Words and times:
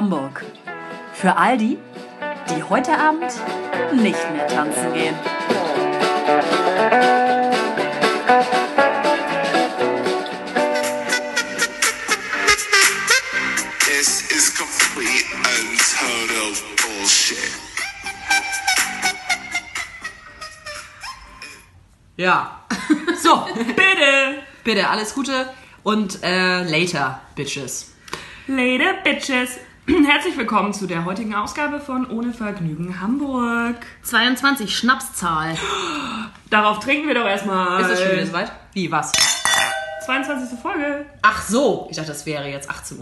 Hamburg. 0.00 0.46
Für 1.12 1.36
all 1.36 1.58
die, 1.58 1.76
die 2.48 2.62
heute 2.62 2.96
Abend 2.98 3.30
nicht 3.92 4.32
mehr 4.32 4.46
tanzen 4.46 4.94
gehen. 4.94 5.14
This 13.84 14.24
is 14.30 14.56
complete 14.56 15.26
and 15.34 15.78
total 15.92 16.54
bullshit. 16.80 17.50
Ja. 22.16 22.64
So, 23.22 23.46
bitte. 23.54 24.42
Bitte, 24.64 24.88
alles 24.88 25.14
Gute 25.14 25.50
und 25.82 26.22
äh, 26.22 26.62
later, 26.62 27.20
Bitches. 27.36 27.92
Later, 28.46 28.94
Bitches. 29.04 29.58
Herzlich 30.06 30.36
willkommen 30.36 30.72
zu 30.72 30.86
der 30.86 31.04
heutigen 31.04 31.34
Ausgabe 31.34 31.80
von 31.80 32.08
Ohne 32.10 32.32
Vergnügen 32.32 33.00
Hamburg. 33.00 33.76
22 34.02 34.76
Schnapszahl. 34.76 35.56
Darauf 36.48 36.78
trinken 36.80 37.08
wir 37.08 37.14
doch 37.14 37.24
erstmal. 37.24 37.80
Ist 37.80 37.90
es 37.90 38.02
schon 38.02 38.12
wieder 38.12 38.26
soweit? 38.26 38.52
Wie, 38.72 38.90
was? 38.90 39.12
22. 40.06 40.58
Folge. 40.60 41.06
Ach 41.22 41.42
so, 41.42 41.88
ich 41.90 41.96
dachte, 41.96 42.10
das 42.10 42.24
wäre 42.24 42.48
jetzt 42.48 42.70
18.22 42.70 43.00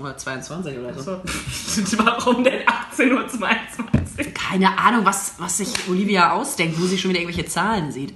Uhr 0.78 0.88
oder 0.88 0.95
so. 0.95 1.20
So. 1.66 1.98
Warum 2.05 2.45
denn 2.45 2.62
18.22 2.97 3.09
Uhr? 3.11 4.33
Keine 4.33 4.78
Ahnung, 4.78 5.05
was, 5.05 5.34
was 5.39 5.59
sich 5.59 5.73
Olivia 5.89 6.33
ausdenkt, 6.33 6.80
wo 6.80 6.86
sie 6.86 6.97
schon 6.97 7.11
wieder 7.11 7.20
irgendwelche 7.20 7.48
Zahlen 7.48 7.92
sieht. 7.92 8.14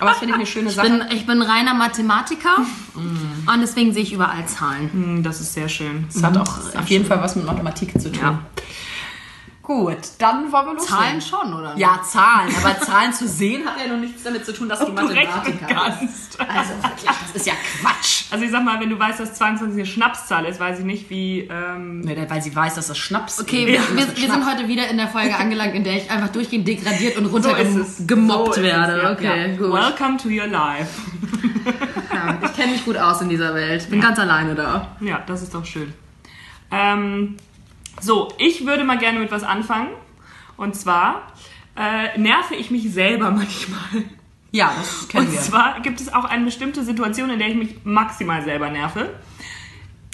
Aber 0.00 0.10
das 0.10 0.18
finde 0.18 0.32
ich 0.34 0.38
eine 0.38 0.46
schöne 0.46 0.68
Ich 0.68 0.74
Sache. 0.76 0.88
bin, 0.88 1.04
ich 1.12 1.26
bin 1.26 1.42
reiner 1.42 1.74
Mathematiker 1.74 2.58
und 2.94 3.60
deswegen 3.60 3.92
sehe 3.92 4.02
ich 4.02 4.12
überall 4.12 4.46
Zahlen. 4.46 4.90
Hm, 4.92 5.22
Das 5.22 5.40
ist 5.40 5.54
sehr 5.54 5.68
schön. 5.68 6.06
Das 6.12 6.22
hat 6.22 6.36
auch 6.36 6.74
auf 6.76 6.86
jeden 6.88 7.04
Fall 7.04 7.20
was 7.20 7.34
mit 7.36 7.44
Mathematik 7.46 8.00
zu 8.00 8.10
tun. 8.12 8.20
Ja. 8.22 8.38
Gut, 9.68 9.98
dann 10.18 10.50
wollen 10.50 10.64
wir 10.66 10.72
loslegen. 10.76 10.86
Zahlen 10.98 11.20
schon, 11.20 11.52
oder? 11.52 11.74
nicht? 11.74 11.80
Ja, 11.82 12.00
Zahlen. 12.02 12.50
Aber 12.56 12.80
Zahlen 12.86 13.12
zu 13.12 13.28
sehen 13.28 13.66
hat 13.66 13.74
ja 13.78 13.92
noch 13.92 14.00
nichts 14.00 14.22
damit 14.22 14.46
zu 14.46 14.54
tun, 14.54 14.66
dass 14.66 14.78
die 14.80 14.86
du 14.86 14.92
Mathematiker 14.92 15.66
kannst. 15.68 16.38
Also 16.48 16.70
wirklich, 16.82 17.04
das 17.04 17.34
ist 17.34 17.46
ja 17.46 17.52
Quatsch. 17.80 18.22
Also 18.30 18.44
ich 18.44 18.50
sag 18.50 18.64
mal, 18.64 18.80
wenn 18.80 18.88
du 18.90 18.98
weißt, 18.98 19.18
dass 19.20 19.34
22 19.34 19.76
eine 19.76 19.86
Schnapszahl 19.86 20.44
ist, 20.46 20.58
weiß 20.60 20.78
ich 20.78 20.84
nicht, 20.86 21.10
wie... 21.10 21.40
Ähm, 21.50 22.00
Nee, 22.00 22.16
weil 22.28 22.40
sie 22.40 22.54
weiß, 22.54 22.76
dass 22.76 22.86
das 22.86 22.96
Schnaps 22.96 23.40
Okay, 23.40 23.64
ist. 23.74 23.90
wir, 23.90 23.96
wir, 23.98 24.16
wir 24.16 24.30
sind 24.32 24.50
heute 24.50 24.68
wieder 24.68 24.88
in 24.88 24.96
der 24.96 25.08
Folge 25.08 25.36
angelangt, 25.38 25.74
in 25.74 25.84
der 25.84 25.96
ich 25.96 26.10
einfach 26.10 26.28
durchgehend 26.28 26.66
degradiert 26.66 27.18
und 27.18 27.26
so 27.26 27.32
runtergemobbt 27.32 28.54
So 28.54 28.62
werde. 28.62 29.02
ja. 29.02 29.12
Okay, 29.12 29.50
ja. 29.50 29.56
gut. 29.56 29.72
Welcome 29.72 30.16
to 30.16 30.28
your 30.28 30.46
life. 30.46 30.88
Ja, 32.14 32.38
ich 32.42 32.54
kenne 32.56 32.72
mich 32.72 32.84
gut 32.86 32.96
aus 32.96 33.20
in 33.20 33.28
dieser 33.28 33.54
Welt. 33.54 33.90
Bin 33.90 34.00
ganz 34.00 34.18
alleine 34.18 34.54
da. 34.54 34.96
Ja, 35.00 35.22
das 35.26 35.42
ist 35.42 35.54
doch 35.54 35.64
schön. 35.66 35.92
Ähm, 36.70 37.36
so, 38.00 38.32
ich 38.38 38.66
würde 38.66 38.84
mal 38.84 38.98
gerne 38.98 39.18
mit 39.18 39.30
was 39.30 39.42
anfangen. 39.42 39.88
Und 40.56 40.74
zwar 40.74 41.32
äh, 41.76 42.18
nerve 42.18 42.54
ich 42.56 42.70
mich 42.70 42.92
selber 42.92 43.30
manchmal. 43.32 44.04
Ja, 44.50 44.72
das 44.76 45.08
kennen 45.08 45.26
Und 45.26 45.32
wir. 45.32 45.40
zwar 45.40 45.80
gibt 45.80 46.00
es 46.00 46.12
auch 46.12 46.24
eine 46.24 46.44
bestimmte 46.44 46.82
Situation, 46.82 47.30
in 47.30 47.38
der 47.38 47.48
ich 47.48 47.54
mich 47.54 47.76
maximal 47.84 48.42
selber 48.42 48.70
nerve. 48.70 49.10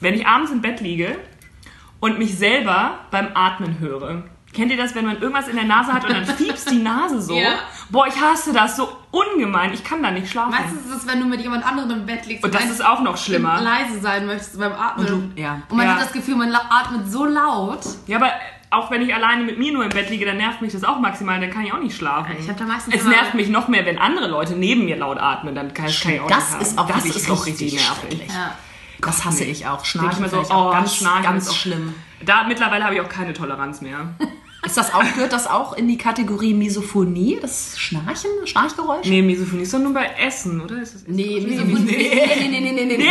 Wenn 0.01 0.15
ich 0.15 0.27
abends 0.27 0.51
im 0.51 0.61
Bett 0.61 0.81
liege 0.81 1.17
und 2.01 2.19
mich 2.19 2.37
selber 2.37 2.99
beim 3.11 3.29
Atmen 3.35 3.79
höre. 3.79 4.25
Kennt 4.55 4.71
ihr 4.71 4.77
das, 4.77 4.95
wenn 4.95 5.05
man 5.05 5.21
irgendwas 5.21 5.49
in 5.49 5.57
der 5.57 5.65
Nase 5.65 5.93
hat 5.93 6.05
und 6.05 6.13
dann 6.15 6.25
fiebst 6.37 6.71
die 6.71 6.79
Nase 6.79 7.21
so? 7.21 7.35
Ja. 7.37 7.57
Boah, 7.91 8.07
ich 8.07 8.15
hasse 8.21 8.53
das 8.53 8.77
so 8.77 8.89
ungemein. 9.11 9.73
Ich 9.75 9.83
kann 9.85 10.03
da 10.03 10.11
nicht 10.11 10.31
schlafen. 10.31 10.53
Meistens 10.53 10.87
ist 10.87 10.97
es, 11.03 11.07
wenn 11.07 11.21
du 11.21 11.27
mit 11.27 11.41
jemand 11.41 11.67
anderem 11.67 11.91
im 11.91 12.07
Bett 12.07 12.25
liegst 12.27 12.45
und 12.45 12.55
das 12.55 12.65
ist 12.67 12.85
auch 12.85 13.01
noch 13.01 13.17
schlimmer. 13.17 13.61
leise 13.61 14.01
sein 14.01 14.27
möchtest 14.27 14.59
beim 14.59 14.73
Atmen. 14.73 15.07
Und 15.13 15.37
du- 15.37 15.41
ja. 15.41 15.61
Und 15.69 15.77
man 15.77 15.87
Ja. 15.87 15.95
hat 15.95 16.03
das 16.03 16.13
Gefühl, 16.13 16.37
man 16.37 16.55
atmet 16.55 17.11
so 17.11 17.25
laut. 17.27 17.81
Ja, 18.07 18.17
aber 18.19 18.31
auch 18.71 18.91
wenn 18.91 19.03
ich 19.03 19.15
alleine 19.15 19.45
mit 19.45 19.59
mir 19.59 19.73
nur 19.73 19.85
im 19.85 19.91
Bett 19.91 20.09
liege, 20.11 20.25
dann 20.25 20.37
nervt 20.39 20.61
mich 20.63 20.73
das 20.73 20.83
auch 20.85 20.99
maximal, 20.99 21.41
dann 21.41 21.51
kann 21.51 21.65
ich 21.65 21.73
auch 21.73 21.79
nicht 21.79 21.97
schlafen. 21.97 22.35
Ich 22.41 22.49
hab 22.49 22.57
da 22.57 22.65
meistens 22.65 22.95
es 22.95 23.05
nervt 23.05 23.35
mich 23.35 23.49
noch 23.49 23.69
mehr, 23.69 23.85
wenn 23.87 23.99
andere 23.99 24.27
Leute 24.29 24.55
neben 24.55 24.85
mir 24.85 24.97
laut 24.97 25.19
atmen, 25.19 25.55
dann 25.55 25.73
kann, 25.75 25.87
kann 25.87 26.13
ich 26.13 26.21
auch 26.21 26.27
Das 26.29 26.53
nicht 26.53 26.63
ist 26.63 26.79
haben. 26.79 26.91
auch 26.91 26.95
das 26.95 27.05
ist 27.05 27.29
doch 27.29 27.47
richtig 27.47 27.73
richtig 27.75 27.89
nervig. 27.89 28.29
Ja. 28.35 28.55
Das 29.01 29.25
hasse 29.25 29.45
ich 29.45 29.67
auch. 29.67 29.85
Schnarchen 29.85 30.25
ich 30.25 30.33
mir 30.33 30.45
so, 30.45 30.53
auch 30.55 30.69
oh, 30.69 30.73
ganz, 30.73 31.05
ganz 31.23 31.51
auch- 31.51 31.55
schlimm. 31.55 31.95
Da 32.25 32.45
mittlerweile 32.45 32.85
habe 32.85 32.95
ich 32.95 33.01
auch 33.03 33.09
keine 33.09 33.33
Toleranz 33.35 33.81
mehr. 33.83 33.99
Ist 34.65 34.77
das 34.77 34.95
auch, 34.95 35.03
gehört 35.15 35.33
das 35.33 35.47
auch 35.47 35.75
in 35.75 35.89
die 35.89 35.99
Kategorie 35.99 36.55
Misophonie? 36.55 37.39
Das 37.41 37.79
Schnarchen, 37.79 38.31
Schnarchgeräusch? 38.45 39.07
Nee, 39.07 39.23
Misophonie 39.23 39.63
ist 39.63 39.75
doch 39.75 39.79
nur 39.79 39.93
bei 39.93 40.07
Essen, 40.19 40.61
oder? 40.61 40.81
Ist 40.81 40.95
das 40.95 41.03
Nee, 41.07 41.41
Misophonie. 41.41 41.85
Nee, 41.85 42.49
nee, 42.51 42.61
nee, 42.61 42.73
nee, 42.73 42.73
nee, 42.73 42.85
nee. 42.85 42.97
nee, 42.97 43.09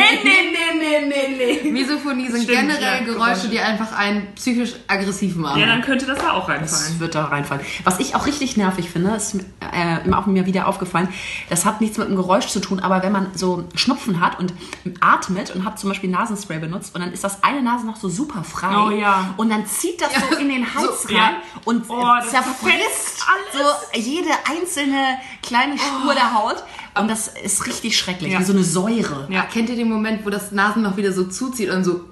nee, 1.08 1.08
nee, 1.38 1.60
nee. 1.64 1.72
Misophonie 1.72 2.28
sind 2.30 2.44
Stimmt, 2.44 2.60
generell 2.60 3.06
ja, 3.08 3.14
Geräusche, 3.14 3.50
die 3.50 3.60
einfach 3.60 3.92
einen 3.98 4.28
psychisch 4.36 4.74
aggressiv 4.88 5.36
machen. 5.36 5.60
Ja, 5.60 5.68
dann 5.68 5.82
könnte 5.82 6.06
das 6.06 6.18
da 6.20 6.32
auch 6.32 6.48
Das 6.48 6.56
reinfallen. 6.58 7.00
wird 7.00 7.16
da 7.16 7.26
reinfallen. 7.26 7.64
Was 7.84 8.00
ich 8.00 8.16
auch 8.16 8.26
richtig 8.26 8.58
nervig 8.58 8.90
finde, 8.90 9.12
ist 9.16 9.36
äh, 9.60 10.12
auch 10.14 10.26
mir 10.26 10.46
wieder 10.46 10.68
aufgefallen, 10.68 11.08
das 11.50 11.66
hat 11.66 11.82
nichts 11.82 11.98
mit 11.98 12.08
dem 12.10 12.16
Geräusch 12.16 12.48
zu 12.48 12.60
tun, 12.60 12.80
aber 12.80 13.04
wenn 13.04 13.12
man 13.12 13.28
so 13.36 13.66
Schnupfen 13.76 14.20
hat 14.20 14.40
und 14.40 14.54
atmet 15.02 15.52
und 15.56 15.66
hat 15.66 15.80
zum 15.80 15.90
Beispiel 15.90 16.10
Nasenspray 16.10 16.60
benutzt 16.60 16.96
und 16.96 17.02
dann 17.02 17.12
ist 17.14 17.24
das 17.24 17.44
eine 17.44 17.62
Nase 17.62 17.86
noch 17.86 17.96
so 17.96 18.10
super 18.10 18.44
frei 18.44 18.74
Oh 18.76 18.90
ja. 18.92 19.34
und 19.38 19.50
dann 19.50 19.66
zieht 19.66 20.02
das 20.02 20.10
so 20.30 20.36
in 20.38 20.50
den 20.50 20.74
Hals 20.74 21.04
So, 21.04 21.08
rein 21.10 21.16
ja. 21.18 21.32
Und 21.66 21.86
Oh, 21.90 22.04
das 22.20 22.30
zerfrisst 22.32 23.20
so 23.54 23.98
jede 24.00 24.30
einzelne 24.50 25.18
kleine 25.42 25.78
Spur 25.78 26.14
der 26.14 26.34
Haut 26.34 26.64
und 26.96 27.08
das 27.10 27.28
ist 27.28 27.66
richtig 27.66 27.98
schrecklich, 27.98 28.32
Ja. 28.34 28.40
wie 28.40 28.44
so 28.44 28.54
eine 28.54 28.64
Säure. 28.64 29.28
Ja. 29.30 29.44
Kennt 29.44 29.70
ihr 29.70 29.76
den 29.76 29.90
Moment, 29.90 30.26
wo 30.26 30.30
das 30.30 30.52
Nasenloch 30.52 30.98
wieder 30.98 31.12
so 31.12 31.26
zuzieht 31.26 31.70
und 31.70 31.84
so 31.84 32.10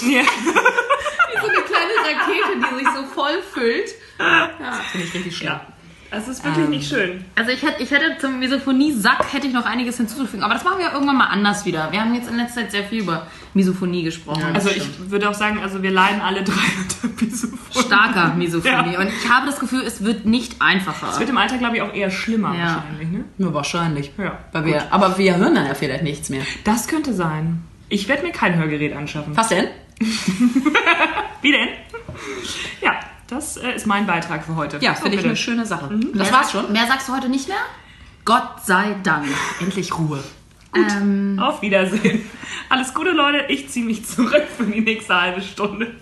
Ja. 0.02 0.22
wie 0.22 1.40
so 1.40 1.48
eine 1.48 1.62
kleine 1.62 1.92
Rakete, 2.04 2.58
die 2.70 2.84
sich 2.84 2.94
so 2.94 3.04
voll 3.14 3.42
füllt? 3.52 3.90
Finde 4.92 5.06
ich 5.06 5.14
richtig 5.14 5.36
schlimm. 5.36 5.48
ja. 5.52 5.66
Das 6.10 6.26
ist 6.26 6.42
wirklich 6.44 6.64
Ähm. 6.64 6.70
nicht 6.70 6.88
schön. 6.88 7.24
Also 7.34 7.50
ich 7.50 7.62
hätte, 7.62 7.82
ich 7.82 7.90
hätte 7.90 8.16
zum 8.18 8.38
Misophonie-Sack 8.38 9.32
hätte 9.32 9.46
ich 9.46 9.52
noch 9.52 9.66
einiges 9.66 9.98
hinzuzufügen, 9.98 10.42
aber 10.42 10.54
das 10.54 10.64
machen 10.64 10.78
wir 10.78 10.90
irgendwann 10.92 11.18
mal 11.18 11.26
anders 11.26 11.66
wieder. 11.66 11.92
Wir 11.92 12.00
haben 12.00 12.14
jetzt 12.14 12.30
in 12.30 12.36
letzter 12.36 12.62
Zeit 12.62 12.70
sehr 12.72 12.84
viel 12.84 13.00
über 13.02 13.26
Misophonie 13.54 14.02
gesprochen. 14.04 14.42
Also 14.54 14.70
ich 14.70 14.82
würde 15.10 15.28
auch 15.28 15.34
sagen, 15.34 15.60
also 15.62 15.82
wir 15.82 15.90
leiden 15.90 16.20
alle 16.22 16.42
drei 16.42 16.54
unter 17.04 17.24
Misophonie. 17.24 17.84
starker 17.86 18.34
Misophonie. 18.34 18.92
Ja. 18.94 19.00
Und 19.00 19.08
ich 19.08 19.28
habe 19.28 19.46
das 19.46 19.60
Gefühl, 19.60 19.82
es 19.82 20.02
wird 20.02 20.24
nicht 20.24 20.62
einfacher. 20.62 21.08
Es 21.10 21.18
wird 21.20 21.28
im 21.28 21.36
Alter, 21.36 21.58
glaube 21.58 21.76
ich, 21.76 21.82
auch 21.82 21.92
eher 21.94 22.10
schlimmer 22.10 22.54
Ja. 22.54 22.76
wahrscheinlich, 22.76 23.08
ne? 23.10 23.24
Nur 23.36 23.52
wahrscheinlich. 23.52 24.12
Ja, 24.16 24.38
Weil 24.52 24.64
wir, 24.64 24.92
aber 24.92 25.18
wir 25.18 25.36
hören 25.36 25.54
dann 25.54 25.66
ja 25.66 25.74
vielleicht 25.74 26.04
nichts 26.04 26.30
mehr. 26.30 26.42
Das 26.64 26.88
könnte 26.88 27.12
sein. 27.12 27.62
Ich 27.90 28.08
werde 28.08 28.22
mir 28.22 28.32
kein 28.32 28.54
Hörgerät 28.56 28.94
anschaffen. 28.96 29.36
Was 29.36 29.48
denn? 29.48 29.66
Wie 31.42 31.52
denn? 31.52 31.68
Ja, 32.80 32.92
das 33.28 33.56
äh, 33.56 33.72
ist 33.74 33.86
mein 33.86 34.06
Beitrag 34.06 34.44
für 34.44 34.56
heute. 34.56 34.78
Ja, 34.80 34.94
So, 34.94 35.02
finde 35.02 35.18
ich 35.18 35.24
eine 35.24 35.36
schöne 35.36 35.66
Sache. 35.66 35.92
Mhm. 35.92 36.12
Das 36.14 36.32
war's 36.32 36.50
schon. 36.50 36.72
Mehr 36.72 36.86
sagst 36.86 37.08
du 37.08 37.14
heute 37.14 37.28
nicht 37.28 37.48
mehr? 37.48 37.58
Gott 38.24 38.64
sei 38.64 38.96
Dank. 39.02 39.26
Endlich 39.60 39.96
Ruhe. 39.96 40.22
Ähm, 40.74 41.38
Auf 41.40 41.62
Wiedersehen. 41.62 42.28
Alles 42.68 42.92
Gute, 42.92 43.10
Leute. 43.10 43.44
Ich 43.48 43.68
ziehe 43.70 43.86
mich 43.86 44.04
zurück 44.06 44.44
für 44.56 44.64
die 44.64 44.80
nächste 44.80 45.18
halbe 45.18 45.40
Stunde. 45.40 45.94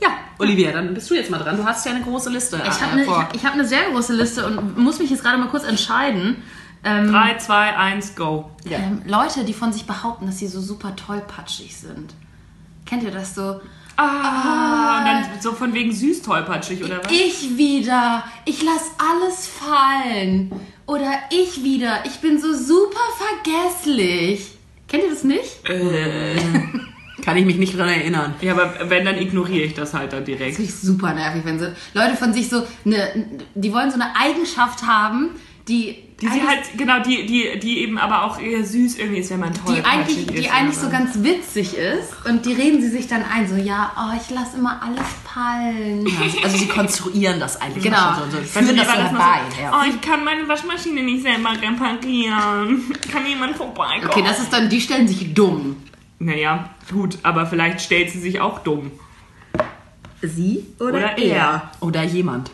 Ja, 0.00 0.08
Olivia, 0.38 0.72
dann 0.72 0.94
bist 0.94 1.10
du 1.10 1.14
jetzt 1.14 1.30
mal 1.30 1.38
dran. 1.38 1.56
Du 1.56 1.64
hast 1.64 1.84
ja 1.86 1.92
eine 1.92 2.02
große 2.02 2.30
Liste. 2.30 2.56
ich 2.56 2.62
äh, 2.62 2.80
habe 2.80 2.92
eine 2.92 3.04
vor. 3.04 3.28
ich 3.32 3.44
hab 3.44 3.54
eine 3.54 3.64
sehr 3.64 3.90
große 3.90 4.12
Liste 4.14 4.46
und 4.46 4.78
muss 4.78 4.98
mich 4.98 5.10
jetzt 5.10 5.22
gerade 5.22 5.38
mal 5.38 5.48
kurz 5.48 5.64
entscheiden. 5.64 6.42
Ähm, 6.84 7.12
3, 7.12 7.38
2, 7.38 7.76
1, 7.76 8.14
go. 8.16 8.50
ähm, 8.64 9.02
Leute, 9.06 9.44
die 9.44 9.54
von 9.54 9.72
sich 9.72 9.86
behaupten, 9.86 10.26
dass 10.26 10.38
sie 10.38 10.48
so 10.48 10.60
super 10.60 10.96
tollpatschig 10.96 11.76
sind. 11.76 12.14
Kennt 12.86 13.04
ihr 13.04 13.12
das 13.12 13.36
so? 13.36 13.60
Ah, 13.96 14.98
und 14.98 15.04
dann 15.06 15.24
so 15.40 15.52
von 15.52 15.72
wegen 15.74 15.92
süß 15.92 16.22
tollpatschig, 16.22 16.82
oder 16.84 17.04
was? 17.04 17.12
Ich 17.12 17.56
wieder. 17.56 18.24
Ich 18.44 18.62
lass 18.62 18.92
alles 18.98 19.46
fallen. 19.46 20.52
Oder 20.86 21.12
ich 21.30 21.62
wieder. 21.62 22.04
Ich 22.06 22.20
bin 22.20 22.40
so 22.40 22.52
super 22.54 23.00
vergesslich. 23.18 24.52
Kennt 24.88 25.04
ihr 25.04 25.10
das 25.10 25.24
nicht? 25.24 25.64
Kann 27.22 27.36
ich 27.36 27.46
mich 27.46 27.56
nicht 27.56 27.78
dran 27.78 27.88
erinnern. 27.88 28.34
Ja, 28.40 28.52
aber 28.52 28.90
wenn, 28.90 29.04
dann 29.04 29.16
ignoriere 29.16 29.64
ich 29.64 29.74
das 29.74 29.94
halt 29.94 30.12
dann 30.12 30.24
direkt. 30.24 30.56
finde 30.56 30.70
ich 30.70 30.74
super 30.74 31.14
nervig, 31.14 31.42
wenn 31.44 31.58
sie 31.58 31.72
Leute 31.94 32.16
von 32.16 32.32
sich 32.32 32.48
so 32.48 32.66
eine, 32.84 33.26
die 33.54 33.72
wollen 33.72 33.90
so 33.90 33.94
eine 33.94 34.16
Eigenschaft 34.16 34.84
haben, 34.84 35.30
die 35.68 36.02
Die 36.22 36.28
sie 36.28 36.46
halt, 36.46 36.60
genau, 36.78 37.00
die, 37.00 37.26
die, 37.26 37.58
die 37.58 37.78
eben 37.80 37.98
aber 37.98 38.24
auch 38.24 38.38
eher 38.40 38.64
süß 38.64 38.96
irgendwie 38.98 39.18
ist, 39.20 39.30
wenn 39.30 39.40
man 39.40 39.52
die 39.52 39.58
tollpatschig 39.60 39.92
eigentlich, 39.92 40.18
ist. 40.28 40.38
die 40.44 40.50
eigentlich 40.50 40.76
so 40.78 40.86
oder- 40.86 40.98
ganz 40.98 41.22
witzig 41.22 41.76
ist 41.76 42.12
und 42.26 42.46
die 42.46 42.52
reden 42.52 42.80
sie 42.80 42.90
sich 42.90 43.08
dann 43.08 43.24
ein, 43.24 43.48
so 43.48 43.56
ja, 43.56 43.90
oh, 43.98 44.16
ich 44.16 44.30
lasse 44.34 44.56
immer 44.56 44.80
alles 44.82 45.04
fallen. 45.24 46.06
Also 46.44 46.56
sie 46.56 46.68
konstruieren 46.68 47.40
das 47.40 47.60
eigentlich 47.60 47.82
Genau. 47.84 48.14
schon 48.20 48.30
so. 48.30 48.36
so 48.38 48.42
führen 48.44 48.66
sie 48.68 48.76
das 48.76 48.86
das 48.86 48.96
herbei. 48.96 49.40
so, 49.56 49.62
Ja. 49.62 49.80
Oh, 49.82 49.88
ich 49.88 50.00
kann 50.00 50.24
meine 50.24 50.46
Waschmaschine 50.46 51.02
nicht 51.02 51.22
selber 51.22 51.50
reparieren. 51.50 52.92
Kann 53.12 53.26
jemand 53.26 53.56
vorbeikommen? 53.56 54.06
Okay, 54.08 54.22
das 54.24 54.38
ist 54.38 54.52
dann, 54.52 54.68
die 54.68 54.80
stellen 54.80 55.08
sich 55.08 55.34
dumm. 55.34 55.76
Naja, 56.20 56.70
gut, 56.92 57.18
aber 57.24 57.46
vielleicht 57.46 57.80
stellt 57.80 58.10
sie 58.10 58.20
sich 58.20 58.40
auch 58.40 58.60
dumm. 58.60 58.92
Sie 60.22 60.66
Oder 60.78 61.18
er. 61.18 61.70
Oder 61.80 62.04
jemand. 62.04 62.50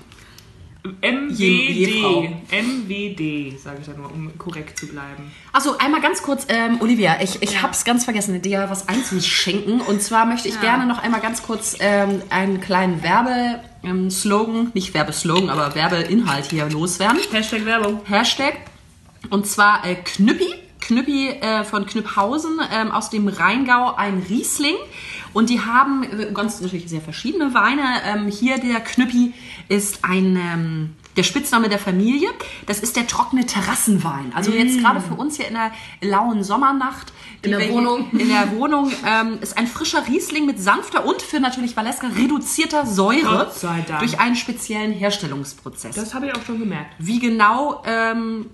MWD. 0.85 2.31
MWD, 2.51 3.59
sage 3.59 3.79
ich 3.81 3.87
dann 3.87 3.97
nur, 3.97 4.13
um 4.13 4.37
korrekt 4.39 4.79
zu 4.79 4.87
bleiben. 4.87 5.31
Also 5.53 5.77
einmal 5.79 6.01
ganz 6.01 6.23
kurz, 6.23 6.47
ähm, 6.49 6.81
Olivia, 6.81 7.21
ich, 7.21 7.43
ich 7.43 7.63
hab's 7.63 7.85
ganz 7.85 8.05
vergessen, 8.05 8.41
dir 8.41 8.67
was 8.71 8.89
einzuschenken. 8.89 9.81
Und 9.81 10.03
zwar 10.03 10.25
möchte 10.25 10.49
ich 10.49 10.61
gerne 10.61 10.87
noch 10.87 11.03
einmal 11.03 11.21
ganz 11.21 11.43
kurz 11.43 11.77
ähm, 11.81 12.23
einen 12.31 12.61
kleinen 12.61 13.03
Werbeslogan, 13.03 14.71
nicht 14.75 14.95
Werbeslogan, 14.95 15.51
aber 15.51 15.75
Werbeinhalt 15.75 16.47
hier 16.47 16.69
loswerden. 16.71 17.19
Hashtag 17.33 17.65
Werbung. 17.65 18.01
Hashtag. 18.05 18.55
Und 19.31 19.47
zwar 19.47 19.85
äh, 19.85 19.97
Knüppi. 19.97 20.55
Knüppi 20.81 21.29
äh, 21.29 21.65
von 21.65 21.87
Knüpphausen 21.87 22.61
ähm, 22.73 22.93
aus 22.93 23.11
dem 23.11 23.29
Rheingau, 23.29 23.95
ein 23.95 24.25
Riesling. 24.29 24.77
Und 25.39 25.51
die 25.51 25.61
haben 25.61 26.03
äh, 26.03 26.33
ganz 26.35 26.61
natürlich 26.61 26.89
sehr 26.89 27.01
verschiedene 27.01 27.55
Weine. 27.55 27.85
Ähm, 28.05 28.27
hier 28.27 28.59
der 28.59 28.81
Knüppi 28.81 29.35
ist 29.69 30.01
ein 30.03 30.35
ähm, 30.35 30.97
der 31.17 31.23
Spitzname 31.23 31.69
der 31.69 31.79
Familie. 31.79 32.29
Das 32.67 32.81
ist 32.81 32.97
der 32.97 33.07
trockene 33.07 33.47
Terrassenwein. 33.47 34.33
Also 34.35 34.51
jetzt 34.51 34.81
gerade 34.81 35.01
für 35.01 35.15
uns 35.15 35.37
hier 35.37 35.47
in 35.47 35.55
der 35.55 35.71
lauen 36.01 36.43
Sommernacht. 36.43 37.13
In 37.43 37.53
der 37.53 37.71
Wohnung. 37.71 38.11
In 38.19 38.31
der 38.31 38.51
Wohnung 38.51 38.91
ähm, 39.07 39.39
ist 39.41 39.57
ein 39.57 39.69
frischer 39.69 40.09
Riesling 40.09 40.45
mit 40.45 40.61
sanfter 40.61 41.07
und 41.07 41.23
für 41.23 41.39
natürlich 41.39 41.77
Valeska 41.77 42.09
reduzierter 42.09 42.85
Säure 42.85 43.23
Gott 43.23 43.55
sei 43.55 43.85
Dank. 43.87 44.01
durch 44.01 44.19
einen 44.19 44.35
speziellen 44.35 44.93
Herstellungsprozess. 44.93 45.95
Das 45.95 46.15
habe 46.15 46.27
ich 46.27 46.35
auch 46.35 46.45
schon 46.45 46.59
gemerkt. 46.59 46.97
Wie 46.99 47.21
genau 47.21 47.85
ähm, 47.87 48.47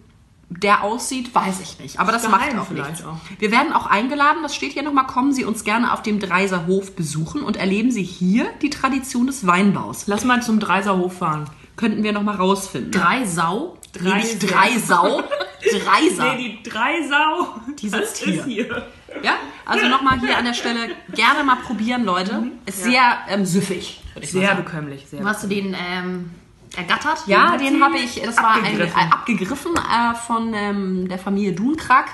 der 0.50 0.84
aussieht, 0.84 1.34
weiß 1.34 1.60
ich 1.60 1.78
nicht. 1.80 1.98
Aber 1.98 2.12
das 2.12 2.28
macht 2.28 2.56
auch 2.58 2.66
vielleicht 2.66 2.90
nichts. 2.90 3.04
auch. 3.04 3.16
Wir 3.38 3.50
werden 3.50 3.72
auch 3.72 3.86
eingeladen, 3.86 4.42
das 4.42 4.54
steht 4.54 4.72
hier 4.72 4.82
nochmal, 4.82 5.06
kommen 5.06 5.32
Sie 5.32 5.44
uns 5.44 5.64
gerne 5.64 5.92
auf 5.92 6.02
dem 6.02 6.20
Dreiser 6.20 6.66
Hof 6.66 6.94
besuchen 6.94 7.42
und 7.42 7.56
erleben 7.56 7.90
Sie 7.90 8.02
hier 8.02 8.46
die 8.62 8.70
Tradition 8.70 9.26
des 9.26 9.46
Weinbaus. 9.46 10.04
Lass 10.06 10.24
mal 10.24 10.42
zum 10.42 10.60
Dreiserhof 10.60 11.18
fahren. 11.18 11.48
Könnten 11.76 12.04
wir 12.04 12.12
nochmal 12.12 12.36
rausfinden. 12.36 12.92
Drei 12.92 13.24
Sau. 13.24 13.76
Nee, 14.00 14.14
nicht 14.14 14.38
Dreisau. 14.50 15.22
Dreiser. 15.62 16.34
Nee, 16.34 16.58
die 16.64 16.68
Dreisau, 16.68 17.54
Die 17.80 17.88
sitzt 17.88 18.22
ist 18.22 18.24
hier. 18.24 18.44
hier. 18.44 18.86
Ja, 19.22 19.34
also 19.64 19.88
nochmal 19.88 20.18
hier 20.20 20.36
an 20.36 20.44
der 20.44 20.54
Stelle 20.54 20.90
gerne 21.14 21.44
mal 21.44 21.56
probieren, 21.56 22.04
Leute. 22.04 22.42
Ist 22.66 22.82
sehr 22.82 23.18
ähm, 23.28 23.46
süffig, 23.46 24.00
würde 24.14 24.26
ich 24.26 24.34
mal 24.34 24.40
Sehr 24.40 24.48
sagen. 24.50 24.64
bekömmlich, 24.64 25.06
sehr 25.08 25.24
hast 25.24 25.44
du 25.44 25.46
den 25.48 25.76
ähm, 25.78 26.30
ergattert? 26.76 27.18
Ja, 27.26 27.56
den 27.56 27.76
sie 27.76 27.82
habe 27.82 27.98
ich, 27.98 28.20
das 28.22 28.36
war 28.36 28.52
ein, 28.54 28.64
abgegriffen. 28.64 28.98
äh, 28.98 29.12
abgegriffen 29.12 29.72
äh, 29.76 30.14
von 30.14 30.54
ähm, 30.54 31.08
der 31.08 31.18
Familie 31.18 31.52
Dunkrag. 31.52 32.06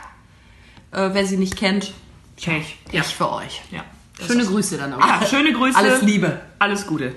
Äh, 0.92 1.10
wer 1.12 1.24
sie 1.26 1.36
nicht 1.36 1.56
kennt, 1.56 1.92
Tschech. 2.36 2.78
ich 2.90 3.02
für 3.02 3.30
euch. 3.30 3.62
Ja. 3.70 3.84
Schöne 4.26 4.44
Grüße 4.44 4.76
dann 4.76 4.92
auch. 4.94 5.06
ja. 5.06 5.24
Schöne 5.26 5.52
Grüße. 5.52 5.78
Alles 5.78 6.02
Liebe. 6.02 6.40
Alles 6.58 6.86
Gute. 6.86 7.14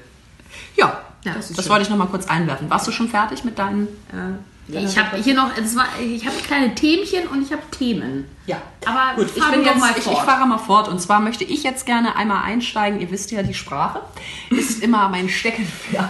Ja, 0.75 1.01
Ja, 1.23 1.33
das, 1.33 1.51
das 1.51 1.69
wollte 1.69 1.83
ich 1.83 1.89
noch 1.89 1.97
mal 1.97 2.07
kurz 2.07 2.27
einwerfen. 2.27 2.69
Warst 2.69 2.87
du 2.87 2.91
schon 2.91 3.09
fertig 3.09 3.43
mit 3.43 3.57
deinen... 3.59 3.87
Äh, 4.11 4.77
Ich 4.79 4.97
habe 4.97 5.17
hier 5.17 5.33
noch, 5.33 5.49
es 5.57 5.75
war, 5.75 5.87
ich 5.99 6.25
habe 6.25 6.35
kleine 6.37 6.73
Themchen 6.75 7.27
und 7.27 7.43
ich 7.43 7.51
habe 7.51 7.61
Themen. 7.71 8.25
ja. 8.45 8.61
Aber 8.85 9.15
Gut, 9.15 9.31
ich, 9.35 9.43
bin 9.49 9.63
jetzt, 9.65 9.79
mal 9.79 9.91
ich, 9.97 10.05
ich 10.05 10.17
fahre 10.19 10.45
mal 10.45 10.57
fort. 10.57 10.87
Und 10.87 10.99
zwar 11.01 11.19
möchte 11.19 11.43
ich 11.43 11.63
jetzt 11.63 11.85
gerne 11.85 12.15
einmal 12.15 12.43
einsteigen. 12.43 12.99
Ihr 13.01 13.09
wisst 13.11 13.31
ja, 13.31 13.43
die 13.43 13.53
Sprache 13.53 14.01
ist 14.49 14.81
immer 14.83 15.09
mein 15.09 15.27
Steckenpferd. 15.29 16.09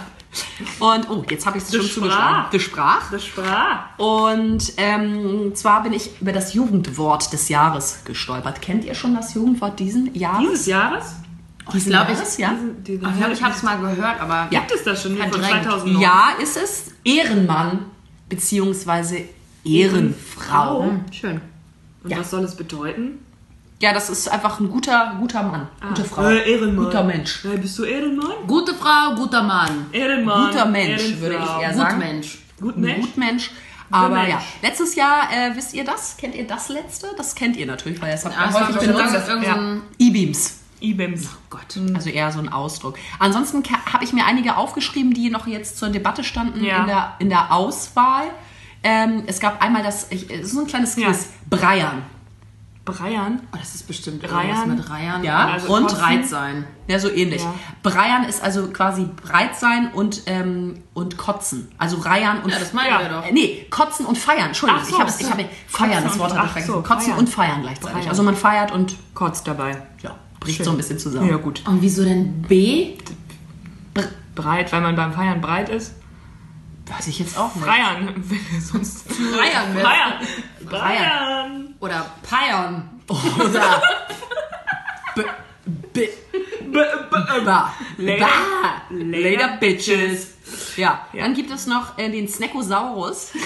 Und, 0.80 1.10
oh, 1.10 1.24
jetzt 1.30 1.46
habe 1.46 1.58
ich 1.58 1.64
es 1.64 1.72
schon 1.76 1.82
zugeschlagen. 1.86 2.46
Die 2.52 2.60
Sprach. 2.60 3.12
Das 3.12 3.24
sprach. 3.26 3.98
Und 3.98 4.74
ähm, 4.78 5.52
zwar 5.56 5.84
bin 5.84 5.94
ich 5.94 6.10
über 6.22 6.32
das 6.32 6.54
Jugendwort 6.54 7.32
des 7.34 7.50
Jahres 7.50 8.00
gestolpert. 8.06 8.62
Kennt 8.62 8.84
ihr 8.86 8.96
schon 8.96 9.14
das 9.16 9.34
Jugendwort 9.36 9.80
diesen 9.80 10.14
Jahres? 10.16 10.40
Dieses 10.42 10.66
Jahres? 10.66 11.06
Diesen 11.74 11.92
glaub 11.92 12.10
ich- 12.10 12.16
Jahres, 12.18 12.38
ja. 12.38 12.54
Diese- 12.86 13.06
ich 13.06 13.18
glaube, 13.18 13.34
ich 13.34 13.44
habe 13.44 13.54
es 13.56 13.64
mal 13.64 13.78
gehört, 13.80 14.20
aber 14.20 14.48
Ja. 14.50 14.60
Gibt 14.62 14.72
es 14.74 14.84
das 14.84 15.02
schon 15.04 15.18
von 15.18 15.30
Verdrängt. 15.32 15.64
2009? 15.64 16.02
Ja, 16.02 16.30
ist 16.42 16.58
es 16.58 16.92
Ehrenmann 17.06 17.86
beziehungsweise 18.28 19.22
Ehrenfrau. 19.64 20.84
Hm, 20.84 21.06
schön. 21.12 21.42
Und 22.04 22.10
Ja. 22.10 22.20
was 22.20 22.32
soll 22.32 22.44
es 22.44 22.56
bedeuten? 22.56 23.23
Ja, 23.84 23.92
das 23.92 24.10
ist 24.10 24.30
einfach 24.32 24.62
ein 24.62 24.70
guter, 24.70 25.16
guter 25.20 25.44
Mann, 25.44 25.68
gute 25.90 26.06
Frau, 26.06 26.30
Äh, 26.30 26.50
Ehrenmann. 26.54 26.86
guter 26.86 27.04
Mensch. 27.04 27.44
Äh, 27.44 27.58
bist 27.58 27.78
du 27.78 27.84
Ehrenmann? 27.84 28.32
Gute 28.48 28.74
Frau, 28.74 29.14
guter 29.16 29.44
Mann. 29.44 29.88
Ehrenmann. 29.92 30.48
Guter 30.52 30.66
Mensch, 30.68 31.02
Ehrenfrau. 31.02 31.22
würde 31.22 31.36
ich 31.36 31.62
eher 31.62 31.70
Gut 31.74 31.78
sagen. 31.78 31.98
Mensch. 31.98 32.38
Gut 32.62 32.78
Mensch. 32.78 33.02
Gutmensch. 33.02 33.52
Aber 33.92 34.16
Mensch. 34.16 34.30
ja, 34.30 34.42
letztes 34.62 34.96
Jahr, 34.96 35.24
äh, 35.34 35.54
wisst 35.58 35.74
ihr 35.74 35.84
das? 35.84 36.16
Kennt 36.16 36.34
ihr 36.34 36.48
das 36.48 36.70
letzte? 36.70 37.08
Das 37.18 37.36
kennt 37.36 37.58
ihr 37.58 37.66
natürlich, 37.66 38.02
weil 38.02 38.14
es 38.14 38.24
habt 38.24 38.38
Ah, 38.40 38.46
ihr 38.48 38.54
häufig 38.54 38.78
benutzt. 38.88 39.30
ein- 39.30 39.82
E-Beams. 40.00 40.60
E-Bims. 40.80 41.30
Gott, 41.50 41.78
also 41.94 42.10
eher 42.10 42.32
so 42.32 42.40
ein 42.40 42.48
Ausdruck. 42.54 42.96
Ansonsten 43.20 43.64
habe 43.92 44.04
ich 44.06 44.14
mir 44.14 44.24
einige 44.26 44.56
aufgeschrieben, 44.56 45.14
die 45.14 45.30
noch 45.30 45.46
jetzt 45.46 45.78
zur 45.78 45.90
Debatte 45.90 46.24
standen 46.24 46.64
Ja. 46.64 46.78
in, 46.80 46.88
der, 46.88 47.14
in 47.20 47.30
der 47.30 47.52
Auswahl. 47.52 48.28
Ähm, 48.82 49.24
es 49.28 49.42
gab 49.42 49.62
einmal 49.62 49.84
das, 49.84 50.08
ich, 50.10 50.30
es 50.32 50.48
ist 50.48 50.52
so 50.54 50.62
ein 50.62 50.68
kleines 50.68 50.96
Ja. 50.96 51.08
Quiz, 51.08 51.28
Breiern. 51.50 52.04
Breiern. 52.86 53.40
Oh, 53.54 53.58
das 53.58 53.76
ist 53.76 53.88
bestimmt 53.88 54.30
Reiern. 54.30 54.76
mit 54.76 54.90
Reiern. 54.90 55.24
Ja, 55.24 55.48
Also 55.54 55.74
und 55.74 55.84
Kotzen. 55.84 55.98
breit 56.00 56.28
sein. 56.28 56.66
Ja, 56.88 57.00
so 57.00 57.10
ähnlich. 57.10 57.42
Ja. 57.42 57.54
Breiern 57.82 58.26
ist 58.26 58.44
also 58.44 58.68
quasi 58.68 59.06
breit 59.06 59.56
sein 59.58 59.92
und, 59.94 60.24
ähm, 60.26 60.84
und 60.94 61.18
kotzen. 61.18 61.70
Also 61.78 61.98
reiern 61.98 62.42
und 62.44 62.50
Ja, 62.52 62.60
das 62.60 62.74
meinen 62.74 62.90
Ja. 62.90 63.00
wir 63.00 63.10
doch. 63.10 63.32
Nee, 63.32 63.68
kotzen 63.70 64.06
und 64.06 64.18
feiern. 64.18 64.48
Entschuldigung, 64.48 64.84
so, 64.84 64.96
ich 64.96 65.00
habe 65.00 65.12
so. 65.12 65.30
habe 65.30 65.46
feiern, 65.68 66.04
das 66.04 66.20
Wort 66.20 66.34
habe 66.36 66.46
ich 66.48 66.52
vergessen. 66.52 66.74
so, 66.74 66.82
kotzen 66.82 67.02
feiern. 67.12 67.20
und 67.20 67.30
feiern 67.30 67.62
gleichzeitig. 67.62 67.94
Feiern. 68.00 68.10
Also 68.10 68.24
man 68.24 68.36
feiert 68.36 68.72
und 68.74 68.96
Kotz 69.14 69.44
dabei. 69.44 69.82
ja, 70.02 70.16
bricht 70.42 70.58
Schön. 70.58 70.66
so 70.66 70.72
ein 70.72 70.78
bisschen 70.78 71.00
zusammen. 71.00 71.30
Ja, 71.30 71.38
gut. 71.38 71.64
Und 71.66 71.82
wieso 71.82 72.04
denn 72.04 72.42
B? 72.42 72.98
Breit, 74.36 74.74
weil 74.74 74.82
man 74.82 74.96
beim 74.96 75.14
Feiern 75.14 75.40
breit 75.42 75.70
ist. 75.70 75.94
Weiß 76.86 77.08
ich 77.08 77.20
jetzt 77.20 77.38
auch 77.38 77.54
nicht. 77.56 77.66
Freiern. 77.66 78.24
Sonst. 78.62 79.06
Freiern 79.12 79.74
mit. 79.74 79.84
Freiern. 79.84 80.14
Freiern. 80.70 81.76
Oder 81.80 82.06
Peiern. 82.30 82.90
Oder 83.08 83.82
B 85.16 85.22
B 85.94 86.08
Ba. 87.46 87.74
Later. 87.98 88.26
Ba. 88.26 88.82
Later, 88.90 89.58
Bitches. 89.60 90.28
Ja, 90.76 91.08
Ja. 91.14 91.24
dann 91.24 91.34
gibt 91.36 91.52
es 91.52 91.68
noch 91.68 91.98
äh, 91.98 92.10
den 92.10 92.28
Snackosaurus. 92.28 93.32
Der 93.34 93.42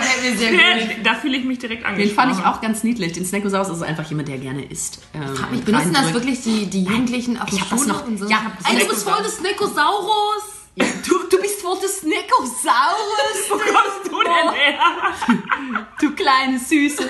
gefällt 0.00 0.22
mir 0.22 0.36
sehr 0.38 0.50
gut. 0.52 0.60
Der, 0.60 1.12
da 1.12 1.14
fühle 1.18 1.38
ich 1.38 1.44
mich 1.44 1.58
direkt 1.58 1.82
Den 1.82 1.86
angesprochen. 1.88 2.14
fand 2.30 2.38
ich 2.38 2.46
auch 2.46 2.60
ganz 2.60 2.84
niedlich. 2.84 3.12
Den 3.14 3.24
Snackosaurus 3.26 3.68
ist 3.70 3.82
einfach 3.82 4.04
jemand, 4.08 4.28
der 4.28 4.38
gerne 4.38 4.64
isst. 4.64 5.00
Ähm, 5.14 5.34
Ich 5.52 5.64
benutzen 5.64 5.92
das 5.92 6.12
wirklich 6.14 6.42
die, 6.42 6.66
die 6.66 6.84
Jugendlichen 6.84 7.38
auf 7.40 7.48
Ich 7.50 7.58
der 7.58 7.64
Schule 7.76 7.88
noch- 7.88 8.06
und 8.06 8.18
so? 8.18 8.26
ja, 8.28 8.36
Ich 8.38 8.44
hab 8.44 8.58
das 8.58 8.68
ey, 8.68 8.74
nicht 8.76 8.86
du 8.86 8.90
bist 8.94 9.08
voll 9.08 9.22
des 9.22 9.40
Nekosaurus. 9.40 10.42
Ja, 10.80 10.86
du, 11.06 11.18
du 11.30 11.40
bist 11.42 11.64
wohl 11.64 11.76
der 11.80 11.88
Snackosaurus. 11.88 13.50
Wo 13.50 13.54
kommst 13.56 14.10
du 14.10 14.22
denn 14.22 14.52
her? 14.54 15.86
Du 16.00 16.14
kleine 16.14 16.58
Süße. 16.58 17.08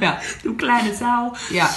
Ja, 0.00 0.20
Du 0.42 0.54
kleine 0.54 0.94
Sau. 0.94 1.32
ja. 1.50 1.68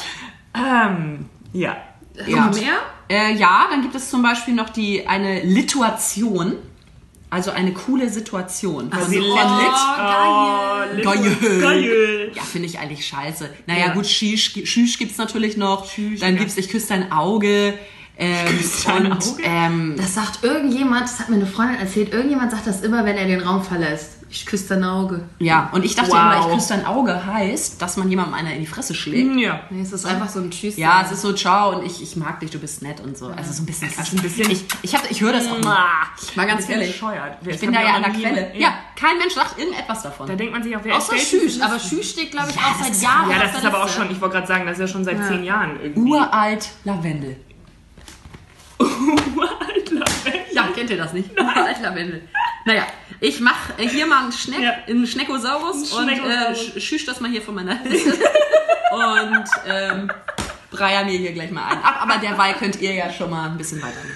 Ähm, 0.56 1.26
ja. 1.54 1.78
ja. 2.26 2.46
Noch 2.46 2.56
mehr? 2.60 2.78
Äh, 3.10 3.34
ja, 3.36 3.68
dann 3.70 3.82
gibt 3.82 3.94
es 3.96 4.10
zum 4.10 4.24
Beispiel 4.24 4.54
noch 4.54 4.70
die, 4.70 5.06
eine 5.08 5.42
Lituation. 5.44 6.56
Also 7.30 7.52
eine 7.52 7.74
coole 7.74 8.10
Situation. 8.10 8.92
Also 8.94 9.12
so. 9.12 9.36
von 9.36 9.48
Oh, 9.52 10.94
Lit. 10.96 11.04
Geil. 11.04 11.38
Geil. 11.38 11.62
Geil. 11.62 12.32
Ja, 12.34 12.44
finde 12.44 12.68
ich 12.68 12.80
eigentlich 12.80 13.06
scheiße. 13.06 13.50
Naja, 13.68 13.88
Ja. 13.88 13.94
gut, 13.94 14.06
Shish, 14.08 14.54
Shish 14.64 14.98
gibt's 14.98 15.18
natürlich 15.18 15.58
noch. 15.58 15.90
Shish, 15.92 16.22
dann 16.22 16.34
ja. 16.36 16.40
gibt's 16.40 16.56
Ich 16.58 16.70
küsse 16.70 16.88
dein 16.90 17.12
Auge. 17.12 17.78
Ähm, 18.18 18.48
und, 18.98 19.12
Auge? 19.12 19.44
Ähm, 19.44 19.94
Das 19.98 20.16
sagt 20.16 20.44
irgendjemand, 20.44 21.04
das 21.04 21.20
hat 21.20 21.30
mir 21.30 21.36
eine 21.36 21.46
Freundin 21.46 21.80
erzählt, 21.80 22.14
irgendjemand 22.14 22.52
sagt 22.52 22.66
das 22.68 22.82
immer, 22.82 23.04
wenn 23.06 23.18
er 23.18 23.26
den 23.26 23.42
Raum 23.42 23.64
verlässt. 23.64 24.12
Ich 24.28 24.46
küsse 24.46 24.70
dein 24.70 24.84
Auge. 24.84 25.24
ja, 25.40 25.70
und 25.72 25.86
ich 25.86 25.96
dachte 25.96 26.10
Wow. 26.12 26.18
immer, 26.20 26.48
ich 26.50 26.54
küsse 26.56 26.70
dein 26.76 26.86
Auge 26.86 27.26
heißt, 27.26 27.82
dass 27.82 27.96
man 27.96 28.10
jemandem 28.10 28.34
einer 28.34 28.54
in 28.54 28.60
die 28.62 28.66
Fresse 28.66 28.94
schlägt. 28.96 29.36
Ja. 29.40 29.62
Nee, 29.70 29.82
es 29.82 29.94
ist 29.94 30.06
einfach 30.06 30.28
so 30.30 30.40
ein 30.40 30.50
Tschüss. 30.50 30.76
Ja, 30.78 31.04
es 31.06 31.12
ist 31.12 31.22
so, 31.22 31.32
ciao 31.34 31.76
und 31.78 31.86
ich, 31.86 32.02
ich 32.02 32.16
mag 32.18 32.40
dich, 32.40 32.50
du 32.52 32.58
bist 32.60 32.82
nett 32.82 33.00
und 33.02 33.18
so. 33.18 33.28
Also 33.28 33.54
so 33.54 33.62
ein 33.62 33.66
bisschen 33.66 33.90
Quatsch. 33.92 34.14
ein 34.14 34.22
bisschen- 34.22 34.50
ich, 34.52 34.66
ich, 34.82 34.96
hab, 34.96 35.10
ich 35.10 35.22
höre 35.22 35.32
das 35.34 35.48
auch 35.48 35.62
mal. 35.64 35.78
Mal 36.36 36.48
ganz 36.48 36.68
ehrlich. 36.68 36.92
bescheuert. 36.94 37.38
Ich 37.44 37.48
Das 37.50 37.60
bin 37.62 37.72
da 37.72 37.82
ja 37.82 37.94
an 37.96 38.04
der 38.04 38.12
Quelle. 38.14 38.52
ja. 38.56 38.60
Ja, 38.62 38.74
kein 39.00 39.18
Mensch 39.20 39.34
sagt 39.36 39.60
irgendetwas 39.60 40.02
davon. 40.04 40.28
Da 40.28 40.36
denkt 40.36 40.52
man 40.54 40.64
sich 40.64 40.76
auch, 40.76 40.82
wer 40.84 40.98
Außer 40.98 41.16
dieses- 41.16 41.62
aber 41.62 41.80
Schüch 41.80 42.10
steht, 42.10 42.32
glaube 42.32 42.50
ich, 42.50 42.56
Ja, 42.56 42.62
auch 42.64 42.84
seit 42.84 43.02
Jahren 43.02 43.30
Ja, 43.30 43.40
das 43.40 43.56
ist 43.58 43.66
aber 43.66 43.84
auch 43.84 43.90
schon, 43.90 44.10
ich 44.12 44.20
wollte 44.20 44.36
gerade 44.36 44.48
sagen, 44.48 44.66
das 44.66 44.74
ist 44.74 44.82
ja 44.82 44.88
schon 44.88 45.04
seit 45.06 45.24
zehn 45.28 45.44
Jahren 45.44 45.80
irgendwie. 45.82 46.10
Uralt 46.12 46.70
Lavendel. 46.84 47.38
Uralt 49.08 49.92
Lavendel. 49.92 50.42
Ja, 50.54 50.68
kennt 50.76 50.90
ihr 50.90 50.98
das 50.98 51.14
nicht? 51.14 51.30
Uralt 51.40 51.82
Lavendel. 51.82 52.22
Naja, 52.66 52.84
ich 53.20 53.40
mache 53.40 53.74
hier 53.78 54.06
mal 54.08 54.24
einen 54.24 54.32
Schneck, 54.32 54.60
Ja. 54.62 54.74
einen 54.88 55.06
Schneckosaurus 55.08 55.92
und 55.94 56.10
äh, 56.10 56.16
Schneckosaurus. 56.16 56.58
sch- 56.60 56.80
schüch 56.80 57.06
das 57.06 57.20
mal 57.22 57.30
hier 57.32 57.42
von 57.42 57.56
meiner 57.56 57.78
Liste. 57.84 58.12
und 58.92 59.46
ähm, 59.68 60.12
breier 60.72 61.06
mir 61.06 61.18
hier 61.18 61.32
gleich 61.34 61.52
mal 61.52 61.66
ein. 61.66 61.78
Ab, 61.84 62.00
aber 62.02 62.18
derweil 62.18 62.54
könnt 62.56 62.82
ihr 62.82 62.94
ja 62.94 63.12
schon 63.12 63.30
mal 63.30 63.50
ein 63.50 63.58
bisschen 63.58 63.82
weitermachen. 63.82 64.12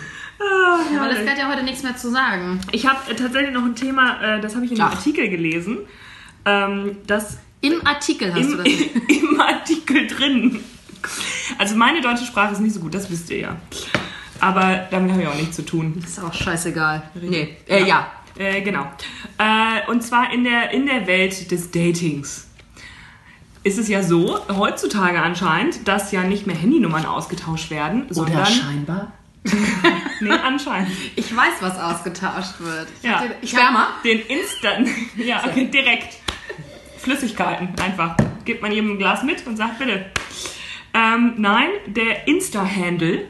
Ja, 0.94 1.02
aber 1.02 1.14
das 1.14 1.28
hat 1.28 1.38
ja 1.38 1.50
heute 1.52 1.64
nichts 1.64 1.84
mehr 1.84 1.98
zu 1.98 2.10
sagen. 2.12 2.62
Ich 2.72 2.86
habe 2.88 3.12
äh, 3.12 3.16
tatsächlich 3.16 3.52
noch 3.52 3.64
ein 3.66 3.76
Thema, 3.76 4.38
äh, 4.38 4.42
das 4.42 4.56
habe 4.56 4.66
ich 4.66 4.72
in 4.72 4.80
einem 4.80 4.90
Ach. 4.92 4.96
Artikel 4.96 5.30
gelesen, 5.30 5.80
ähm, 6.46 6.98
das 7.06 7.38
Im 7.62 7.86
Artikel 7.86 8.34
hast 8.34 8.50
du 8.50 8.58
im, 8.58 8.58
das. 8.58 9.18
im 9.22 9.40
Artikel 9.42 10.08
drin. 10.08 10.64
Also 11.58 11.76
meine 11.76 12.00
deutsche 12.02 12.26
Sprache 12.26 12.54
ist 12.54 12.60
nicht 12.62 12.74
so 12.74 12.80
gut, 12.80 12.94
das 12.94 13.10
wisst 13.12 13.30
ihr 13.32 13.38
ja. 13.40 13.56
Aber 14.40 14.88
damit 14.92 15.12
habe 15.12 15.22
ich 15.22 15.28
auch 15.28 15.36
nichts 15.36 15.56
zu 15.56 15.66
tun. 15.66 16.02
Ist 16.04 16.22
auch 16.22 16.34
scheißegal. 16.34 17.04
Nee, 17.16 17.58
äh, 17.68 17.84
ja. 17.86 18.12
Äh, 18.38 18.62
genau. 18.62 18.86
Äh, 19.38 19.90
und 19.90 20.02
zwar 20.02 20.32
in 20.34 20.44
der, 20.44 20.72
in 20.72 20.86
der 20.86 21.08
Welt 21.08 21.52
des 21.52 21.72
Datings 21.72 22.48
ist 23.64 23.78
es 23.78 23.90
ja 23.90 24.02
so, 24.02 24.40
heutzutage 24.48 25.22
anscheinend, 25.22 25.88
dass 25.88 26.12
ja 26.12 26.24
nicht 26.24 26.48
mehr 26.48 26.56
Handynummern 26.56 27.06
ausgetauscht 27.06 27.70
werden, 27.70 28.06
sondern... 28.10 28.38
Oder 28.38 28.46
scheinbar. 28.46 29.12
nee, 30.22 30.30
anscheinend. 30.32 30.90
Ich 31.16 31.36
weiß, 31.36 31.54
was 31.62 31.78
ausgetauscht 31.78 32.60
wird. 32.60 32.88
Ich 33.02 33.04
Ja. 33.04 33.24
ich 33.42 33.50
Sperma? 33.50 33.88
Den 34.04 34.20
Instant, 34.22 34.90
ja, 35.18 35.42
direkt. 35.48 36.18
Flüssigkeiten, 36.98 37.70
einfach. 37.82 38.16
Gibt 38.46 38.62
man 38.62 38.72
jedem 38.72 38.92
ein 38.94 38.98
Glas 38.98 39.24
mit 39.24 39.46
und 39.48 39.58
sagt, 39.58 39.80
bitte. 39.80 40.06
Ähm, 40.94 41.36
nein, 41.38 41.70
der 41.88 42.28
Insta-Handle 42.28 43.26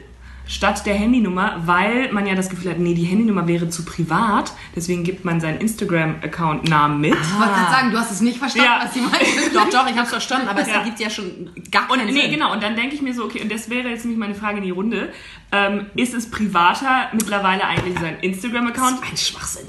statt 0.50 0.84
der 0.84 0.94
Handynummer, 0.94 1.62
weil 1.64 2.12
man 2.12 2.26
ja 2.26 2.34
das 2.34 2.50
Gefühl 2.50 2.72
hat, 2.72 2.78
nee, 2.80 2.92
die 2.94 3.04
Handynummer 3.04 3.46
wäre 3.46 3.68
zu 3.70 3.84
privat, 3.84 4.52
deswegen 4.74 5.04
gibt 5.04 5.24
man 5.24 5.40
seinen 5.40 5.58
Instagram-Account-Namen 5.60 7.00
mit. 7.00 7.12
Ich 7.14 7.38
wollte 7.38 7.52
gerade 7.54 7.70
sagen, 7.72 7.90
du 7.92 7.98
hast 7.98 8.10
es 8.10 8.20
nicht 8.20 8.38
verstanden, 8.38 8.68
Ja. 8.70 8.80
was 8.84 8.92
sie 8.94 9.00
meinte. 9.00 9.26
Doch, 9.54 9.68
doch, 9.70 9.88
ich 9.90 9.96
hab's 9.96 10.10
verstanden, 10.10 10.48
aber 10.48 10.60
es 10.60 10.68
Ja. 10.68 10.74
ergibt 10.74 10.98
ja 11.00 11.08
schon 11.08 11.50
gar 11.70 11.88
Und 11.90 11.98
keinen 11.98 12.12
nee, 12.12 12.22
Sinn. 12.22 12.32
genau, 12.32 12.52
und 12.52 12.62
dann 12.62 12.74
denke 12.76 12.94
ich 12.94 13.02
mir 13.02 13.14
so, 13.14 13.24
okay, 13.24 13.40
und 13.42 13.50
das 13.52 13.70
wäre 13.70 13.88
jetzt 13.88 14.04
nämlich 14.04 14.18
meine 14.18 14.34
Frage 14.34 14.58
in 14.58 14.64
die 14.64 14.70
Runde. 14.70 15.12
Ähm, 15.52 15.86
ist 15.96 16.14
es 16.14 16.30
privater, 16.30 17.08
mittlerweile 17.12 17.64
eigentlich 17.64 17.98
seinen 17.98 18.20
Instagram-Account 18.20 19.00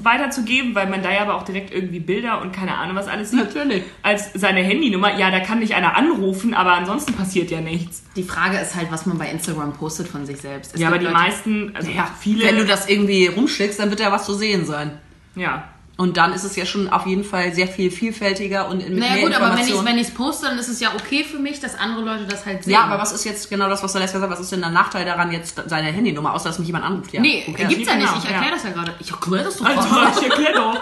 weiterzugeben, 0.04 0.74
weil 0.74 0.88
man 0.88 1.02
da 1.02 1.10
ja 1.12 1.22
aber 1.22 1.34
auch 1.34 1.42
direkt 1.42 1.72
irgendwie 1.74 1.98
Bilder 2.00 2.40
und 2.40 2.52
keine 2.52 2.76
Ahnung 2.78 2.94
was 2.96 3.08
alles 3.08 3.30
sieht. 3.30 3.40
Natürlich. 3.40 3.82
Als 4.02 4.32
seine 4.32 4.60
Handynummer, 4.60 5.16
ja, 5.18 5.30
da 5.30 5.40
kann 5.40 5.58
nicht 5.58 5.74
einer 5.74 5.96
anrufen, 5.96 6.54
aber 6.54 6.72
ansonsten 6.74 7.14
passiert 7.14 7.50
ja 7.50 7.60
nichts. 7.60 8.04
Die 8.16 8.22
Frage 8.22 8.58
ist 8.58 8.74
halt, 8.76 8.92
was 8.92 9.06
man 9.06 9.18
bei 9.18 9.28
Instagram 9.30 9.72
postet 9.72 10.06
von 10.08 10.24
sich 10.24 10.36
selbst. 10.38 10.74
Es 10.74 10.80
ja, 10.80 10.88
aber 10.88 10.98
die 10.98 11.04
Leute- 11.06 11.16
meisten, 11.16 11.72
also 11.74 11.90
Ja, 11.90 12.08
viele. 12.20 12.44
Wenn 12.44 12.56
du 12.56 12.64
das 12.64 12.88
irgendwie 12.88 13.26
rumschickst, 13.26 13.78
dann 13.80 13.90
wird 13.90 14.00
da 14.00 14.12
was 14.12 14.24
zu 14.24 14.34
sehen 14.34 14.64
sein. 14.64 14.92
ja. 15.34 15.68
Und 15.98 16.16
dann 16.16 16.32
ist 16.32 16.44
es 16.44 16.56
ja 16.56 16.64
schon 16.64 16.88
auf 16.88 17.06
jeden 17.06 17.22
Fall 17.22 17.52
sehr 17.52 17.68
viel 17.68 17.90
vielfältiger 17.90 18.68
und 18.68 18.78
mit 18.78 18.98
Naja 18.98 19.14
mehr 19.14 19.24
gut, 19.24 19.34
aber 19.34 19.50
wenn 19.50 19.58
ich 19.58 19.68
Informationen. 19.68 19.86
wenn 19.86 19.98
ich's 19.98 20.10
poste, 20.10 20.46
dann 20.46 20.58
ist 20.58 20.68
es 20.68 20.80
ja 20.80 20.94
okay 20.94 21.22
für 21.22 21.38
mich, 21.38 21.60
dass 21.60 21.78
andere 21.78 22.02
Leute 22.02 22.24
das 22.26 22.46
halt 22.46 22.64
sehen. 22.64 22.72
ja, 22.72 22.84
aber 22.84 22.98
was 22.98 23.12
ist 23.12 23.24
jetzt 23.24 23.50
genau 23.50 23.68
das, 23.68 23.82
was 23.82 23.92
du 23.92 23.98
letztes 23.98 24.14
Mal 24.18 24.26
gesagt 24.26 24.32
hast? 24.32 24.38
Was 24.40 24.46
ist 24.46 24.52
denn 24.52 24.62
der 24.62 24.70
Nachteil 24.70 25.04
daran, 25.04 25.30
jetzt 25.32 25.62
seine 25.66 25.92
Handynummer, 25.92 26.32
außer 26.32 26.48
dass 26.48 26.58
mich 26.58 26.68
jemand 26.68 26.86
anruft? 26.86 27.12
Ja. 27.12 27.20
Nee, 27.20 27.44
okay. 27.46 27.66
gibt's 27.68 27.86
ja 27.86 27.96
nicht. 27.96 28.08
genau, 28.08 28.18
Ich 28.18 28.24
erkläre 28.24 28.44
ja. 28.44 28.50
das 28.52 28.62
ja 28.64 28.70
gerade. 28.70 28.94
Ich 29.00 29.10
erkläre 29.10 29.44
das 29.44 29.56
doch 29.58 29.66
Also, 29.66 30.20
ich 30.20 30.30
erkläre 30.30 30.54
doch. 30.54 30.80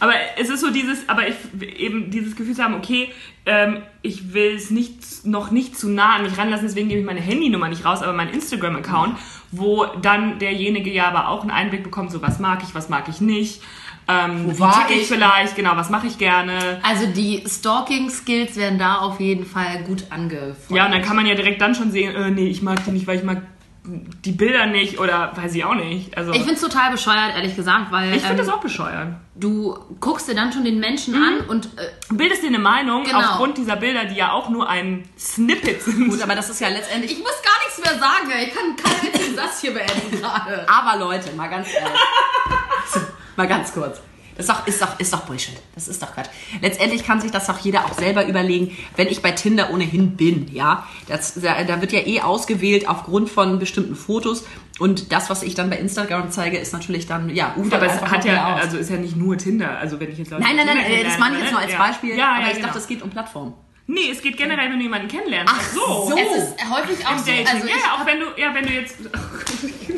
Aber 0.00 0.12
es 0.36 0.48
ist 0.48 0.60
so 0.60 0.70
dieses, 0.70 1.08
aber 1.08 1.28
ich 1.28 1.36
eben 1.78 2.10
dieses 2.10 2.36
Gefühl 2.36 2.54
zu 2.54 2.62
haben, 2.62 2.74
okay, 2.74 3.10
ähm, 3.46 3.82
ich 4.02 4.32
will 4.32 4.54
es 4.54 4.70
nicht, 4.70 5.24
noch 5.24 5.50
nicht 5.50 5.78
zu 5.78 5.88
nah 5.88 6.16
an 6.16 6.22
mich 6.22 6.36
ranlassen, 6.36 6.66
deswegen 6.66 6.88
gebe 6.88 7.00
ich 7.00 7.06
meine 7.06 7.20
Handynummer 7.20 7.68
nicht 7.68 7.84
raus, 7.84 8.02
aber 8.02 8.12
meinen 8.12 8.32
Instagram-Account, 8.32 9.16
wo 9.50 9.86
dann 10.02 10.38
derjenige 10.38 10.90
ja 10.90 11.08
aber 11.08 11.28
auch 11.28 11.42
einen 11.42 11.50
Einblick 11.50 11.82
bekommt, 11.82 12.12
so 12.12 12.22
was 12.22 12.38
mag 12.38 12.62
ich, 12.62 12.74
was 12.74 12.88
mag 12.88 13.08
ich 13.08 13.20
nicht. 13.20 13.62
Ähm, 14.10 14.46
Wo 14.46 14.54
wie 14.54 14.60
war 14.60 14.80
ticke 14.86 14.94
ich 14.94 15.02
ich? 15.02 15.08
vielleicht, 15.08 15.54
genau, 15.54 15.72
was 15.76 15.90
mache 15.90 16.06
ich 16.06 16.16
gerne. 16.16 16.80
Also 16.82 17.06
die 17.06 17.44
Stalking-Skills 17.46 18.56
werden 18.56 18.78
da 18.78 18.96
auf 19.00 19.20
jeden 19.20 19.44
Fall 19.44 19.82
gut 19.86 20.04
angefordert. 20.10 20.70
Ja, 20.70 20.86
und 20.86 20.92
dann 20.92 21.02
kann 21.02 21.14
man 21.16 21.26
ja 21.26 21.34
direkt 21.34 21.60
dann 21.60 21.74
schon 21.74 21.90
sehen, 21.92 22.14
äh, 22.14 22.30
nee, 22.30 22.48
ich 22.48 22.62
mag 22.62 22.82
die 22.84 22.90
nicht, 22.92 23.06
weil 23.06 23.18
ich 23.18 23.24
mag 23.24 23.42
die 23.84 24.32
Bilder 24.32 24.66
nicht 24.66 24.98
oder 24.98 25.32
weiß 25.34 25.54
ich 25.54 25.64
auch 25.64 25.74
nicht. 25.74 26.16
Also 26.16 26.32
Ich 26.32 26.38
finde 26.40 26.54
es 26.54 26.60
total 26.60 26.90
bescheuert, 26.90 27.34
ehrlich 27.34 27.56
gesagt, 27.56 27.90
weil 27.90 28.08
ich 28.14 28.22
finde 28.22 28.42
ähm, 28.42 28.46
das 28.46 28.48
auch 28.50 28.60
bescheuert. 28.60 29.08
du 29.34 29.78
guckst 30.00 30.28
dir 30.28 30.34
dann 30.34 30.52
schon 30.52 30.64
den 30.64 30.78
Menschen 30.78 31.14
an 31.14 31.40
und 31.48 31.66
äh, 31.78 32.14
Bildest 32.14 32.42
dir 32.42 32.48
eine 32.48 32.58
Meinung 32.58 33.04
Genau. 33.04 33.18
aufgrund 33.18 33.56
dieser 33.56 33.76
Bilder, 33.76 34.04
die 34.04 34.16
ja 34.16 34.32
auch 34.32 34.50
nur 34.50 34.68
ein 34.68 35.08
Snippet 35.18 35.82
sind. 35.82 36.10
Gut, 36.10 36.20
aber 36.22 36.34
das 36.34 36.50
ist 36.50 36.60
ja 36.60 36.68
letztendlich. 36.68 37.12
ich 37.12 37.18
muss 37.18 37.32
gar 37.42 37.58
nichts 37.64 37.78
mehr 37.82 37.98
sagen. 37.98 38.30
Ich 38.46 38.54
kann 38.54 38.76
keinen 38.76 39.36
Satz 39.36 39.60
hier 39.62 39.72
beenden 39.72 40.20
gerade. 40.20 40.66
Aber 40.68 40.98
Leute, 40.98 41.34
mal 41.34 41.48
ganz 41.48 41.68
ehrlich. 41.72 41.92
Mal 43.38 43.46
ganz 43.46 43.72
kurz. 43.72 44.00
Das 44.36 44.48
ist 44.48 44.52
doch, 44.52 44.66
ist, 44.66 44.82
doch, 44.82 45.00
ist 45.00 45.12
doch 45.12 45.20
Bullshit. 45.20 45.54
Das 45.76 45.86
ist 45.86 46.02
doch 46.02 46.12
Quatsch. 46.12 46.28
Letztendlich 46.60 47.04
kann 47.04 47.20
sich 47.20 47.30
das 47.30 47.46
doch 47.46 47.58
jeder 47.58 47.84
auch 47.84 47.92
selber 47.92 48.26
überlegen, 48.26 48.76
wenn 48.96 49.06
ich 49.06 49.22
bei 49.22 49.30
Tinder 49.30 49.70
ohnehin 49.72 50.16
bin, 50.16 50.52
ja. 50.52 50.86
Das, 51.06 51.34
da, 51.34 51.62
da 51.62 51.80
wird 51.80 51.92
ja 51.92 52.00
eh 52.00 52.20
ausgewählt 52.20 52.88
aufgrund 52.88 53.30
von 53.30 53.60
bestimmten 53.60 53.94
Fotos. 53.94 54.44
Und 54.80 55.12
das, 55.12 55.30
was 55.30 55.44
ich 55.44 55.54
dann 55.54 55.70
bei 55.70 55.76
Instagram 55.78 56.32
zeige, 56.32 56.58
ist 56.58 56.72
natürlich 56.72 57.06
dann, 57.06 57.30
ja, 57.30 57.54
ufert 57.56 57.74
aber 57.74 57.86
es 57.86 57.92
einfach 57.92 58.10
hat 58.10 58.24
ja, 58.24 58.54
aus. 58.54 58.62
also 58.62 58.78
ist 58.78 58.90
ja 58.90 58.96
nicht 58.96 59.16
nur 59.16 59.38
Tinder. 59.38 59.78
Also 59.78 60.00
wenn 60.00 60.10
ich 60.10 60.18
jetzt 60.18 60.30
Leute 60.30 60.42
Nein, 60.42 60.56
nein, 60.56 60.66
nein, 60.66 60.78
äh, 60.78 61.04
das 61.04 61.18
meine 61.18 61.36
ich 61.36 61.42
jetzt 61.42 61.52
nur 61.52 61.60
als 61.60 61.72
ja. 61.72 61.78
Beispiel. 61.78 62.16
Ja, 62.16 62.34
aber 62.34 62.42
ja, 62.42 62.46
ich 62.48 62.54
genau. 62.54 62.66
dachte, 62.66 62.78
es 62.78 62.86
geht 62.88 63.02
um 63.02 63.10
Plattform. 63.10 63.54
Nee, 63.90 64.10
es 64.12 64.20
geht 64.20 64.36
generell, 64.36 64.70
wenn 64.70 64.76
du 64.76 64.82
jemanden 64.82 65.08
kennenlernst. 65.08 65.50
Ach 65.56 65.62
so. 65.72 66.10
so. 66.10 66.14
Es 66.14 66.44
ist 66.44 66.70
häufig 66.70 67.06
auch 67.06 67.12
Im 67.12 67.18
so. 67.18 67.24
Dating. 67.24 67.46
Also 67.46 67.66
ja, 67.68 67.94
auch 67.96 68.04
wenn 68.04 68.20
du, 68.20 68.26
ja, 68.36 68.54
wenn 68.54 68.66
du 68.66 68.72
jetzt. 68.74 68.96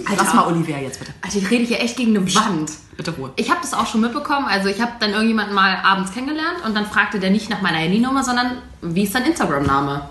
Lass 0.17 0.33
mal 0.33 0.47
Olivia 0.47 0.79
jetzt 0.79 1.01
bitte. 1.01 1.13
also 1.21 1.41
ich 1.41 1.51
rede 1.51 1.65
hier 1.65 1.81
echt 1.81 1.97
gegen 1.97 2.17
eine 2.17 2.35
Wand. 2.35 2.71
Bitte 2.97 3.11
Ruhe. 3.11 3.33
Ich 3.35 3.51
habe 3.51 3.61
das 3.61 3.75
auch 3.75 3.89
schon 3.89 4.01
mitbekommen. 4.01 4.47
Also 4.47 4.69
ich 4.69 4.81
habe 4.81 4.93
dann 5.01 5.11
irgendjemanden 5.11 5.57
mal 5.57 5.77
abends 5.83 6.13
kennengelernt 6.13 6.65
und 6.65 6.77
dann 6.77 6.87
fragte 6.87 7.19
der 7.19 7.31
nicht 7.31 7.51
nach 7.51 7.63
meiner 7.63 7.79
Handynummer, 7.79 8.23
sondern 8.23 8.59
wie 8.81 9.03
ist 9.03 9.15
dein 9.15 9.25
Instagram-Name? 9.25 10.09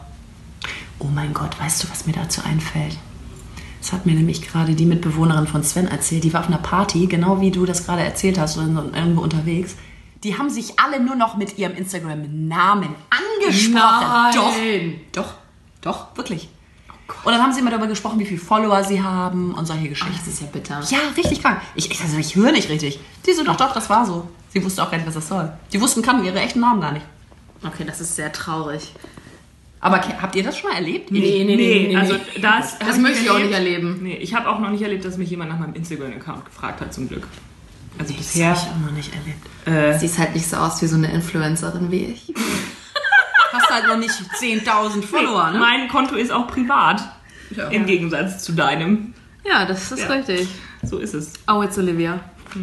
Oh 1.00 1.08
mein 1.08 1.34
Gott, 1.34 1.58
weißt 1.58 1.84
du, 1.84 1.90
was 1.90 2.06
mir 2.06 2.14
dazu 2.14 2.42
einfällt? 2.44 2.98
Das 3.80 3.94
hat 3.94 4.06
mir 4.06 4.14
nämlich 4.14 4.42
gerade 4.42 4.76
die 4.76 4.86
Mitbewohnerin 4.86 5.48
von 5.48 5.64
Sven 5.64 5.88
erzählt. 5.88 6.26
Die 6.26 6.34
war 6.34 6.42
auf 6.42 6.48
einer 6.48 6.58
Party, 6.58 7.08
genau 7.08 7.40
wie 7.40 7.52
du 7.52 7.66
das 7.66 7.86
gerade 7.86 8.02
erzählt 8.02 8.38
hast, 8.38 8.58
irgendwo 8.58 9.22
unterwegs. 9.22 9.78
Die 10.24 10.38
haben 10.38 10.50
sich 10.50 10.80
alle 10.80 11.00
nur 11.00 11.16
noch 11.16 11.38
mit 11.38 11.58
ihrem 11.58 11.76
Instagram-Namen 11.76 12.94
angesprochen. 13.10 13.74
Nein. 13.74 15.02
Doch, 15.14 15.24
doch, 15.24 15.34
doch, 15.82 16.18
wirklich. 16.18 16.50
Und 17.24 17.32
dann 17.32 17.42
haben 17.42 17.54
sie 17.54 17.62
immer 17.62 17.72
darüber 17.72 17.88
gesprochen, 17.88 18.20
wie 18.20 18.26
viele 18.26 18.40
Follower 18.40 18.84
sie 18.84 19.02
haben 19.02 19.54
und 19.54 19.66
solche 19.66 19.90
Geschichten. 19.90 20.14
Das 20.18 20.28
ist 20.28 20.42
ja 20.42 20.48
bitter. 20.52 20.82
Ja, 20.90 21.00
richtig 21.18 21.42
krank. 21.42 21.62
Ich, 21.76 21.90
ich, 21.90 22.02
also 22.02 22.18
ich 22.18 22.36
höre 22.36 22.52
nicht 22.52 22.70
richtig. 22.70 23.00
Die 23.26 23.34
so, 23.34 23.44
doch, 23.44 23.56
doch, 23.56 23.74
das 23.74 23.90
war 23.90 24.06
so. 24.06 24.28
Sie 24.50 24.64
wusste 24.64 24.84
auch 24.84 24.92
gar 24.92 24.98
nicht, 24.98 25.08
was 25.08 25.16
das 25.16 25.28
soll. 25.28 25.52
Die 25.72 25.82
wussten, 25.82 26.02
kannten 26.02 26.26
ihre 26.26 26.40
echten 26.40 26.60
Namen 26.60 26.82
gar 26.82 26.92
nicht. 26.92 27.06
Okay, 27.66 27.84
das 27.86 28.00
ist 28.00 28.16
sehr 28.16 28.32
traurig. 28.32 28.94
Aber 29.82 30.02
habt 30.22 30.36
ihr 30.36 30.44
das 30.44 30.58
schon 30.58 30.70
mal 30.70 30.76
erlebt? 30.76 31.12
Nee, 31.12 31.44
nee, 31.46 31.56
Nee, 31.56 31.96
also 31.96 32.16
das, 32.42 32.78
Das 32.78 32.90
hab 32.90 32.98
möchte 32.98 33.24
ich 33.24 33.30
auch 33.30 33.40
nicht 33.40 33.52
erleben. 33.54 34.00
Nee, 34.02 34.18
ich 34.18 34.34
habe 34.34 34.50
auch 34.50 34.60
noch 34.60 34.70
nicht 34.70 34.82
erlebt, 34.82 35.06
dass 35.06 35.18
mich 35.18 35.30
jemand 35.30 35.52
nach 35.52 35.60
meinem 35.60 35.74
Instagram-Account 35.74 36.46
gefragt 36.46 36.82
hat, 36.82 36.94
zum 36.94 37.08
Glück. 37.08 37.28
Also 37.98 38.14
Das 38.14 38.18
bisher. 38.28 38.50
habe 38.50 38.60
ich 38.60 38.66
auch 38.66 38.86
noch 38.86 38.92
nicht 38.92 39.12
erlebt. 39.14 40.00
Sieht 40.00 40.18
halt 40.18 40.34
nicht 40.36 40.48
so 40.50 40.58
aus 40.58 40.82
wie 40.82 40.88
so 40.88 40.96
eine 40.96 41.12
Influencerin 41.12 41.92
wie 41.92 42.06
ich. 42.06 42.34
Hast 43.52 43.70
halt 43.70 43.88
noch 43.88 43.98
nicht 43.98 44.12
10.000 44.12 45.02
Follower, 45.04 45.52
ne? 45.52 45.60
Mein 45.60 45.88
Konto 45.90 46.16
ist 46.16 46.32
auch 46.32 46.48
privat. 46.48 47.02
Im 47.72 47.86
Gegensatz 47.88 48.44
zu 48.44 48.52
deinem. 48.54 49.14
Ja, 49.44 49.66
das 49.66 49.92
ist 49.92 50.02
Ja. 50.02 50.08
richtig. 50.14 50.48
So 50.84 51.00
ist 51.00 51.14
es. 51.16 51.34
Oh, 51.48 51.62
it's 51.64 51.78
Olivia. 51.78 52.20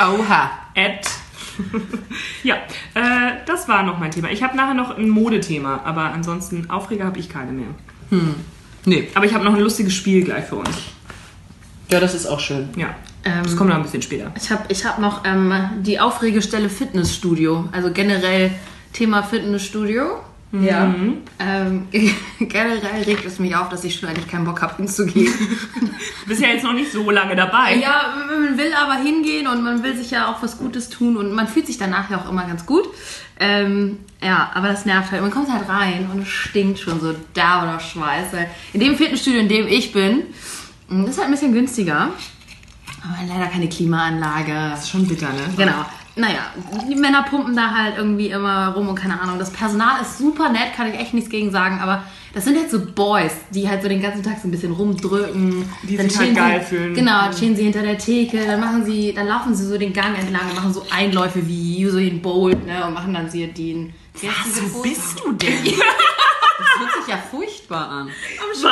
Oha. 0.00 0.50
At. 0.74 1.08
ja, 2.42 2.54
äh, 2.94 3.34
das 3.46 3.68
war 3.68 3.82
noch 3.82 3.98
mein 3.98 4.10
Thema. 4.10 4.30
Ich 4.30 4.42
habe 4.42 4.56
nachher 4.56 4.74
noch 4.74 4.96
ein 4.96 5.08
Modethema, 5.10 5.80
aber 5.84 6.04
ansonsten 6.04 6.70
Aufreger 6.70 7.04
habe 7.04 7.18
ich 7.18 7.28
keine 7.28 7.52
mehr. 7.52 7.68
Nee. 8.86 9.08
Aber 9.14 9.26
ich 9.26 9.34
habe 9.34 9.44
noch 9.44 9.54
ein 9.54 9.60
lustiges 9.60 9.94
Spiel 9.94 10.24
gleich 10.24 10.46
für 10.46 10.56
uns. 10.56 10.70
Ja, 11.90 12.00
das 12.00 12.14
ist 12.14 12.26
auch 12.26 12.40
schön. 12.40 12.70
Ja, 12.76 12.94
Ähm, 13.24 13.42
das 13.44 13.56
kommt 13.56 13.70
noch 13.70 13.76
ein 13.76 13.82
bisschen 13.82 14.02
später. 14.02 14.32
Ich 14.36 14.50
habe 14.50 14.64
ich 14.68 14.84
hab 14.84 14.98
noch 14.98 15.24
ähm, 15.24 15.52
die 15.80 16.00
Aufregestelle 16.00 16.68
Fitnessstudio. 16.68 17.68
Also 17.72 17.92
generell 17.92 18.50
Thema 18.92 19.22
Fitnessstudio. 19.22 20.20
Ja. 20.52 20.94
Ähm, 21.38 21.88
generell 22.38 23.02
regt 23.06 23.24
es 23.24 23.38
mich 23.38 23.56
auf, 23.56 23.70
dass 23.70 23.84
ich 23.84 23.94
schon 23.94 24.10
eigentlich 24.10 24.28
keinen 24.28 24.44
Bock 24.44 24.60
habe, 24.60 24.76
hinzugehen. 24.76 25.32
Du 25.80 26.28
bist 26.28 26.42
ja 26.42 26.48
jetzt 26.48 26.62
noch 26.62 26.74
nicht 26.74 26.92
so 26.92 27.10
lange 27.10 27.34
dabei. 27.34 27.76
ja, 27.76 28.14
man 28.28 28.58
will 28.58 28.72
aber 28.74 28.96
hingehen 28.96 29.46
und 29.46 29.62
man 29.62 29.82
will 29.82 29.96
sich 29.96 30.10
ja 30.10 30.30
auch 30.30 30.42
was 30.42 30.58
Gutes 30.58 30.90
tun 30.90 31.16
und 31.16 31.32
man 31.32 31.48
fühlt 31.48 31.66
sich 31.66 31.78
danach 31.78 32.10
ja 32.10 32.18
auch 32.18 32.28
immer 32.28 32.44
ganz 32.46 32.66
gut. 32.66 32.86
Ähm, 33.40 33.98
ja, 34.22 34.50
aber 34.54 34.68
das 34.68 34.84
nervt 34.84 35.10
halt. 35.10 35.22
Man 35.22 35.30
kommt 35.30 35.50
halt 35.50 35.68
rein 35.68 36.08
und 36.12 36.22
es 36.22 36.28
stinkt 36.28 36.78
schon 36.78 37.00
so 37.00 37.14
da 37.32 37.62
oder 37.62 37.80
Schweiß. 37.80 38.26
In 38.74 38.80
dem 38.80 38.96
Fitnessstudio, 38.96 39.40
in 39.40 39.48
dem 39.48 39.66
ich 39.66 39.92
bin, 39.92 40.24
das 40.90 41.10
ist 41.10 41.18
halt 41.18 41.28
ein 41.28 41.32
bisschen 41.32 41.54
günstiger. 41.54 42.10
Aber 43.04 43.26
leider 43.26 43.46
keine 43.50 43.68
Klimaanlage. 43.68 44.52
Das 44.52 44.84
ist 44.84 44.90
schon 44.90 45.06
bitter, 45.06 45.28
ne? 45.28 45.42
Genau. 45.56 45.84
Naja, 46.14 46.40
die 46.88 46.94
Männer 46.94 47.22
pumpen 47.22 47.56
da 47.56 47.70
halt 47.70 47.96
irgendwie 47.96 48.28
immer 48.28 48.68
rum 48.74 48.88
und 48.88 48.94
keine 48.94 49.18
Ahnung. 49.18 49.38
Das 49.38 49.50
Personal 49.50 50.02
ist 50.02 50.18
super 50.18 50.50
nett, 50.50 50.74
kann 50.76 50.92
ich 50.92 51.00
echt 51.00 51.14
nichts 51.14 51.30
gegen 51.30 51.50
sagen, 51.50 51.80
aber 51.80 52.04
das 52.34 52.44
sind 52.44 52.58
halt 52.58 52.70
so 52.70 52.80
Boys, 52.84 53.32
die 53.50 53.68
halt 53.68 53.82
so 53.82 53.88
den 53.88 54.02
ganzen 54.02 54.22
Tag 54.22 54.36
so 54.40 54.48
ein 54.48 54.50
bisschen 54.50 54.72
rumdrücken. 54.72 55.64
Die 55.82 55.96
dann 55.96 56.10
sich 56.10 56.18
halt 56.18 56.34
geil 56.34 56.60
sie, 56.60 56.76
fühlen. 56.76 56.94
Genau, 56.94 57.32
stehen 57.32 57.56
sie 57.56 57.62
hinter 57.62 57.82
der 57.82 57.96
Theke, 57.96 58.44
dann 58.44 58.60
machen 58.60 58.84
sie, 58.84 59.14
dann 59.14 59.26
laufen 59.26 59.54
sie 59.54 59.66
so 59.66 59.78
den 59.78 59.94
Gang 59.94 60.18
entlang 60.18 60.48
und 60.50 60.54
machen 60.54 60.74
so 60.74 60.84
Einläufe 60.90 61.46
wie 61.46 61.86
Usain 61.86 62.20
Bolt, 62.20 62.66
ne, 62.66 62.86
und 62.86 62.92
machen 62.92 63.14
dann 63.14 63.30
sie 63.30 63.46
den. 63.46 63.94
Wo 64.14 64.28
Pose? 64.28 64.82
bist 64.82 65.20
du 65.24 65.32
denn? 65.32 65.64
Das 66.58 66.78
hört 66.78 67.04
sich 67.04 67.14
ja 67.14 67.18
furchtbar 67.18 67.88
an. 67.88 68.02
Am, 68.02 68.60
Schul 68.60 68.70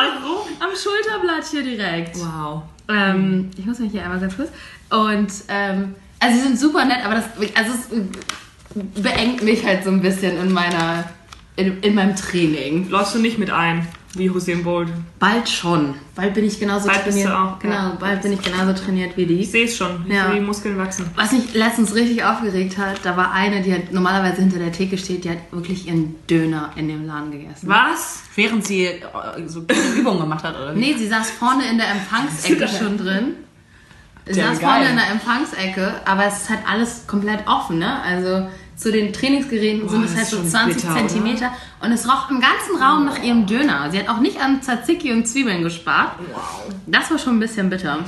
am 0.60 0.70
Schulterblatt 0.76 1.44
hier 1.50 1.62
direkt. 1.64 2.16
Wow. 2.18 2.62
Ähm, 2.90 3.50
ich 3.56 3.66
muss 3.66 3.78
mich 3.78 3.92
hier 3.92 4.02
einmal 4.02 4.20
ganz 4.20 4.36
kurz. 4.36 4.50
Und 4.90 5.32
ähm, 5.48 5.94
also 6.18 6.36
sie 6.36 6.42
sind 6.42 6.58
super 6.58 6.84
nett, 6.84 7.04
aber 7.04 7.14
das 7.14 7.24
also 7.54 7.72
es 7.72 9.02
beengt 9.02 9.42
mich 9.42 9.64
halt 9.64 9.84
so 9.84 9.90
ein 9.90 10.02
bisschen 10.02 10.36
in 10.38 10.52
meiner 10.52 11.04
in, 11.56 11.80
in 11.80 11.94
meinem 11.94 12.16
Training. 12.16 12.88
Läufst 12.88 13.14
du 13.14 13.18
nicht 13.18 13.38
mit 13.38 13.50
ein? 13.50 13.86
Wie 14.14 14.28
Hussein 14.28 14.64
Bolt. 14.64 14.88
Bald 15.20 15.48
schon. 15.48 15.94
Bald 16.16 16.34
bin 16.34 16.44
ich 16.44 16.58
genauso 16.58 16.88
Bald 16.88 17.04
bist 17.04 17.18
du 17.18 17.22
trainiert. 17.22 17.40
auch, 17.40 17.58
genau, 17.60 17.74
ja. 17.74 17.96
bald 18.00 18.22
bin 18.22 18.32
ich 18.32 18.42
genauso 18.42 18.72
trainiert 18.72 19.16
wie 19.16 19.24
die. 19.24 19.38
Ich 19.40 19.52
sehe 19.52 19.66
es 19.66 19.76
schon, 19.76 20.04
wie 20.06 20.14
Ja. 20.14 20.32
die 20.32 20.40
Muskeln 20.40 20.76
wachsen. 20.78 21.06
Was 21.14 21.30
mich 21.30 21.54
letztens 21.54 21.94
richtig 21.94 22.24
aufgeregt 22.24 22.76
hat, 22.76 22.98
da 23.04 23.16
war 23.16 23.30
eine, 23.32 23.62
die 23.62 23.72
hat 23.72 23.92
normalerweise 23.92 24.40
hinter 24.42 24.58
der 24.58 24.72
Theke 24.72 24.98
steht, 24.98 25.22
die 25.24 25.30
hat 25.30 25.38
wirklich 25.52 25.86
ihren 25.86 26.16
Döner 26.28 26.70
in 26.74 26.88
dem 26.88 27.06
Laden 27.06 27.30
gegessen. 27.30 27.68
Was? 27.68 28.22
Während 28.34 28.66
sie 28.66 28.86
äh, 28.86 28.98
so 29.46 29.64
Übungen 29.96 30.18
gemacht 30.22 30.42
hat, 30.42 30.56
oder 30.56 30.74
wie? 30.74 30.80
Nee, 30.80 30.94
sie 30.98 31.06
saß 31.06 31.30
vorne 31.30 31.68
in 31.70 31.78
der 31.78 31.90
Empfangsecke 31.92 32.66
schon 32.78 32.98
drin. 32.98 33.34
Sie 34.26 34.34
saß 34.40 34.58
geil. 34.58 34.70
vorne 34.70 34.90
in 34.90 34.96
der 34.96 35.10
Empfangsecke, 35.12 35.94
aber 36.04 36.24
es 36.26 36.42
ist 36.42 36.50
halt 36.50 36.60
alles 36.68 37.06
komplett 37.06 37.46
offen, 37.46 37.78
ne? 37.78 38.02
Also 38.02 38.48
zu 38.80 38.90
den 38.90 39.12
Trainingsgeräten 39.12 39.86
sind 39.90 40.04
es 40.04 40.12
das 40.12 40.18
halt 40.20 40.28
so 40.28 40.36
schon 40.38 40.48
20 40.48 40.82
bitter, 40.82 40.96
Zentimeter 40.96 41.52
und 41.80 41.92
es 41.92 42.08
roch 42.08 42.30
im 42.30 42.40
ganzen 42.40 42.82
Raum 42.82 43.04
nach 43.04 43.22
ihrem 43.22 43.44
Döner. 43.44 43.90
Sie 43.90 43.98
hat 43.98 44.08
auch 44.08 44.20
nicht 44.20 44.40
an 44.40 44.62
Tzatziki 44.62 45.12
und 45.12 45.28
Zwiebeln 45.28 45.62
gespart. 45.62 46.12
Das 46.86 47.10
war 47.10 47.18
schon 47.18 47.36
ein 47.36 47.40
bisschen 47.40 47.68
bitter. 47.68 47.98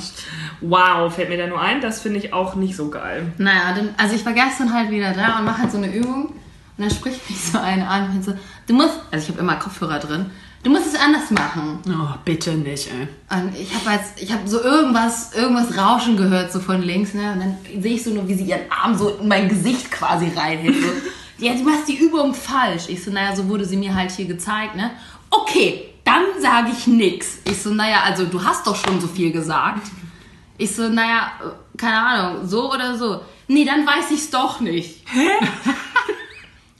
Wow, 0.62 1.14
fällt 1.14 1.28
mir 1.28 1.36
da 1.36 1.46
nur 1.46 1.60
ein. 1.60 1.82
Das 1.82 2.00
finde 2.00 2.20
ich 2.20 2.32
auch 2.32 2.54
nicht 2.54 2.74
so 2.74 2.88
geil. 2.88 3.30
Naja, 3.36 3.74
dann, 3.76 3.90
also 3.98 4.14
ich 4.14 4.24
war 4.24 4.32
gestern 4.32 4.72
halt 4.72 4.90
wieder 4.90 5.12
da 5.12 5.38
und 5.38 5.44
mache 5.44 5.60
halt 5.60 5.72
so 5.72 5.76
eine 5.76 5.94
Übung 5.94 6.28
und 6.28 6.34
dann 6.78 6.90
spricht 6.90 7.28
mich 7.28 7.38
so 7.38 7.58
eine 7.58 7.86
an 7.86 8.10
und 8.10 8.24
so, 8.24 8.32
du 8.66 8.72
musst, 8.72 8.98
also 9.10 9.24
ich 9.24 9.28
habe 9.28 9.40
immer 9.40 9.56
Kopfhörer 9.56 9.98
drin, 9.98 10.30
du 10.62 10.70
musst 10.70 10.86
es 10.86 10.94
anders 10.94 11.30
machen. 11.30 11.78
Oh, 11.88 12.14
bitte 12.24 12.52
nicht, 12.52 12.88
ey. 12.88 13.08
Und 13.36 13.56
ich 13.58 13.74
habe 13.74 13.96
jetzt, 13.96 14.22
ich 14.22 14.32
habe 14.32 14.46
so 14.48 14.60
irgendwas, 14.60 15.34
irgendwas 15.34 15.76
Rauschen 15.76 16.16
gehört 16.16 16.52
so 16.52 16.60
von 16.60 16.82
links, 16.82 17.14
ne? 17.14 17.32
Und 17.32 17.40
dann 17.40 17.82
sehe 17.82 17.94
ich 17.94 18.02
so 18.02 18.10
nur, 18.10 18.28
wie 18.28 18.34
sie 18.34 18.44
ihren 18.44 18.70
Arm 18.70 18.96
so 18.96 19.10
in 19.10 19.28
mein 19.28 19.48
Gesicht 19.48 19.90
quasi 19.90 20.30
reinhält. 20.34 20.76
So. 20.76 20.88
Ja, 21.38 21.54
du 21.54 21.64
machst 21.64 21.88
die 21.88 21.96
Übung 21.96 22.34
falsch. 22.34 22.84
Ich 22.86 23.02
so, 23.02 23.10
naja, 23.10 23.34
so 23.34 23.48
wurde 23.48 23.64
sie 23.64 23.76
mir 23.76 23.92
halt 23.96 24.12
hier 24.12 24.26
gezeigt, 24.26 24.76
ne? 24.76 24.92
Okay, 25.28 25.86
dann 26.04 26.22
sage 26.40 26.70
ich 26.70 26.86
nix. 26.86 27.38
Ich 27.44 27.60
so, 27.60 27.70
naja, 27.70 28.02
also 28.04 28.26
du 28.26 28.44
hast 28.44 28.64
doch 28.64 28.76
schon 28.76 29.00
so 29.00 29.08
viel 29.08 29.32
gesagt. 29.32 29.90
Ich 30.56 30.72
so, 30.72 30.88
naja, 30.88 31.32
äh, 31.42 31.76
keine 31.76 31.98
Ahnung, 31.98 32.46
so 32.46 32.72
oder 32.72 32.96
so. 32.96 33.22
Nee, 33.48 33.64
dann 33.64 33.84
weiß 33.84 34.12
ich's 34.12 34.30
doch 34.30 34.60
nicht. 34.60 35.04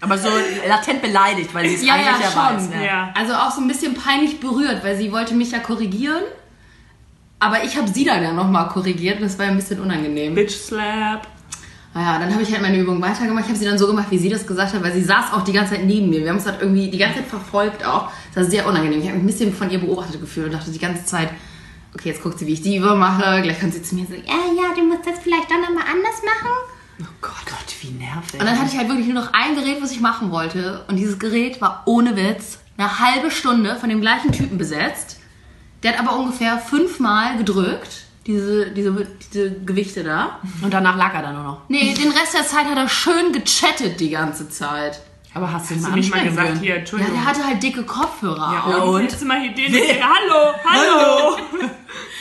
Aber 0.02 0.18
so 0.18 0.28
latent 0.68 1.00
beleidigt, 1.00 1.54
weil 1.54 1.68
sie 1.68 1.76
es 1.76 1.84
Ja, 1.86 1.94
eigentlich 1.94 2.06
ja, 2.06 2.20
ja, 2.20 2.30
schon. 2.30 2.56
weiß. 2.56 2.68
Ne? 2.70 2.86
Ja. 2.86 3.14
Also 3.16 3.34
auch 3.34 3.50
so 3.52 3.60
ein 3.60 3.68
bisschen 3.68 3.94
peinlich 3.94 4.40
berührt, 4.40 4.82
weil 4.84 4.96
sie 4.96 5.10
wollte 5.12 5.32
mich 5.32 5.52
ja 5.52 5.60
korrigieren. 5.60 6.22
Aber 7.38 7.64
ich 7.64 7.76
habe 7.76 7.88
sie 7.88 8.04
dann 8.04 8.22
ja 8.22 8.32
nochmal 8.32 8.68
korrigiert 8.68 9.16
und 9.16 9.22
das 9.24 9.38
war 9.38 9.46
ein 9.46 9.56
bisschen 9.56 9.80
unangenehm. 9.80 10.34
Bitch 10.34 10.52
Slap. 10.54 11.26
Naja, 11.94 12.18
dann 12.18 12.32
habe 12.32 12.42
ich 12.42 12.50
halt 12.50 12.62
meine 12.62 12.78
Übung 12.78 13.00
weitergemacht. 13.02 13.44
Ich 13.44 13.48
habe 13.50 13.58
sie 13.58 13.64
dann 13.66 13.78
so 13.78 13.86
gemacht, 13.86 14.06
wie 14.10 14.18
sie 14.18 14.28
das 14.28 14.46
gesagt 14.46 14.72
hat, 14.74 14.82
weil 14.82 14.92
sie 14.92 15.02
saß 15.02 15.32
auch 15.34 15.42
die 15.44 15.52
ganze 15.52 15.74
Zeit 15.74 15.84
neben 15.84 16.08
mir. 16.10 16.20
Wir 16.22 16.30
haben 16.30 16.36
uns 16.36 16.46
halt 16.46 16.60
irgendwie 16.60 16.90
die 16.90 16.98
ganze 16.98 17.18
Zeit 17.18 17.26
verfolgt 17.28 17.84
auch. 17.84 18.10
Das 18.34 18.44
war 18.44 18.50
sehr 18.50 18.66
unangenehm. 18.66 19.00
Ich 19.00 19.06
habe 19.06 19.16
mich 19.18 19.24
ein 19.24 19.26
bisschen 19.26 19.54
von 19.54 19.70
ihr 19.70 19.78
beobachtet 19.78 20.20
gefühlt 20.20 20.46
und 20.46 20.52
dachte 20.54 20.70
die 20.70 20.78
ganze 20.78 21.04
Zeit, 21.04 21.28
okay, 21.94 22.08
jetzt 22.08 22.22
guckt 22.22 22.38
sie, 22.38 22.46
wie 22.46 22.54
ich 22.54 22.62
die 22.62 22.76
Übung 22.76 22.98
mache. 22.98 23.42
Gleich 23.42 23.60
kommt 23.60 23.74
sie 23.74 23.82
zu 23.82 23.94
mir 23.94 24.00
und 24.02 24.08
so, 24.08 24.14
ja, 24.14 24.22
ja, 24.56 24.74
du 24.74 24.82
musst 24.84 25.06
das 25.06 25.18
vielleicht 25.22 25.50
dann 25.50 25.60
nochmal 25.60 25.84
anders 25.92 26.22
machen. 26.24 26.71
Oh 27.02 27.14
Gott, 27.20 27.46
Gott, 27.46 27.74
wie 27.80 27.90
nervig. 27.90 28.40
Und 28.40 28.46
dann 28.46 28.58
hatte 28.58 28.70
ich 28.72 28.78
halt 28.78 28.88
wirklich 28.88 29.06
nur 29.06 29.22
noch 29.22 29.32
ein 29.32 29.54
Gerät, 29.54 29.82
was 29.82 29.92
ich 29.92 30.00
machen 30.00 30.30
wollte. 30.30 30.84
Und 30.88 30.96
dieses 30.96 31.18
Gerät 31.18 31.60
war 31.60 31.82
ohne 31.86 32.16
Witz 32.16 32.58
eine 32.76 32.98
halbe 32.98 33.30
Stunde 33.30 33.76
von 33.76 33.88
dem 33.88 34.00
gleichen 34.00 34.32
Typen 34.32 34.58
besetzt. 34.58 35.18
Der 35.82 35.92
hat 35.92 36.00
aber 36.00 36.16
ungefähr 36.16 36.58
fünfmal 36.58 37.36
gedrückt, 37.38 38.04
diese, 38.26 38.70
diese, 38.70 39.06
diese 39.32 39.52
Gewichte 39.60 40.04
da. 40.04 40.38
Und 40.62 40.72
danach 40.72 40.96
lag 40.96 41.12
er 41.14 41.22
dann 41.22 41.34
nur 41.34 41.44
noch. 41.44 41.60
Nee, 41.68 41.92
den 41.94 42.12
Rest 42.12 42.34
der 42.34 42.46
Zeit 42.46 42.66
hat 42.66 42.76
er 42.76 42.88
schön 42.88 43.32
gechattet 43.32 43.98
die 43.98 44.10
ganze 44.10 44.48
Zeit. 44.48 45.00
Aber 45.34 45.50
hast 45.50 45.70
du 45.70 45.74
Hast 45.74 45.82
mal 45.82 45.90
du 45.90 45.96
nicht 45.96 46.14
mal 46.14 46.24
gesagt, 46.24 46.46
können? 46.48 46.60
hier, 46.60 46.70
Ja, 46.70 46.76
Entschuldigung. 46.76 47.14
der 47.14 47.24
hatte 47.24 47.44
halt 47.46 47.62
dicke 47.62 47.82
Kopfhörer. 47.84 48.52
Ja, 48.52 48.60
auf. 48.64 48.84
und? 48.88 48.94
und? 48.96 49.02
Hättest 49.02 49.22
du 49.22 49.26
mal 49.26 49.40
hier 49.40 49.54
den, 49.54 49.72
den 49.72 49.82
hallo, 50.02 50.54
hallo. 50.64 51.36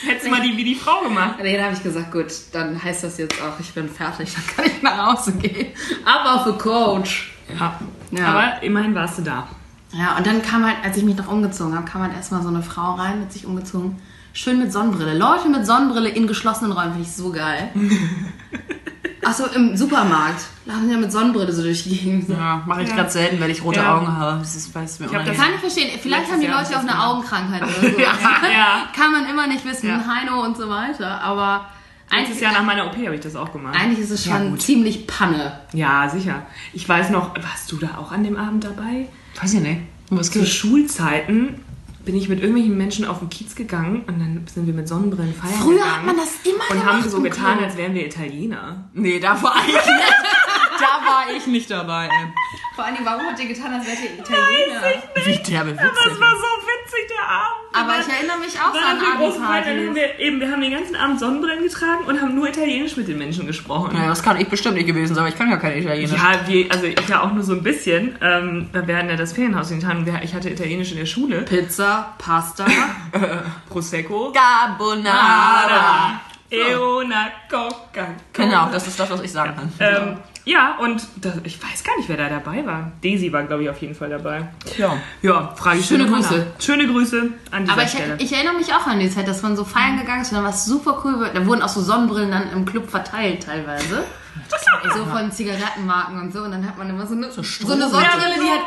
Hättest 0.06 0.26
du 0.26 0.30
mal 0.30 0.40
die 0.40 0.56
wie 0.56 0.64
die 0.64 0.74
Frau 0.74 1.00
gemacht. 1.02 1.34
Nee, 1.42 1.56
dann 1.56 1.66
habe 1.66 1.74
ich 1.76 1.82
gesagt, 1.82 2.10
gut, 2.10 2.26
dann 2.52 2.82
heißt 2.82 3.04
das 3.04 3.18
jetzt 3.18 3.34
auch, 3.42 3.60
ich 3.60 3.72
bin 3.74 3.88
fertig, 3.88 4.34
dann 4.34 4.46
kann 4.56 4.64
ich 4.64 4.82
nach 4.82 5.14
Hause 5.14 5.32
gehen. 5.32 5.68
Aber 6.04 6.42
für 6.44 6.54
Coach. 6.54 7.32
Ja. 7.58 7.78
Ja. 8.12 8.26
Aber 8.28 8.62
immerhin 8.62 8.94
warst 8.94 9.18
du 9.18 9.22
da. 9.22 9.46
Ja, 9.92 10.16
und 10.16 10.26
dann 10.26 10.40
kam 10.42 10.64
halt, 10.64 10.76
als 10.82 10.96
ich 10.96 11.04
mich 11.04 11.16
noch 11.16 11.28
umgezogen 11.28 11.74
habe, 11.76 11.84
kam 11.86 12.02
halt 12.02 12.14
erstmal 12.14 12.42
so 12.42 12.48
eine 12.48 12.62
Frau 12.62 12.94
rein, 12.94 13.20
mit 13.20 13.30
sich 13.32 13.44
umgezogen. 13.46 14.00
Schön 14.32 14.58
mit 14.58 14.72
Sonnenbrille. 14.72 15.16
Leute 15.18 15.50
mit 15.50 15.66
Sonnenbrille 15.66 16.08
in 16.08 16.26
geschlossenen 16.26 16.72
Räumen 16.72 16.92
finde 16.92 17.06
ich 17.06 17.12
so 17.14 17.30
geil. 17.30 17.70
Achso, 19.24 19.46
im 19.54 19.76
Supermarkt 19.76 20.42
laufen 20.66 20.86
sie 20.86 20.92
ja 20.92 20.98
mit 20.98 21.12
Sonnenbrille 21.12 21.52
so 21.52 21.62
durch 21.62 21.84
die 21.84 21.96
Gegend. 21.96 22.26
So. 22.26 22.32
Ja, 22.34 22.62
mache 22.66 22.82
ich 22.82 22.88
gerade 22.94 23.10
selten, 23.10 23.40
weil 23.40 23.50
ich 23.50 23.62
rote 23.62 23.78
Ja. 23.80 23.96
Augen 23.96 24.08
habe. 24.08 24.40
Das 24.40 24.56
ist, 24.56 24.74
weiß 24.74 24.98
mir 25.00 25.06
hab 25.06 25.12
das- 25.12 25.22
unangenehm. 25.22 25.40
Kann 25.40 25.54
ich 25.54 25.60
verstehen. 25.60 25.98
Vielleicht 26.02 26.30
haben 26.32 26.40
die 26.40 26.46
Jahr 26.46 26.60
Leute 26.62 26.68
auch 26.76 26.82
ich 26.82 26.88
eine 26.90 26.90
das 26.90 26.98
Augenkrankheit 27.00 27.62
oder 27.62 27.72
so. 27.92 27.98
Ja. 28.00 28.88
Kann 28.96 29.12
man 29.12 29.26
immer 29.30 29.46
nicht 29.46 29.64
wissen. 29.64 29.88
Ja. 29.88 30.04
Heino 30.06 30.42
und 30.44 30.56
so 30.56 30.68
weiter. 30.68 31.20
Aber 31.22 31.66
Letztes 32.10 32.26
eigentlich, 32.28 32.40
Jahr 32.42 32.52
nach 32.52 32.64
meiner 32.64 32.86
OP 32.86 32.96
habe 33.06 33.14
ich 33.14 33.20
das 33.20 33.36
auch 33.36 33.52
gemacht. 33.52 33.76
eigentlich 33.80 34.00
ist 34.00 34.10
es 34.10 34.24
Ja, 34.26 34.36
schon 34.38 34.50
gut. 34.50 34.62
ziemlich 34.62 35.06
Panne. 35.06 35.60
Ja, 35.72 36.08
sicher. 36.08 36.42
Ich 36.72 36.88
weiß 36.88 37.10
noch, 37.10 37.34
warst 37.42 37.70
du 37.72 37.76
da 37.78 37.98
auch 37.98 38.10
an 38.12 38.24
dem 38.24 38.36
Abend 38.36 38.64
dabei? 38.64 39.08
Weiß 39.40 39.54
ich 39.54 39.60
nicht. 39.60 39.80
Was 40.10 40.30
Zu? 40.30 40.44
Schulzeiten 40.44 41.60
bin 42.04 42.16
ich 42.16 42.28
mit 42.28 42.40
irgendwelchen 42.40 42.76
Menschen 42.76 43.04
auf 43.04 43.18
den 43.20 43.28
Kiez 43.30 43.54
gegangen 43.54 44.00
und 44.06 44.18
dann 44.18 44.44
sind 44.52 44.66
wir 44.66 44.74
mit 44.74 44.88
Sonnenbrillen 44.88 45.34
feiern 45.34 45.54
Früher 45.60 45.74
gegangen. 45.78 45.92
hat 45.96 46.04
man 46.06 46.16
das 46.16 46.30
immer 46.44 46.64
Und 46.70 46.80
gemacht 46.80 46.86
haben 46.86 47.08
so 47.10 47.20
getan, 47.22 47.58
als 47.62 47.76
wären 47.76 47.94
wir 47.94 48.06
Italiener. 48.06 48.88
Nee, 48.92 49.20
da 49.20 49.40
war 49.42 49.56
ich 49.66 49.72
nicht. 49.74 49.84
da 49.86 51.06
war 51.06 51.24
ich 51.36 51.46
nicht 51.46 51.70
dabei. 51.70 52.06
Ey. 52.06 52.32
Vor 52.74 52.84
allem, 52.84 52.96
warum 53.04 53.26
hat 53.26 53.38
ihr 53.40 53.48
getan, 53.48 53.74
als 53.74 53.86
wärt 53.86 53.98
ihr 54.02 54.18
Italiener? 54.18 55.02
Wie 55.24 55.50
derbe 55.50 55.72
Das 55.74 55.84
witzig. 55.84 56.20
war 56.20 56.30
so 56.30 56.61
witzig, 56.92 57.08
der 57.08 57.28
Abend. 57.28 57.62
Aber 57.72 58.00
ich 58.00 58.08
erinnere 58.08 58.38
mich 58.38 58.58
auch 58.60 58.72
so 58.72 58.78
an 58.78 58.98
Feiern, 59.32 59.86
dann 59.86 59.94
wir 59.94 60.18
eben, 60.18 60.40
wir 60.40 60.50
haben 60.50 60.60
den 60.60 60.72
ganzen 60.72 60.96
Abend 60.96 61.18
Sonnenbrillen 61.20 61.62
getragen 61.62 62.04
und 62.06 62.20
haben 62.20 62.34
nur 62.34 62.48
Italienisch 62.48 62.96
mit 62.96 63.08
den 63.08 63.18
Menschen 63.18 63.46
gesprochen. 63.46 63.96
Ja, 63.96 64.08
das 64.08 64.22
kann 64.22 64.38
ich 64.38 64.48
bestimmt 64.48 64.76
nicht 64.76 64.86
gewesen 64.86 65.14
sein, 65.14 65.24
aber 65.24 65.32
ich 65.32 65.38
kann 65.38 65.50
ja 65.50 65.56
kein 65.56 65.78
Italienisch. 65.78 66.12
Ja, 66.12 66.40
wir, 66.46 66.70
also 66.70 66.86
ich 66.86 67.08
ja 67.08 67.22
auch 67.22 67.32
nur 67.32 67.42
so 67.42 67.54
ein 67.54 67.62
bisschen. 67.62 68.16
Ähm, 68.20 68.68
wir 68.72 68.96
hatten 68.96 69.08
ja 69.08 69.16
das 69.16 69.32
Ferienhaus 69.32 69.70
in 69.70 69.78
Italien. 69.78 70.20
Ich 70.22 70.34
hatte 70.34 70.50
Italienisch 70.50 70.92
in 70.92 70.98
der 70.98 71.06
Schule. 71.06 71.42
Pizza, 71.42 72.14
Pasta. 72.18 72.66
Prosecco. 73.68 74.32
Carbonara. 74.32 76.20
E 76.50 76.74
una 76.74 77.30
coca 77.50 78.14
Genau, 78.30 78.68
das 78.70 78.86
ist 78.86 79.00
das, 79.00 79.08
was 79.08 79.22
ich 79.22 79.32
sagen 79.32 79.54
kann. 79.56 79.72
Ähm, 79.80 80.18
ja, 80.44 80.76
und 80.80 81.02
das, 81.20 81.34
ich 81.44 81.62
weiß 81.62 81.84
gar 81.84 81.96
nicht, 81.96 82.08
wer 82.08 82.16
da 82.16 82.28
dabei 82.28 82.66
war. 82.66 82.90
Daisy 83.02 83.32
war, 83.32 83.44
glaube 83.44 83.62
ich, 83.62 83.70
auf 83.70 83.80
jeden 83.80 83.94
Fall 83.94 84.10
dabei. 84.10 84.48
Ja. 84.76 84.96
Ja, 85.22 85.54
frage 85.56 85.78
ich 85.78 85.86
Schöne 85.86 86.04
schon 86.04 86.10
mal 86.12 86.20
Grüße. 86.22 86.38
nach. 86.56 86.60
Schöne 86.64 86.86
Grüße 86.86 87.28
an 87.50 87.62
dieser 87.62 87.72
Aber 87.72 87.82
ich, 87.84 87.90
Stelle. 87.90 88.16
ich 88.18 88.32
erinnere 88.32 88.54
mich 88.54 88.72
auch 88.74 88.86
an 88.86 88.98
die 88.98 89.08
Zeit, 89.10 89.28
dass 89.28 89.42
man 89.42 89.56
so 89.56 89.64
feiern 89.64 89.98
gegangen 89.98 90.22
ist 90.22 90.30
und 90.32 90.36
dann 90.36 90.44
war 90.44 90.50
es 90.52 90.64
super 90.64 91.00
cool. 91.04 91.30
Da 91.32 91.46
wurden 91.46 91.62
auch 91.62 91.68
so 91.68 91.80
Sonnenbrillen 91.80 92.30
dann 92.30 92.50
im 92.52 92.64
Club 92.64 92.90
verteilt 92.90 93.44
teilweise. 93.44 94.04
so 94.96 95.04
von 95.04 95.30
Zigarettenmarken 95.30 96.20
und 96.20 96.32
so. 96.32 96.40
Und 96.42 96.52
dann 96.52 96.66
hat 96.66 96.76
man 96.78 96.88
immer 96.90 97.06
so 97.06 97.14
eine, 97.14 97.30
so 97.30 97.40
eine 97.42 97.88
Sonnenbrille, 97.88 98.34
die 98.34 98.50
halt 98.50 98.62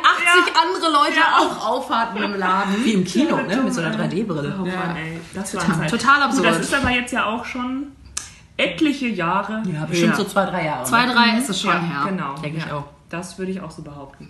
80 0.45 0.53
andere 0.55 0.91
Leute 0.93 1.17
Ja. 1.17 1.38
auch 1.39 1.67
aufhatten 1.71 2.21
im 2.23 2.35
Laden. 2.38 2.75
Wie 2.85 2.93
im 2.93 3.03
Kino, 3.03 3.38
ne? 3.38 3.57
Mit 3.63 3.73
so 3.73 3.81
einer 3.81 3.95
3D-Brille. 3.97 4.55
Oh 4.59 4.65
Mann, 4.65 4.95
ey, 4.95 5.19
das 5.33 5.55
war 5.55 5.63
Total- 5.65 5.88
total 5.89 6.21
absurd. 6.23 6.45
Das 6.47 6.59
ist 6.59 6.73
aber 6.73 6.91
jetzt 6.91 7.11
ja 7.11 7.25
auch 7.25 7.43
schon 7.45 7.88
etliche 8.57 9.07
Jahre. 9.07 9.63
Ja, 9.71 9.85
bestimmt 9.85 10.17
her. 10.17 10.23
so 10.23 10.23
zwei, 10.25 10.45
drei 10.45 10.65
Jahre. 10.65 10.85
Zwei, 10.85 11.05
drei 11.05 11.37
ist 11.37 11.49
es 11.49 11.61
schon 11.61 11.71
ja, 11.71 11.81
her. 11.81 12.05
Genau. 12.09 12.35
Denke 12.35 12.57
ich 12.57 12.65
ja. 12.65 12.77
auch. 12.77 12.85
Das 13.09 13.37
würde 13.37 13.51
ich 13.51 13.61
auch 13.61 13.69
so 13.69 13.83
behaupten. 13.83 14.29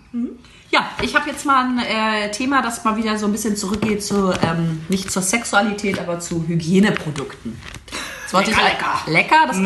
Ja, 0.70 0.86
ich 1.00 1.14
habe 1.16 1.28
jetzt 1.30 1.46
mal 1.46 1.64
ein 1.64 1.78
äh, 1.78 2.30
Thema, 2.30 2.60
das 2.60 2.84
mal 2.84 2.96
wieder 2.96 3.16
so 3.16 3.26
ein 3.26 3.32
bisschen 3.32 3.56
zurückgeht 3.56 4.04
zu, 4.04 4.32
ähm, 4.42 4.82
nicht 4.90 5.10
zur 5.10 5.22
Sexualität, 5.22 5.98
aber 5.98 6.20
zu 6.20 6.46
Hygieneprodukten. 6.46 7.58
Das 8.26 8.34
wollte 8.34 8.50
ich 8.50 8.56
lecker. 8.56 9.00
Lecker. 9.06 9.46
Das 9.46 9.56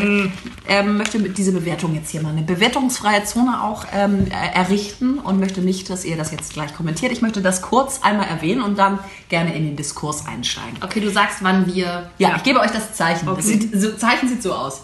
ähm, 0.68 0.96
möchte 0.98 1.18
diese 1.18 1.52
Bewertung 1.52 1.94
jetzt 1.94 2.10
hier 2.10 2.20
mal 2.20 2.28
eine 2.32 2.42
bewertungsfreie 2.42 3.24
Zone 3.24 3.62
auch 3.62 3.86
ähm, 3.90 4.26
äh, 4.26 4.54
errichten 4.54 5.18
und 5.18 5.40
möchte 5.40 5.62
nicht, 5.62 5.88
dass 5.88 6.04
ihr 6.04 6.18
das 6.18 6.30
jetzt 6.30 6.52
gleich 6.52 6.74
kommentiert. 6.74 7.10
Ich 7.10 7.22
möchte 7.22 7.40
das 7.40 7.62
kurz 7.62 8.02
einmal 8.02 8.28
erwähnen 8.28 8.60
und 8.60 8.78
dann 8.78 8.98
gerne 9.30 9.54
in 9.56 9.64
den 9.64 9.76
Diskurs 9.76 10.26
einsteigen. 10.26 10.76
Okay, 10.82 11.00
du 11.00 11.10
sagst, 11.10 11.38
wann 11.40 11.66
wir. 11.72 12.10
Ja, 12.18 12.36
ich 12.36 12.42
gebe 12.42 12.60
euch 12.60 12.70
das 12.70 12.92
Zeichen. 12.92 13.24
Das 13.24 13.38
Okay. 13.38 13.42
sieht, 13.60 13.80
so, 13.80 13.92
Zeichen 13.96 14.28
sieht 14.28 14.42
so 14.42 14.52
aus. 14.52 14.82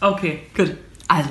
Okay. 0.00 0.40
Gut. 0.56 0.76
Also, 1.06 1.30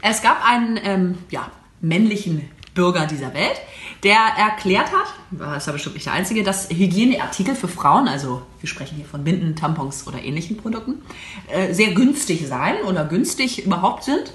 es 0.00 0.22
gab 0.22 0.48
einen 0.48 0.78
ähm, 0.80 1.18
ja, 1.30 1.50
männlichen 1.80 2.48
Bürger 2.76 3.06
dieser 3.06 3.34
Welt, 3.34 3.60
der 4.04 4.18
erklärt 4.38 4.92
hat, 4.92 5.06
war 5.32 5.56
ist 5.56 5.66
ja 5.66 5.72
bestimmt 5.72 5.96
nicht 5.96 6.06
der 6.06 6.12
Einzige, 6.12 6.44
dass 6.44 6.68
Hygieneartikel 6.70 7.56
für 7.56 7.66
Frauen, 7.66 8.06
also 8.06 8.42
wir 8.60 8.68
sprechen 8.68 8.94
hier 8.94 9.06
von 9.06 9.24
Binden, 9.24 9.56
Tampons 9.56 10.06
oder 10.06 10.22
ähnlichen 10.22 10.56
Produkten, 10.56 11.02
äh, 11.48 11.74
sehr 11.74 11.92
günstig 11.92 12.46
seien 12.46 12.84
oder 12.84 13.04
günstig 13.04 13.66
überhaupt 13.66 14.04
sind. 14.04 14.32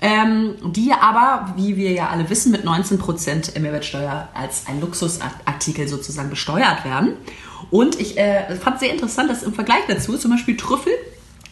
Ähm, 0.00 0.54
die 0.62 0.92
aber, 0.92 1.54
wie 1.56 1.76
wir 1.76 1.90
ja 1.90 2.10
alle 2.10 2.30
wissen, 2.30 2.52
mit 2.52 2.64
19% 2.64 3.58
Mehrwertsteuer 3.58 4.28
als 4.32 4.68
ein 4.68 4.80
Luxusartikel 4.80 5.88
sozusagen 5.88 6.30
besteuert 6.30 6.84
werden. 6.84 7.14
Und 7.72 8.00
ich 8.00 8.16
äh, 8.16 8.54
fand 8.54 8.78
sehr 8.78 8.92
interessant, 8.92 9.28
dass 9.28 9.42
im 9.42 9.54
Vergleich 9.54 9.82
dazu 9.88 10.16
zum 10.16 10.30
Beispiel 10.30 10.56
Trüffel 10.56 10.92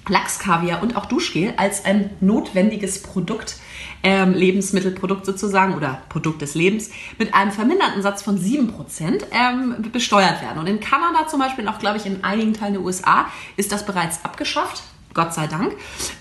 Lachs, 0.08 0.38
Kaviar 0.38 0.82
und 0.82 0.96
auch 0.96 1.06
Duschgel 1.06 1.54
als 1.56 1.84
ein 1.84 2.10
notwendiges 2.20 3.02
Produkt, 3.02 3.56
ähm, 4.02 4.34
Lebensmittelprodukt 4.34 5.26
sozusagen 5.26 5.74
oder 5.74 6.02
Produkt 6.08 6.42
des 6.42 6.54
Lebens 6.54 6.90
mit 7.18 7.34
einem 7.34 7.52
verminderten 7.52 8.02
Satz 8.02 8.22
von 8.22 8.38
7% 8.38 9.24
ähm, 9.32 9.76
besteuert 9.92 10.42
werden. 10.42 10.58
Und 10.58 10.66
in 10.66 10.80
Kanada 10.80 11.26
zum 11.26 11.40
Beispiel, 11.40 11.66
und 11.66 11.72
auch 11.72 11.78
glaube 11.78 11.98
ich 11.98 12.06
in 12.06 12.24
einigen 12.24 12.54
Teilen 12.54 12.74
der 12.74 12.82
USA, 12.82 13.26
ist 13.56 13.72
das 13.72 13.86
bereits 13.86 14.24
abgeschafft. 14.24 14.82
Gott 15.14 15.32
sei 15.32 15.46
Dank. 15.46 15.72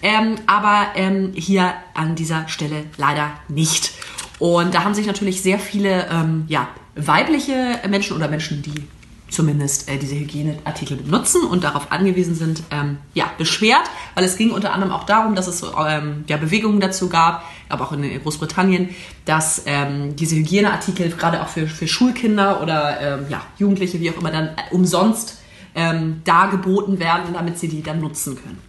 Ähm, 0.01 0.35
aber 0.47 0.87
ähm, 0.95 1.33
hier 1.35 1.73
an 1.93 2.15
dieser 2.15 2.47
Stelle 2.47 2.85
leider 2.97 3.31
nicht. 3.49 3.91
Und 4.39 4.73
da 4.73 4.83
haben 4.83 4.93
sich 4.93 5.05
natürlich 5.05 5.41
sehr 5.41 5.59
viele 5.59 6.07
ähm, 6.09 6.45
ja, 6.47 6.69
weibliche 6.95 7.79
Menschen 7.89 8.15
oder 8.15 8.29
Menschen, 8.29 8.61
die 8.61 8.87
zumindest 9.29 9.89
äh, 9.89 9.97
diese 9.97 10.15
Hygieneartikel 10.15 10.97
benutzen 10.97 11.43
und 11.43 11.63
darauf 11.63 11.91
angewiesen 11.91 12.35
sind, 12.35 12.63
ähm, 12.71 12.97
ja, 13.13 13.31
beschwert, 13.37 13.89
weil 14.13 14.23
es 14.23 14.37
ging 14.37 14.51
unter 14.51 14.73
anderem 14.73 14.93
auch 14.93 15.03
darum, 15.03 15.35
dass 15.35 15.47
es 15.47 15.63
ähm, 15.63 16.23
ja, 16.27 16.37
Bewegungen 16.37 16.79
dazu 16.79 17.09
gab, 17.09 17.43
aber 17.69 17.85
auch 17.85 17.91
in 17.91 18.21
Großbritannien, 18.21 18.89
dass 19.25 19.63
ähm, 19.65 20.15
diese 20.15 20.35
Hygieneartikel 20.35 21.09
gerade 21.11 21.41
auch 21.41 21.47
für, 21.47 21.67
für 21.67 21.87
Schulkinder 21.87 22.61
oder 22.61 22.99
ähm, 23.01 23.25
ja, 23.29 23.41
Jugendliche, 23.57 23.99
wie 23.99 24.11
auch 24.11 24.17
immer, 24.17 24.31
dann 24.31 24.49
äh, 24.49 24.71
umsonst 24.71 25.41
ähm, 25.75 26.21
dargeboten 26.23 26.99
werden, 26.99 27.33
damit 27.33 27.59
sie 27.59 27.67
die 27.67 27.83
dann 27.83 27.99
nutzen 27.99 28.35
können. 28.35 28.59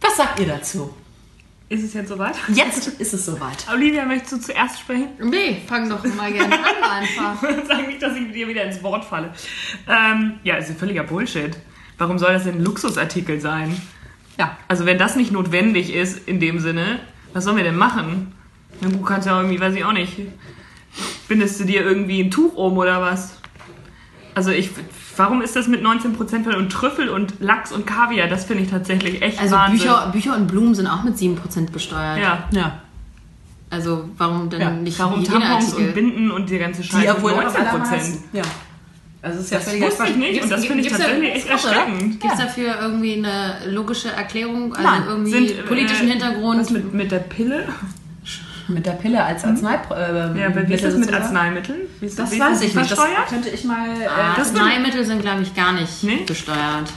Was 0.00 0.16
sagt 0.16 0.40
ihr 0.40 0.46
dazu? 0.46 0.94
Ist 1.68 1.82
es 1.82 1.94
jetzt 1.94 2.08
soweit? 2.08 2.36
Jetzt 2.48 2.88
ist 3.00 3.14
es 3.14 3.24
soweit. 3.24 3.66
Olivia, 3.72 4.04
möchtest 4.04 4.32
du 4.32 4.38
zuerst 4.38 4.80
sprechen? 4.80 5.08
Nee, 5.22 5.62
fang 5.66 5.88
doch 5.88 6.04
mal 6.14 6.30
gerne 6.32 6.54
an 6.54 6.82
einfach. 6.90 7.42
Sag 7.66 7.86
nicht, 7.86 8.02
dass 8.02 8.16
ich 8.16 8.32
dir 8.32 8.46
wieder 8.46 8.64
ins 8.64 8.82
Wort 8.82 9.04
falle. 9.04 9.32
Ähm, 9.88 10.34
ja, 10.44 10.56
ist 10.56 10.68
ja 10.68 10.74
völliger 10.74 11.04
Bullshit. 11.04 11.56
Warum 11.96 12.18
soll 12.18 12.34
das 12.34 12.44
denn 12.44 12.56
ein 12.56 12.64
Luxusartikel 12.64 13.40
sein? 13.40 13.80
Ja, 14.38 14.58
Also 14.68 14.84
wenn 14.84 14.98
das 14.98 15.16
nicht 15.16 15.32
notwendig 15.32 15.94
ist 15.94 16.28
in 16.28 16.38
dem 16.38 16.58
Sinne, 16.60 17.00
was 17.34 17.44
sollen 17.44 17.56
wir 17.58 17.64
denn 17.64 17.76
machen? 17.76 18.32
Na, 18.80 18.88
Du 18.88 19.00
kannst 19.02 19.26
ja 19.26 19.36
irgendwie, 19.38 19.60
weiß 19.60 19.74
ich 19.74 19.84
auch 19.84 19.92
nicht, 19.92 20.16
bindest 21.28 21.60
du 21.60 21.64
dir 21.64 21.82
irgendwie 21.82 22.20
ein 22.22 22.30
Tuch 22.30 22.54
um 22.56 22.78
oder 22.78 23.00
was? 23.02 23.38
Also 24.34 24.50
ich, 24.50 24.70
warum 25.16 25.42
ist 25.42 25.54
das 25.54 25.68
mit 25.68 25.82
19% 25.84 26.42
Fett 26.44 26.54
und 26.56 26.70
Trüffel 26.72 27.08
und 27.08 27.34
Lachs 27.40 27.70
und 27.72 27.86
Kaviar? 27.86 28.26
Das 28.28 28.44
finde 28.46 28.64
ich 28.64 28.70
tatsächlich 28.70 29.22
echt 29.22 29.40
Also 29.40 29.54
Wahnsinn. 29.54 29.78
Bücher, 29.78 30.08
Bücher 30.12 30.36
und 30.36 30.46
Blumen 30.48 30.74
sind 30.74 30.86
auch 30.86 31.04
mit 31.04 31.16
7% 31.16 31.70
besteuert. 31.70 32.18
Ja. 32.18 32.48
ja. 32.50 32.80
Also 33.70 34.08
warum 34.18 34.50
denn 34.50 34.60
Ja, 34.60 34.70
nicht 34.70 34.98
Warum 34.98 35.22
Tampons 35.24 35.74
und 35.74 35.94
Binden 35.94 36.30
und 36.30 36.48
die 36.50 36.58
ganze 36.58 36.82
Scheiße 36.82 37.00
Die 37.00 37.22
mit 37.26 37.32
auch 37.34 37.42
19%? 37.44 37.56
allermeisten- 37.70 38.24
Ja. 38.32 38.42
Also 39.24 39.38
es 39.38 39.44
ist 39.46 39.50
ja 39.52 39.58
Das 39.58 39.68
völliger 39.68 39.86
wusste 39.86 40.04
ich 40.08 40.16
nicht 40.16 40.42
und 40.42 40.50
das 40.52 40.60
Gibt's- 40.60 40.66
finde 40.66 40.82
ich 40.82 40.88
gibt's 40.88 41.02
tatsächlich 41.02 41.34
echt 41.34 41.44
oder? 41.46 41.52
erschreckend. 41.54 42.20
Gibt 42.20 42.32
es 42.34 42.38
dafür 42.38 42.76
irgendwie 42.82 43.14
eine 43.14 43.54
logische 43.70 44.08
Erklärung? 44.12 44.74
Also 44.74 44.88
Nein, 44.88 45.02
irgendwie 45.08 45.30
Sind, 45.48 45.66
politischen 45.66 46.06
äh, 46.08 46.10
Hintergrund? 46.10 46.60
Was 46.60 46.70
mit, 46.70 46.92
mit 46.92 47.10
der 47.10 47.18
Pille? 47.20 47.66
Mit 48.68 48.86
der 48.86 48.92
Pille 48.92 49.22
als 49.22 49.44
Arznei. 49.44 49.74
Äh, 49.90 50.38
Ja, 50.40 50.46
aber 50.46 50.68
wie 50.68 50.72
ist 50.74 50.84
das 50.84 50.94
mit? 50.94 51.12
Arzneimitteln? 51.12 51.80
Wie 52.00 52.06
ist 52.06 52.18
Das 52.18 52.32
ist 52.32 52.38
weiß 52.40 52.62
ich 52.62 52.74
nicht. 52.74 52.90
Das 52.90 52.98
könnte 53.28 53.48
ich 53.50 53.64
mal. 53.64 53.88
Äh, 53.88 54.06
Ah, 54.06 54.34
das 54.36 54.48
Arzneimittel 54.48 55.04
sind, 55.04 55.20
glaube 55.22 55.42
ich, 55.42 55.54
gar 55.54 55.72
nicht 55.72 56.02
Nee? 56.02 56.24
besteuert. 56.26 56.90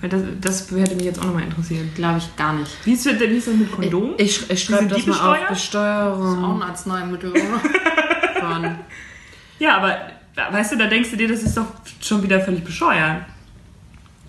Weil 0.00 0.08
Das, 0.10 0.22
das 0.40 0.70
hätte 0.70 0.94
mich 0.96 1.04
jetzt 1.04 1.20
auch 1.20 1.24
nochmal 1.24 1.44
interessiert. 1.44 1.94
Glaube 1.94 2.18
ich 2.18 2.34
gar 2.36 2.54
nicht. 2.54 2.70
Wie 2.84 2.92
ist, 2.94 3.04
das- 3.06 3.20
wie 3.20 3.24
ist 3.24 3.46
das 3.46 3.54
mit 3.54 3.70
Kondom? 3.72 4.14
ich, 4.18 4.50
ich 4.50 4.62
schreibe 4.64 4.86
das 4.88 5.06
mal 5.06 5.38
auf. 5.42 5.48
Besteuerung 5.48 6.44
Auch 6.44 6.56
ein 6.56 6.62
Arzneimittel, 6.62 7.30
oder? 7.32 8.76
Ja, 9.58 9.76
aber 9.76 9.96
weißt 10.34 10.72
du, 10.72 10.76
da 10.78 10.86
denkst 10.86 11.10
du 11.10 11.16
dir, 11.16 11.28
das 11.28 11.42
ist 11.42 11.56
doch 11.56 11.66
schon 12.00 12.22
wieder 12.22 12.40
völlig 12.40 12.64
bescheuert. 12.64 13.22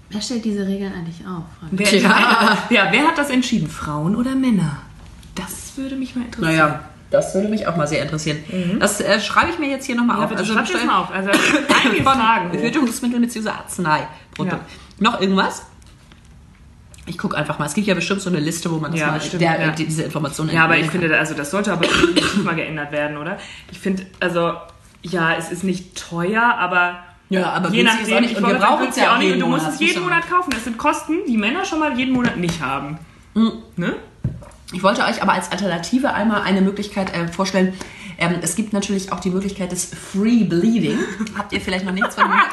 Wer 0.09 0.21
stellt 0.21 0.45
diese 0.45 0.65
Regeln 0.67 0.93
eigentlich 0.93 1.25
auf? 1.25 1.43
Wer, 1.71 1.91
entscheidet- 1.91 2.69
ja, 2.69 2.87
wer 2.91 3.07
hat 3.07 3.17
das 3.17 3.29
entschieden? 3.29 3.67
Frauen 3.69 4.15
oder 4.15 4.35
Männer? 4.35 4.77
Das 5.35 5.73
würde 5.77 5.95
mich 5.95 6.15
mal 6.15 6.25
interessieren. 6.25 6.55
Naja, 6.55 6.79
das 7.09 7.33
würde 7.33 7.47
mich 7.47 7.65
auch 7.67 7.75
mal 7.75 7.87
sehr 7.87 8.03
interessieren. 8.03 8.37
Das 8.79 9.01
äh, 9.01 9.19
schreibe 9.19 9.51
ich 9.51 9.59
mir 9.59 9.69
jetzt 9.69 9.85
hier 9.85 9.95
nochmal 9.95 10.17
Ja, 10.19 10.23
auf. 10.25 10.29
bitte 10.29 10.45
schreib 10.45 10.67
das 10.71 10.83
mal 10.85 10.99
auf. 11.01 11.11
Also 11.11 11.31
einige 11.83 12.03
von 12.03 12.13
Fragen. 12.13 12.49
hoch. 12.49 12.53
Verhütungsmittel 12.55 13.19
bzw. 13.21 13.49
Arzneiprodukt. 13.49 14.61
Noch 14.99 15.19
irgendwas? 15.19 15.63
Ich 17.05 17.17
gucke 17.17 17.35
einfach 17.35 17.57
mal. 17.59 17.65
Es 17.65 17.73
gibt 17.73 17.87
ja 17.87 17.95
bestimmt 17.95 18.21
so 18.21 18.29
eine 18.29 18.39
Liste, 18.39 18.69
wo 18.71 18.77
man 18.77 18.91
das 18.91 18.99
Ja, 19.01 19.07
mal 19.07 19.19
bestimmt, 19.19 19.41
der, 19.41 19.59
ja. 19.61 19.71
die- 19.71 19.85
diese 19.85 20.03
Informationen 20.03 20.51
Ja, 20.53 20.65
aber 20.65 20.75
ich 20.77 20.83
entnehmen 20.85 21.01
finde, 21.05 21.17
also 21.19 21.33
das 21.33 21.49
sollte 21.51 21.73
aber 21.73 21.85
mal 22.43 22.55
geändert 22.55 22.91
werden, 22.91 23.17
oder? 23.17 23.37
Ich 23.71 23.79
finde, 23.79 24.05
also 24.19 24.53
ja, 25.03 25.35
es 25.35 25.51
ist 25.51 25.63
nicht 25.63 25.95
teuer, 25.97 26.41
aber 26.41 26.99
Ja, 27.29 27.51
aber 27.51 27.69
je 27.69 27.83
nachdem, 27.83 28.15
auch 28.15 28.21
nicht. 28.21 28.31
ich 28.31 28.37
Und 28.37 28.47
wir 28.47 28.55
brauchen 28.55 28.87
es 28.89 28.95
ja 28.95 29.13
auch 29.13 29.17
nicht. 29.19 29.33
Und 29.33 29.39
du 29.39 29.47
musst 29.47 29.63
Monat. 29.65 29.73
es 29.75 29.87
jeden 29.87 30.03
Monat 30.03 30.29
kaufen. 30.29 30.49
Das 30.51 30.63
sind 30.63 30.77
Kosten, 30.77 31.19
die 31.27 31.37
Männer 31.37 31.65
schon 31.65 31.79
mal 31.79 31.97
jeden 31.97 32.13
Monat 32.13 32.37
nicht 32.37 32.61
haben. 32.61 32.97
Mhm. 33.33 33.51
Ne? 33.75 33.95
Ich 34.71 34.81
wollte 34.81 35.03
euch 35.03 35.21
aber 35.21 35.33
als 35.33 35.51
Alternative 35.51 36.13
einmal 36.13 36.41
eine 36.41 36.61
Möglichkeit 36.61 37.13
äh, 37.13 37.27
vorstellen. 37.27 37.73
Ähm, 38.17 38.37
es 38.41 38.55
gibt 38.55 38.73
natürlich 38.73 39.11
auch 39.11 39.19
die 39.19 39.29
Möglichkeit 39.29 39.71
des 39.71 39.85
Free 39.85 40.43
Bleeding. 40.43 40.97
Habt 41.37 41.51
ihr 41.53 41.61
vielleicht 41.61 41.85
noch 41.85 41.93
nichts 41.93 42.15
von 42.15 42.25
gehört? 42.25 42.49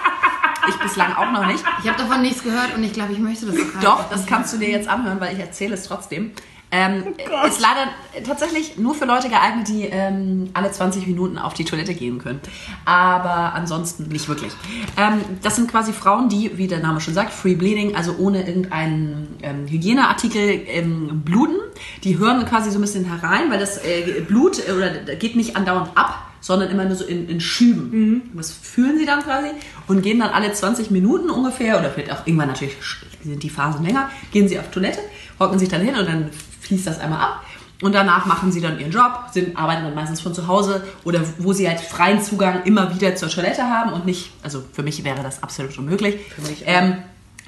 Ich 0.69 0.77
bislang 0.77 1.15
auch 1.15 1.31
noch 1.33 1.47
nicht. 1.47 1.65
Ich 1.83 1.89
habe 1.89 1.99
davon 1.99 2.21
nichts 2.23 2.43
gehört 2.43 2.75
und 2.77 2.85
ich 2.85 2.93
glaube, 2.93 3.13
ich 3.13 3.19
möchte 3.19 3.47
das 3.47 3.57
auch 3.57 3.73
gar 3.73 3.83
Doch, 3.83 4.11
das 4.11 4.27
kannst 4.27 4.53
du 4.53 4.59
dir 4.59 4.69
jetzt 4.69 4.89
anhören, 4.89 5.19
weil 5.21 5.35
ich 5.35 5.41
erzähle 5.41 5.75
es 5.75 5.85
trotzdem. 5.85 6.33
Ähm, 6.73 7.15
ist 7.49 7.61
leider 7.61 7.89
tatsächlich 8.25 8.79
nur 8.79 8.95
für 8.95 9.05
Leute 9.05 9.29
geeignet, 9.29 9.67
die 9.69 9.87
ähm, 9.87 10.51
alle 10.55 10.71
20 10.71 11.07
Minuten 11.07 11.37
auf 11.37 11.53
die 11.55 11.65
Toilette 11.65 11.95
gehen 11.95 12.19
können. 12.19 12.41
Aber 12.85 13.55
ansonsten 13.55 14.09
nicht 14.09 14.29
wirklich. 14.29 14.53
Ähm, 14.97 15.21
das 15.43 15.57
sind 15.57 15.69
quasi 15.69 15.93
Frauen, 15.93 16.29
die, 16.29 16.57
wie 16.59 16.69
der 16.69 16.79
Name 16.79 17.01
schon 17.01 17.15
sagt, 17.15 17.33
Free 17.33 17.57
Bleeding, 17.57 17.97
also 17.97 18.15
ohne 18.19 18.47
irgendeinen 18.47 19.37
ähm, 19.43 19.67
Hygieneartikel 19.67 20.63
ähm, 20.69 21.23
bluten. 21.25 21.57
Die 22.05 22.19
hören 22.19 22.45
quasi 22.47 22.71
so 22.71 22.79
ein 22.79 22.83
bisschen 22.83 23.05
herein, 23.05 23.51
weil 23.51 23.59
das 23.59 23.79
äh, 23.79 24.23
Blut 24.27 24.69
äh, 24.69 24.73
oder 24.73 24.91
geht 25.17 25.35
nicht 25.35 25.57
andauernd 25.57 25.91
ab, 25.97 26.31
sondern 26.41 26.71
immer 26.71 26.85
nur 26.85 26.95
so 26.95 27.05
in, 27.05 27.29
in 27.29 27.41
Schüben. 27.41 28.31
Das 28.35 28.53
fühlen 28.53 28.97
sie 28.97 29.07
dann 29.07 29.23
quasi 29.23 29.49
und 29.89 30.03
gehen 30.03 30.21
dann 30.21 30.31
alle 30.31 30.53
20 30.53 30.91
Minuten 30.91 31.31
ungefähr, 31.31 31.79
oder 31.79 31.91
vielleicht 31.91 32.13
auch 32.13 32.27
irgendwann 32.27 32.49
natürlich 32.49 32.77
sind 33.23 33.43
die 33.43 33.51
Phasen 33.51 33.85
länger, 33.85 34.09
gehen 34.33 34.49
sie 34.49 34.59
auf 34.59 34.71
Toilette, 34.71 35.01
hocken 35.39 35.59
sich 35.59 35.69
dann 35.69 35.83
hin 35.83 35.95
und 35.95 36.09
dann 36.09 36.31
fließt 36.71 36.87
das 36.87 36.99
einmal 37.01 37.21
ab. 37.21 37.45
Und 37.83 37.95
danach 37.95 38.27
machen 38.27 38.53
sie 38.53 38.61
dann 38.61 38.79
ihren 38.79 38.93
Job, 38.93 39.25
sind, 39.33 39.57
arbeiten 39.57 39.85
dann 39.85 39.95
meistens 39.95 40.21
von 40.21 40.35
zu 40.35 40.47
Hause 40.47 40.85
oder 41.05 41.21
wo 41.39 41.53
sie 41.55 41.67
halt 41.67 41.81
freien 41.81 42.23
Zugang 42.23 42.63
immer 42.65 42.95
wieder 42.95 43.17
zur 43.17 43.29
Toilette 43.31 43.63
haben 43.63 43.93
und 43.93 44.05
nicht, 44.05 44.33
also 44.43 44.63
für 44.73 44.83
mich 44.83 45.03
wäre 45.03 45.23
das 45.23 45.43
absolut 45.43 45.77
unmöglich. 45.79 46.17
Für 46.35 46.43
mich 46.43 46.63
ähm, 46.67 46.99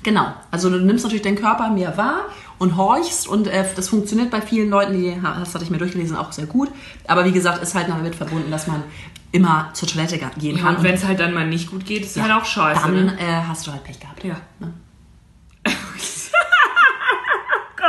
Genau, 0.02 0.26
also 0.50 0.68
du 0.68 0.78
nimmst 0.78 1.04
natürlich 1.04 1.22
deinen 1.22 1.36
Körper 1.36 1.70
mehr 1.70 1.96
wahr 1.96 2.22
und 2.58 2.76
horchst 2.76 3.28
und 3.28 3.46
äh, 3.46 3.64
das 3.76 3.88
funktioniert 3.88 4.30
bei 4.30 4.40
vielen 4.40 4.68
Leuten, 4.68 4.94
die, 4.94 5.16
das 5.22 5.54
hatte 5.54 5.64
ich 5.64 5.70
mir 5.70 5.78
durchgelesen, 5.78 6.16
auch 6.16 6.32
sehr 6.32 6.46
gut. 6.46 6.70
Aber 7.06 7.24
wie 7.24 7.30
gesagt, 7.30 7.62
ist 7.62 7.74
halt 7.76 7.88
damit 7.88 8.14
verbunden, 8.16 8.50
dass 8.50 8.66
man 8.66 8.82
immer 9.30 9.68
zur 9.74 9.86
Toilette 9.88 10.18
gehen 10.38 10.56
Ja, 10.56 10.62
kann. 10.64 10.76
und 10.76 10.82
wenn 10.82 10.94
es 10.94 11.04
halt 11.04 11.20
dann 11.20 11.32
mal 11.34 11.46
nicht 11.46 11.70
gut 11.70 11.84
geht, 11.84 12.04
ist 12.04 12.16
Ja, 12.16 12.24
halt 12.24 12.32
auch 12.32 12.44
scheiße. 12.44 12.80
dann 12.82 13.04
ne? 13.06 13.16
äh, 13.20 13.42
hast 13.46 13.66
du 13.66 13.70
halt 13.72 13.84
Pech 13.84 14.00
gehabt. 14.00 14.24
Ja. 14.24 14.36
Ne? 14.58 14.72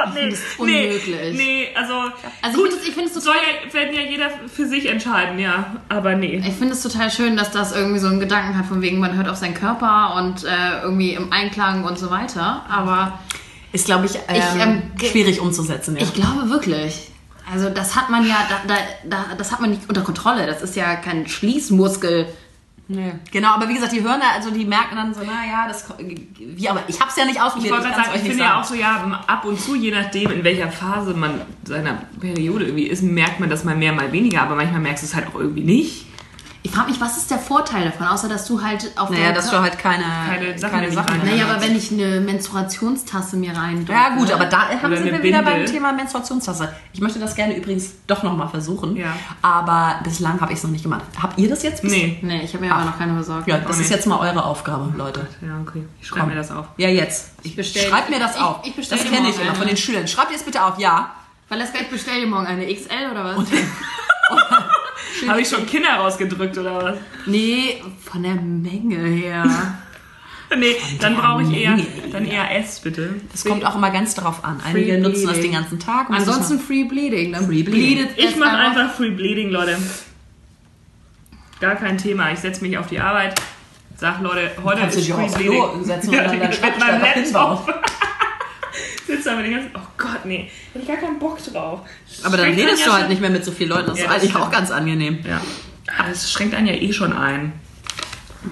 Gott, 0.05 0.13
nee, 0.15 0.29
das 0.29 0.39
unmöglich. 0.57 1.37
Nee, 1.37 1.67
also, 1.75 1.93
Also 2.41 2.57
gut, 2.57 2.69
ich 2.69 2.73
finde 2.73 2.87
ich 2.89 2.93
find 2.93 3.07
es 3.07 3.13
soll 3.23 3.33
total, 3.33 3.41
ja, 3.67 3.73
werden 3.73 3.95
ja 3.95 4.01
jeder 4.01 4.29
für 4.53 4.65
sich 4.67 4.87
entscheiden, 4.87 5.39
ja. 5.39 5.75
Aber 5.89 6.15
nee. 6.15 6.41
ich 6.45 6.53
find 6.53 6.71
es 6.71 6.81
total 6.83 7.09
schön, 7.11 7.35
dass 7.37 7.51
das 7.51 7.71
irgendwie 7.75 7.99
so 7.99 8.07
einen 8.07 8.19
Gedanken 8.19 8.57
hat, 8.57 8.65
von 8.65 8.81
wegen 8.81 8.99
man 8.99 9.15
hört 9.15 9.27
auf 9.29 9.37
seinen 9.37 9.53
Körper 9.55 10.15
und 10.17 10.43
äh, 10.43 10.81
irgendwie 10.83 11.13
im 11.13 11.31
Einklang 11.31 11.83
und 11.83 11.97
so 11.99 12.09
weiter. 12.11 12.65
Aber 12.69 13.19
Ist, 13.71 13.85
glaube 13.85 14.05
ich, 14.05 14.15
ähm, 14.27 14.59
ähm, 14.59 14.81
ge- 14.97 15.09
schwierig 15.09 15.39
umzusetzen. 15.39 15.95
Ja. 15.97 16.03
ich 16.03 16.13
glaube 16.13 16.49
wirklich. 16.49 17.09
Also 17.51 17.69
das 17.69 17.95
hat 17.97 18.09
man 18.09 18.25
ja, 18.25 18.37
da, 18.67 18.73
da, 18.73 18.79
da, 19.03 19.35
das 19.35 19.51
hat 19.51 19.59
man 19.59 19.69
nicht 19.71 19.81
unter 19.89 20.01
Kontrolle. 20.01 20.45
Das 20.47 20.61
ist 20.61 20.75
ja 20.77 20.95
kein 20.95 21.27
Schließmuskel. 21.27 22.27
Nee. 22.87 23.13
Genau, 23.31 23.53
aber 23.53 23.69
wie 23.69 23.75
gesagt, 23.75 23.93
die 23.93 24.03
hören 24.03 24.19
da, 24.19 24.31
also 24.35 24.51
die 24.51 24.65
merken 24.65 24.95
dann 24.97 25.13
so, 25.13 25.21
naja, 25.21 25.65
das, 25.67 25.85
wie, 26.37 26.67
aber 26.69 26.83
ich 26.87 26.99
habe 26.99 27.09
es 27.09 27.15
ja 27.15 27.23
nicht 27.25 27.35
Ich 27.35 27.41
ausprobiert. 27.41 27.71
wollte 27.71 27.87
gerade 27.87 28.03
sagen, 28.03 28.11
ich 28.15 28.21
finde 28.23 28.43
ja 28.43 28.59
auch 28.59 28.63
so, 28.63 28.75
ja, 28.75 29.23
ab 29.25 29.45
und 29.45 29.59
zu, 29.59 29.75
je 29.75 29.91
nachdem, 29.91 30.31
in 30.31 30.43
welcher 30.43 30.69
Phase 30.69 31.13
man 31.13 31.41
seiner 31.63 32.01
Periode 32.19 32.65
irgendwie 32.65 32.87
ist, 32.87 33.01
merkt 33.01 33.39
man 33.39 33.49
das 33.49 33.63
mal 33.63 33.75
mehr, 33.75 33.93
mal 33.93 34.11
weniger, 34.11 34.41
aber 34.41 34.55
manchmal 34.55 34.81
merkst 34.81 35.03
du 35.03 35.07
es 35.07 35.15
halt 35.15 35.27
auch 35.27 35.35
irgendwie 35.35 35.63
nicht. 35.63 36.07
Ich 36.65 36.71
frage 36.71 36.91
mich, 36.91 37.01
was 37.01 37.17
ist 37.17 37.29
der 37.29 37.39
Vorteil 37.39 37.83
davon, 37.83 38.07
außer 38.07 38.29
dass 38.29 38.45
du 38.47 38.61
halt 38.63 38.89
auf 38.97 39.09
Naja, 39.09 39.33
dass 39.33 39.47
Kör- 39.49 39.57
du 39.57 39.61
halt 39.63 39.77
keine, 39.77 40.05
Keine 40.29 40.57
Sachen 40.57 40.71
keine 40.79 40.91
Sachen 40.93 41.17
mehr 41.17 41.25
Naja, 41.33 41.43
hast. 41.47 41.51
aber 41.55 41.61
wenn 41.63 41.75
ich 41.75 41.91
eine 41.91 42.21
Menstruationstasse 42.21 43.35
mir 43.35 43.53
rein 43.55 43.85
Ja 43.89 44.15
gut, 44.15 44.31
aber 44.31 44.45
da 44.45 44.69
haben 44.69 44.95
sind 44.95 45.03
wir 45.05 45.21
wieder 45.21 45.39
Bindel. 45.39 45.43
beim 45.43 45.65
Thema 45.65 45.91
Menstruationstasse. 45.91 46.73
Ich 46.93 47.01
möchte 47.01 47.19
das 47.19 47.35
gerne 47.35 47.57
übrigens 47.57 47.91
doch 48.07 48.23
nochmal 48.23 48.47
versuchen. 48.47 48.95
Ja. 48.95 49.13
Aber 49.41 49.99
bislang 50.05 50.39
habe 50.39 50.53
ich 50.53 50.59
es 50.59 50.63
noch 50.63 50.71
nicht 50.71 50.83
gemacht. 50.83 51.03
Habt 51.21 51.37
ihr 51.37 51.49
das 51.49 51.63
jetzt? 51.63 51.81
bis- 51.81 51.91
Nee. 51.91 52.17
Nee, 52.21 52.41
ich 52.45 52.53
habe 52.53 52.65
mir 52.65 52.73
aber 52.73 52.85
noch 52.85 52.97
keine 52.97 53.11
besorgt. 53.13 53.45
Ja, 53.47 53.57
das 53.57 53.79
ist 53.79 53.89
jetzt 53.91 54.07
mal 54.07 54.19
eure 54.19 54.45
Aufgabe, 54.45 54.93
Leute. 54.97 55.27
Ja, 55.41 55.59
okay. 55.67 55.83
Ich 55.99 56.07
schreibe 56.07 56.27
mir 56.27 56.35
das 56.35 56.49
auf. 56.49 56.67
Ja, 56.77 56.87
jetzt. 56.87 57.31
Ich 57.43 57.57
bestell- 57.57 57.89
Schreibt 57.89 58.09
mir 58.09 58.19
das 58.19 58.37
ich- 58.37 58.41
auf. 58.41 58.61
ich 58.63 58.73
bestell 58.73 58.97
das 58.99 59.11
kenne 59.11 59.29
ich 59.29 59.37
immer 59.41 59.53
von 59.53 59.67
den 59.67 59.75
Schülern. 59.75 60.07
Schreibt 60.07 60.31
ihr 60.31 60.37
es 60.37 60.43
bitte 60.43 60.63
auf, 60.63 60.79
ja. 60.79 61.11
Valeska, 61.49 61.79
ich 61.81 61.89
bestelle 61.89 62.21
dir 62.21 62.27
morgen 62.27 62.47
eine 62.47 62.65
XL 62.73 63.11
oder 63.11 63.25
was? 63.25 63.35
Habe 65.27 65.41
ich 65.41 65.49
schon 65.49 65.65
Kinder 65.65 65.89
rausgedrückt 65.95 66.57
oder 66.57 66.83
was? 66.83 66.97
nee, 67.25 67.81
von 68.03 68.23
der 68.23 68.35
Menge 68.35 68.97
her. 68.97 69.45
nee, 70.57 70.75
dann 70.99 71.15
brauche 71.15 71.43
ich 71.43 71.51
eher, 71.57 71.77
dann 72.11 72.25
eher 72.25 72.55
S, 72.59 72.79
bitte. 72.79 73.15
Es 73.33 73.43
kommt 73.45 73.65
auch 73.65 73.75
immer 73.75 73.91
ganz 73.91 74.15
drauf 74.15 74.43
an. 74.43 74.61
Einige 74.65 74.93
Free 74.93 74.99
nutzen 75.01 75.23
das 75.27 75.33
Bleeding. 75.33 75.51
den 75.51 75.59
ganzen 75.61 75.79
Tag. 75.79 76.09
und 76.09 76.15
Ansonsten 76.15 76.59
Free 76.59 76.83
Bleeding. 76.83 77.31
Dann 77.33 77.45
Free 77.45 77.63
Bleeding. 77.63 78.07
Ich 78.17 78.35
mache 78.35 78.57
einfach 78.57 78.93
Free 78.93 79.11
Bleeding, 79.11 79.49
Leute. 79.49 79.77
Gar 81.59 81.75
kein 81.75 81.97
Thema. 81.97 82.31
Ich 82.31 82.39
setze 82.39 82.61
mich 82.61 82.77
auf 82.77 82.87
die 82.87 82.99
Arbeit, 82.99 83.35
sag 83.97 84.21
Leute, 84.21 84.51
heute 84.63 84.81
Kannst 84.81 84.95
du 84.95 84.99
ist 84.99 85.07
dich 85.07 85.13
auch 85.13 85.17
Free 85.17 85.25
aufs 85.25 85.35
Bleeding. 85.35 85.61
Klo 85.61 85.83
setzen 85.83 86.09
und 86.09 86.15
Ja, 86.15 86.23
dann 86.23 86.39
deinen 86.39 86.53
Schreibtisch 86.53 86.83
einfach. 86.83 87.67
Sitzt 89.15 89.25
mit 89.35 89.45
den 89.45 89.51
ganzen. 89.51 89.71
Oh 89.75 89.79
Gott, 89.97 90.25
nee. 90.25 90.49
Hätte 90.73 90.79
ich 90.83 90.87
gar 90.87 90.97
keinen 90.97 91.19
Bock 91.19 91.37
drauf. 91.43 91.81
Aber 92.23 92.37
dann 92.37 92.47
redest 92.47 92.67
einen 92.69 92.77
du 92.83 92.89
ja 92.89 92.93
halt 92.93 93.09
nicht 93.09 93.21
mehr 93.21 93.29
mit 93.29 93.45
so 93.45 93.51
vielen 93.51 93.69
Leuten. 93.69 93.87
Das 93.87 93.99
Ja, 93.99 94.05
ist 94.05 94.09
das 94.09 94.15
eigentlich 94.17 94.29
stimmt. 94.31 94.45
auch 94.45 94.51
ganz 94.51 94.71
angenehm. 94.71 95.19
Ja. 95.27 95.41
Aber 95.97 96.09
es 96.09 96.31
schränkt 96.31 96.55
einen 96.55 96.67
ja 96.67 96.73
eh 96.73 96.91
schon 96.93 97.13
ein. 97.13 97.53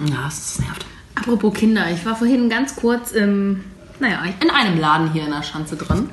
Ja, 0.06 0.24
das 0.24 0.58
nervt. 0.58 0.86
Apropos 1.14 1.52
Kinder, 1.54 1.90
ich 1.90 2.04
war 2.06 2.16
vorhin 2.16 2.48
ganz 2.48 2.76
kurz 2.76 3.12
im, 3.12 3.64
naja, 4.00 4.22
in 4.40 4.50
einem 4.50 4.78
Laden 4.80 5.12
hier 5.12 5.24
in 5.24 5.30
der 5.30 5.42
Schanze 5.42 5.76
drin. 5.76 6.08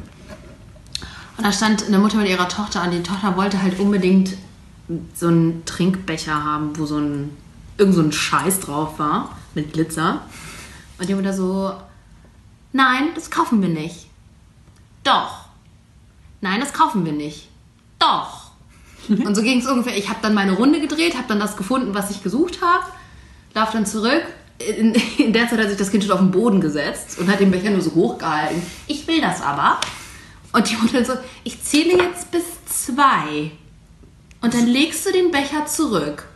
Und 1.38 1.46
da 1.46 1.52
stand 1.54 1.86
eine 1.88 2.00
Mutter 2.00 2.18
mit 2.18 2.28
ihrer 2.28 2.50
Tochter 2.50 2.82
an. 2.82 2.92
Die 2.92 3.02
Tochter 3.04 3.38
wollte 3.38 3.62
halt 3.62 3.80
unbedingt 3.80 4.32
so 5.16 5.28
einen 5.28 5.64
Trinkbecher 5.66 6.44
haben, 6.44 6.78
wo 6.78 6.86
so 6.86 6.98
ein, 6.98 7.30
irgend 7.78 7.96
so 7.96 8.02
ein 8.02 8.12
Scheiß 8.12 8.60
drauf 8.60 9.00
war, 9.00 9.38
mit 9.56 9.72
Glitzer. 9.74 10.22
Und 10.98 11.08
die 11.08 11.14
Mutter 11.16 11.32
so, 11.34 11.74
nein, 12.74 13.10
das 13.16 13.32
kaufen 13.32 13.62
wir 13.62 13.70
nicht. 13.70 14.09
Doch. 15.04 15.46
Nein, 16.42 16.60
das 16.60 16.74
kaufen 16.74 17.06
wir 17.06 17.12
nicht. 17.12 17.50
Doch. 18.00 18.52
Und 19.10 19.36
so 19.36 19.42
ging 19.42 19.60
es 19.60 19.68
ungefähr. 19.68 19.98
Ich 19.98 20.10
habe 20.10 20.20
dann 20.22 20.34
meine 20.34 20.54
Runde 20.54 20.80
gedreht, 20.80 21.16
habe 21.16 21.28
dann 21.28 21.40
das 21.40 21.58
gefunden, 21.58 21.94
was 21.94 22.12
ich 22.12 22.24
gesucht 22.24 22.62
habe, 22.62 22.86
lauf 23.54 23.72
dann 23.72 23.86
zurück. 23.86 24.24
In, 24.60 24.94
in 25.18 25.34
der 25.34 25.50
Zeit 25.50 25.60
hat 25.60 25.70
sich 25.70 25.78
das 25.78 25.92
Kind 25.92 26.04
schon 26.04 26.12
auf 26.12 26.20
den 26.20 26.32
Boden 26.32 26.62
gesetzt 26.62 27.18
und 27.18 27.30
hat 27.30 27.40
den 27.40 27.52
Becher 27.52 27.72
nur 27.72 27.82
so 27.82 27.94
hochgehalten. 27.96 28.62
Ich 28.88 29.08
will 29.08 29.22
das 29.22 29.42
aber. 29.42 29.80
Und 30.52 30.70
die 30.70 30.76
Mutter 30.76 31.04
so, 31.06 31.14
ich 31.44 31.62
zähle 31.64 31.98
jetzt 31.98 32.32
bis 32.32 32.44
zwei. 32.66 33.52
Und 34.42 34.54
dann 34.54 34.68
legst 34.68 35.06
du 35.06 35.12
den 35.12 35.32
Becher 35.32 35.66
zurück. 35.66 36.28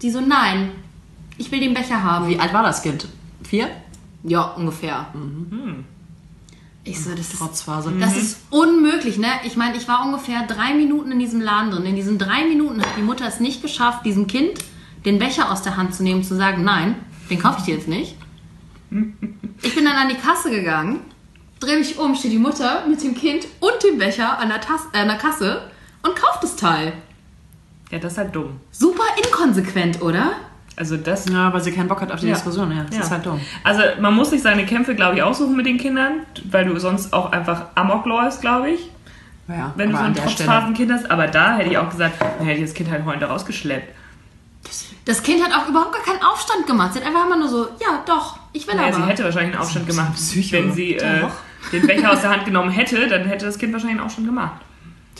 Die 0.00 0.10
so, 0.10 0.20
nein, 0.20 0.72
ich 1.38 1.50
will 1.50 1.60
den 1.60 1.74
Becher 1.74 2.02
haben. 2.02 2.28
Wie 2.28 2.38
alt 2.38 2.52
war 2.52 2.62
das 2.62 2.82
Kind? 2.82 3.06
Vier? 3.42 3.68
Ja, 4.24 4.42
ungefähr. 4.52 5.06
Ich 6.84 7.02
so, 7.02 7.10
das 7.10 7.32
ist, 7.32 7.38
Trotzphase. 7.38 7.92
das 8.00 8.16
ist 8.16 8.38
unmöglich, 8.50 9.16
ne? 9.16 9.28
Ich 9.44 9.56
meine, 9.56 9.76
ich 9.76 9.86
war 9.86 10.04
ungefähr 10.04 10.46
drei 10.46 10.74
Minuten 10.74 11.12
in 11.12 11.20
diesem 11.20 11.40
Laden 11.40 11.70
drin. 11.70 11.86
In 11.86 11.94
diesen 11.94 12.18
drei 12.18 12.44
Minuten 12.44 12.80
hat 12.80 12.96
die 12.96 13.02
Mutter 13.02 13.26
es 13.26 13.38
nicht 13.38 13.62
geschafft, 13.62 14.04
diesem 14.04 14.26
Kind 14.26 14.58
den 15.04 15.18
Becher 15.18 15.52
aus 15.52 15.62
der 15.62 15.76
Hand 15.76 15.94
zu 15.94 16.02
nehmen 16.02 16.20
und 16.20 16.24
zu 16.24 16.34
sagen, 16.34 16.64
nein, 16.64 16.96
den 17.30 17.38
kaufe 17.38 17.58
ich 17.60 17.64
dir 17.64 17.76
jetzt 17.76 17.88
nicht. 17.88 18.16
Ich 19.62 19.74
bin 19.74 19.84
dann 19.84 19.96
an 19.96 20.08
die 20.08 20.16
Kasse 20.16 20.50
gegangen, 20.50 21.00
drehe 21.60 21.78
mich 21.78 21.98
um, 21.98 22.14
steht 22.14 22.32
die 22.32 22.38
Mutter 22.38 22.84
mit 22.88 23.02
dem 23.02 23.14
Kind 23.14 23.46
und 23.60 23.82
dem 23.84 23.98
Becher 23.98 24.38
an 24.38 24.48
der, 24.48 24.60
Tas 24.60 24.82
äh, 24.92 24.98
an 24.98 25.08
der 25.08 25.18
Kasse 25.18 25.70
und 26.02 26.16
kauft 26.16 26.42
das 26.42 26.56
Teil. 26.56 26.92
Ja, 27.90 27.98
das 27.98 28.12
ist 28.12 28.18
halt 28.18 28.34
dumm. 28.34 28.60
Super 28.70 29.04
inkonsequent, 29.24 30.02
oder? 30.02 30.32
Also 30.76 30.96
das 30.96 31.28
Ja, 31.28 31.52
weil 31.52 31.60
sie 31.62 31.72
keinen 31.72 31.88
Bock 31.88 32.00
hat 32.00 32.10
auf 32.12 32.20
die 32.20 32.26
Ja. 32.28 32.34
Diskussion. 32.34 32.70
Ja, 32.74 32.84
das 32.84 32.96
Ja. 32.96 33.02
ist 33.02 33.10
halt 33.10 33.26
dumm. 33.26 33.40
Also 33.62 33.82
man 34.00 34.14
muss 34.14 34.30
sich 34.30 34.40
seine 34.42 34.64
Kämpfe, 34.64 34.94
glaube 34.94 35.16
ich, 35.16 35.22
aussuchen 35.22 35.56
mit 35.56 35.66
den 35.66 35.76
Kindern, 35.78 36.20
weil 36.50 36.64
du 36.64 36.78
sonst 36.78 37.12
auch 37.12 37.32
einfach 37.32 37.66
Amok 37.74 38.06
läufst, 38.06 38.40
glaube 38.40 38.70
ich, 38.70 38.80
Ja, 39.48 39.72
wenn 39.76 39.90
du 39.90 39.96
aber 39.96 40.04
so 40.14 40.20
ein. 40.20 40.26
Trotzphasenkind 40.26 40.92
hast. 40.92 41.10
Aber 41.10 41.26
da 41.26 41.56
hätte 41.56 41.70
ich 41.70 41.78
auch 41.78 41.90
gesagt, 41.90 42.14
dann 42.20 42.46
hätte 42.46 42.60
ich 42.60 42.66
das 42.66 42.74
Kind 42.74 42.90
halt 42.90 43.04
heute 43.04 43.26
rausgeschleppt. 43.26 43.94
Das 45.04 45.22
Kind 45.22 45.44
hat 45.44 45.52
auch 45.52 45.68
überhaupt 45.68 45.92
gar 45.92 46.02
keinen 46.02 46.22
Aufstand 46.22 46.66
gemacht. 46.66 46.94
Sie 46.94 47.00
hat 47.00 47.06
einfach 47.06 47.26
immer 47.26 47.36
nur 47.36 47.48
so, 47.48 47.64
ja, 47.80 48.00
doch, 48.06 48.38
ich 48.52 48.66
will 48.66 48.76
Naja, 48.76 48.88
aber. 48.88 48.96
sie 48.96 49.02
hätte 49.10 49.24
wahrscheinlich 49.24 49.54
einen 49.54 49.62
Aufstand 49.62 49.86
gemacht, 49.88 50.14
Psycho. 50.14 50.52
wenn 50.56 50.72
sie 50.72 50.94
äh, 50.96 51.24
den 51.72 51.86
Becher 51.86 52.12
aus 52.12 52.20
der 52.20 52.30
Hand 52.30 52.44
genommen 52.44 52.70
hätte, 52.70 53.08
dann 53.08 53.24
hätte 53.24 53.44
das 53.46 53.58
Kind 53.58 53.72
wahrscheinlich 53.72 53.98
einen 53.98 54.06
Aufstand 54.06 54.28
gemacht. 54.28 54.60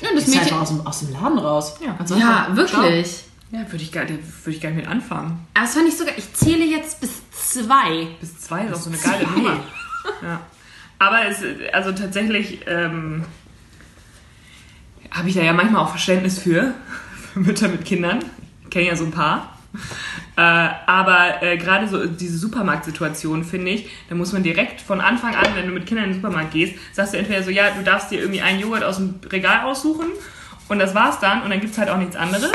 Ja, 0.00 0.08
das 0.14 0.22
Ist 0.22 0.28
Mädchen, 0.34 0.42
einfach 0.44 0.60
aus 0.62 0.68
dem, 0.68 0.86
aus 0.86 0.98
dem 1.00 1.12
Laden 1.12 1.38
raus. 1.38 1.74
Ja. 1.84 1.92
Ganz 1.92 2.10
ja, 2.10 2.46
wirklich. 2.52 3.24
Ja, 3.52 3.60
würde 3.70 3.84
ich, 3.84 3.92
gar- 3.92 4.04
da 4.06 4.14
würde 4.14 4.56
ich 4.56 4.60
gar 4.60 4.70
nicht 4.70 4.78
mit 4.78 4.88
anfangen. 4.88 5.46
Aber 5.54 5.64
das 5.66 5.74
fand 5.74 5.86
ich 5.88 5.96
sogar, 5.96 6.16
ich 6.16 6.32
zähle 6.34 6.64
jetzt 6.64 7.00
bis 7.00 7.10
zwei. 7.30 8.08
Bis 8.20 8.40
zwei 8.40 8.64
ist 8.64 8.74
auch 8.74 8.80
so 8.80 8.90
eine 8.90 8.98
geile 8.98 9.24
Zwei. 9.24 9.30
Nummer. 9.36 9.60
Ja. 10.22 10.40
Aber 10.98 11.26
es, 11.28 11.38
also 11.72 11.92
tatsächlich 11.92 12.60
ähm, 12.66 13.24
habe 15.10 15.28
ich 15.28 15.34
da 15.34 15.42
ja 15.42 15.52
manchmal 15.52 15.82
auch 15.82 15.90
Verständnis 15.90 16.38
für, 16.38 16.74
für 17.32 17.40
Mütter 17.40 17.68
mit 17.68 17.84
Kindern. 17.84 18.20
Ich 18.64 18.70
kenne 18.70 18.86
ja 18.86 18.96
so 18.96 19.04
ein 19.04 19.10
paar. 19.10 19.58
Äh, 20.36 20.40
aber 20.40 21.42
äh, 21.42 21.56
gerade 21.58 21.88
so 21.88 22.06
diese 22.06 22.38
Supermarktsituation, 22.38 23.44
finde 23.44 23.70
ich, 23.72 23.90
da 24.08 24.14
muss 24.14 24.32
man 24.32 24.42
direkt 24.42 24.80
von 24.80 25.00
Anfang 25.00 25.34
an, 25.34 25.46
wenn 25.54 25.66
du 25.66 25.72
mit 25.72 25.86
Kindern 25.86 26.06
in 26.06 26.12
den 26.12 26.22
Supermarkt 26.22 26.52
gehst, 26.52 26.74
sagst 26.92 27.12
du 27.14 27.18
entweder 27.18 27.42
so, 27.42 27.50
ja, 27.50 27.70
du 27.70 27.82
darfst 27.82 28.10
dir 28.10 28.20
irgendwie 28.20 28.40
einen 28.42 28.60
Joghurt 28.60 28.82
aus 28.84 28.96
dem 28.96 29.14
Regal 29.30 29.64
aussuchen 29.66 30.06
und 30.68 30.78
das 30.78 30.94
war's 30.94 31.20
dann 31.20 31.42
und 31.42 31.50
dann 31.50 31.60
gibt's 31.60 31.76
halt 31.78 31.88
auch 31.90 31.98
nichts 31.98 32.16
anderes. 32.16 32.50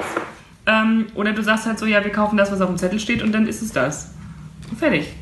Ähm, 0.67 1.07
oder 1.15 1.31
du 1.31 1.41
sagst 1.41 1.65
halt 1.65 1.79
so, 1.79 1.85
ja, 1.85 2.03
wir 2.03 2.11
kaufen 2.11 2.37
das, 2.37 2.51
was 2.51 2.61
auf 2.61 2.67
dem 2.67 2.77
Zettel 2.77 2.99
steht 2.99 3.23
und 3.23 3.31
dann 3.31 3.47
ist 3.47 3.61
es 3.61 3.71
das. 3.71 4.13
Und 4.69 4.77
fertig. 4.77 5.13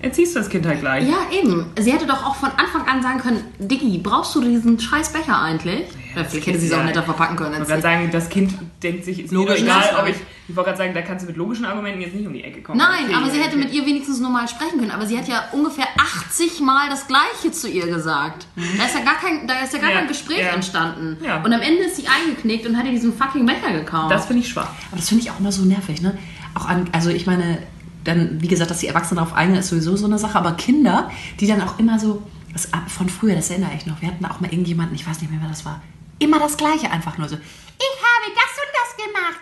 Erziehst 0.00 0.34
du 0.34 0.40
das 0.40 0.48
Kind 0.48 0.66
halt 0.66 0.80
gleich. 0.80 1.08
Ja, 1.08 1.18
eben. 1.32 1.66
Sie 1.78 1.92
hätte 1.92 2.06
doch 2.06 2.24
auch 2.24 2.36
von 2.36 2.50
Anfang 2.56 2.86
an 2.86 3.02
sagen 3.02 3.18
können, 3.18 3.44
Diggi, 3.58 3.98
brauchst 3.98 4.34
du 4.34 4.40
diesen 4.42 4.78
scheiß 4.78 5.12
Becher 5.12 5.40
eigentlich? 5.40 5.86
Ja, 6.14 6.24
vielleicht 6.24 6.46
hätte 6.46 6.58
sie 6.58 6.66
es 6.66 6.72
auch 6.72 6.84
netter 6.84 7.02
verpacken 7.02 7.36
können. 7.36 7.52
Ich 7.52 7.58
wollte 7.58 7.72
gerade 7.72 7.82
sagen, 7.82 8.08
das 8.10 8.28
Kind 8.28 8.54
denkt 8.82 9.04
sich, 9.04 9.24
ist 9.24 9.32
Logisch, 9.32 9.60
egal, 9.62 9.82
ist 10.08 10.16
ich, 10.16 10.22
ich 10.48 10.56
wollte 10.56 10.68
gerade 10.68 10.78
sagen, 10.78 10.94
da 10.94 11.02
kannst 11.02 11.24
du 11.24 11.28
mit 11.28 11.36
logischen 11.36 11.64
Argumenten 11.66 12.00
jetzt 12.00 12.14
nicht 12.14 12.26
um 12.26 12.32
die 12.32 12.42
Ecke 12.42 12.62
kommen. 12.62 12.78
Nein, 12.78 13.14
aber 13.14 13.30
sie 13.30 13.38
hätte 13.38 13.56
mit 13.56 13.72
ihr 13.72 13.84
wenigstens 13.84 14.20
normal 14.20 14.48
sprechen 14.48 14.78
können. 14.78 14.90
Aber 14.92 15.06
sie 15.06 15.18
hat 15.18 15.28
ja 15.28 15.44
ungefähr 15.52 15.86
80 15.98 16.60
Mal 16.60 16.88
das 16.88 17.06
Gleiche 17.06 17.52
zu 17.52 17.68
ihr 17.68 17.86
gesagt. 17.86 18.46
Da 18.56 18.84
ist 18.84 18.94
ja 18.94 19.04
gar 19.04 19.16
kein, 19.18 19.46
da 19.46 19.60
ist 19.60 19.74
ja 19.74 19.78
gar 19.80 19.90
Ja, 19.90 19.98
kein 19.98 20.08
Gespräch 20.08 20.40
ja. 20.40 20.52
entstanden. 20.54 21.18
Ja. 21.22 21.42
Und 21.42 21.52
am 21.52 21.60
Ende 21.60 21.84
ist 21.84 21.96
sie 21.96 22.04
eingeknickt 22.06 22.66
und 22.66 22.76
hat 22.78 22.84
ihr 22.86 22.92
diesen 22.92 23.12
fucking 23.12 23.44
Becher 23.44 23.72
gekauft. 23.72 24.10
Das 24.10 24.26
finde 24.26 24.42
ich 24.42 24.48
schwach. 24.48 24.70
Aber 24.90 24.96
das 24.96 25.08
finde 25.08 25.24
ich 25.24 25.30
auch 25.30 25.40
immer 25.40 25.52
so 25.52 25.64
nervig, 25.64 26.00
ne? 26.00 26.16
Auch 26.54 26.66
an, 26.66 26.88
also 26.92 27.10
ich 27.10 27.26
meine, 27.26 27.58
dann, 28.06 28.40
wie 28.40 28.48
gesagt, 28.48 28.70
dass 28.70 28.78
die 28.78 28.88
Erwachsenen 28.88 29.18
darauf 29.18 29.34
eingehen, 29.34 29.58
ist 29.58 29.68
sowieso 29.68 29.96
so 29.96 30.06
eine 30.06 30.18
Sache, 30.18 30.38
aber 30.38 30.52
Kinder, 30.52 31.10
die 31.40 31.46
dann 31.46 31.60
auch 31.60 31.78
immer 31.78 31.98
so, 31.98 32.22
das 32.52 32.68
von 32.88 33.08
früher, 33.08 33.34
das 33.34 33.50
erinnere 33.50 33.72
ich 33.76 33.86
noch, 33.86 34.00
wir 34.00 34.08
hatten 34.08 34.24
auch 34.24 34.40
mal 34.40 34.50
irgendjemanden, 34.50 34.94
ich 34.94 35.06
weiß 35.06 35.20
nicht 35.20 35.30
mehr, 35.30 35.40
wer 35.40 35.48
das 35.48 35.64
war, 35.64 35.82
immer 36.18 36.38
das 36.38 36.56
Gleiche 36.56 36.90
einfach 36.90 37.18
nur 37.18 37.28
so. 37.28 37.36
Ich 37.36 37.42
habe 37.42 38.32
das 38.34 38.52
und 38.62 38.72
das 38.72 38.96
gemacht. 39.04 39.40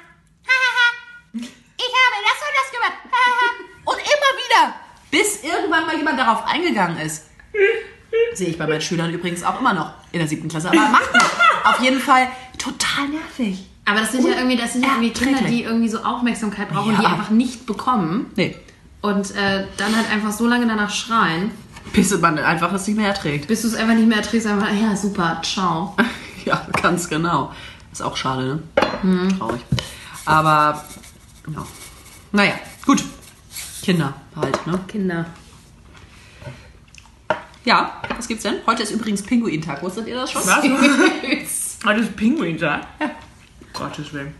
ich 1.35 1.93
habe 2.01 2.17
das 2.25 2.39
und 2.41 2.55
das 2.59 2.71
gemacht. 2.73 2.99
und 3.85 3.99
immer 3.99 4.31
wieder, 4.43 4.75
bis 5.11 5.43
irgendwann 5.43 5.87
mal 5.87 5.97
jemand 5.97 6.19
darauf 6.19 6.45
eingegangen 6.47 6.99
ist. 6.99 7.27
Sehe 8.35 8.49
ich 8.49 8.59
bei 8.59 8.67
meinen 8.67 8.81
Schülern 8.81 9.13
übrigens 9.13 9.45
auch 9.45 9.61
immer 9.61 9.75
noch 9.75 9.93
in 10.13 10.19
der 10.19 10.29
siebten 10.29 10.49
Klasse, 10.49 10.69
aber 10.69 10.89
macht 10.89 11.13
nicht. 11.13 11.27
Auf 11.65 11.81
jeden 11.81 12.01
Fall 12.01 12.29
total 12.59 13.09
nervig. 13.09 13.65
Aber 13.85 14.01
das 14.01 14.13
sind 14.13 14.27
ja 14.27 14.35
irgendwie, 14.37 14.57
das 14.57 14.73
sind 14.73 14.83
ja 14.85 14.93
irgendwie 14.93 15.11
Kinder, 15.13 15.41
die 15.49 15.63
irgendwie 15.65 15.89
so 15.89 15.99
Aufmerksamkeit 16.03 16.71
brauchen, 16.71 16.93
Ja. 16.95 17.01
die 17.01 17.07
einfach 17.07 17.31
nicht 17.31 17.67
bekommen. 17.67 18.27
Nee, 18.37 18.57
Und 19.03 19.31
äh, 19.35 19.67
dann 19.77 19.95
halt 19.97 20.11
einfach 20.11 20.33
so 20.33 20.47
lange 20.47 20.67
danach 20.67 20.91
schreien, 20.91 21.51
bis 21.93 22.19
man 22.21 22.39
einfach 22.39 22.73
es 22.73 22.87
nicht 22.87 22.97
mehr 22.97 23.09
erträgt. 23.09 23.47
bis 23.47 23.63
du 23.63 23.69
es 23.69 23.75
einfach 23.75 23.95
nicht 23.95 24.09
mehr 24.09 24.19
erträgst. 24.19 24.47
Einfach, 24.47 24.73
ja, 24.73 24.97
super, 24.97 25.41
ciao. 25.45 25.97
Ja, 26.45 26.67
ganz 26.83 27.09
genau. 27.09 27.53
Ist 27.91 28.03
auch 28.03 28.19
schade, 28.19 28.61
ne? 28.77 29.29
Traurig. 29.39 29.63
Aber, 30.27 30.85
ja. 31.55 31.67
Naja, 32.33 32.53
gut. 32.85 33.03
Kinder 33.83 34.13
halt, 34.37 34.67
ne? 34.67 34.79
Kinder. 34.87 35.25
Ja, 37.65 37.93
was 38.15 38.29
gibt's 38.29 38.43
denn? 38.43 38.57
Heute 38.67 38.83
ist 38.83 38.91
übrigens 38.91 39.23
Pinguintag. 39.23 39.83
Wusstet 39.83 40.07
ihr 40.07 40.17
das 40.17 40.31
schon? 40.33 40.43
Was? 40.47 40.65
Das 41.85 41.99
ist 42.01 42.17
Pinguin 42.17 42.57
da? 42.59 42.81
Ja. 43.01 43.11
Gottes 43.75 44.13
Willen. 44.13 44.33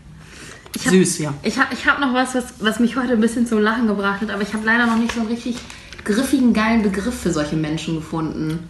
Süß, 0.77 1.19
ja. 1.19 1.33
Ich 1.43 1.57
habe 1.57 1.73
ich 1.73 1.85
hab 1.87 1.99
noch 1.99 2.13
was, 2.13 2.35
was, 2.35 2.55
was 2.59 2.79
mich 2.79 2.97
heute 2.97 3.13
ein 3.13 3.21
bisschen 3.21 3.47
zum 3.47 3.59
Lachen 3.59 3.87
gebracht 3.87 4.21
hat, 4.21 4.29
aber 4.29 4.41
ich 4.41 4.53
habe 4.53 4.65
leider 4.65 4.85
noch 4.85 4.97
nicht 4.97 5.13
so 5.13 5.21
einen 5.21 5.29
richtig 5.29 5.57
griffigen, 6.03 6.53
geilen 6.53 6.83
Begriff 6.83 7.17
für 7.19 7.31
solche 7.31 7.55
Menschen 7.55 7.95
gefunden. 7.95 8.69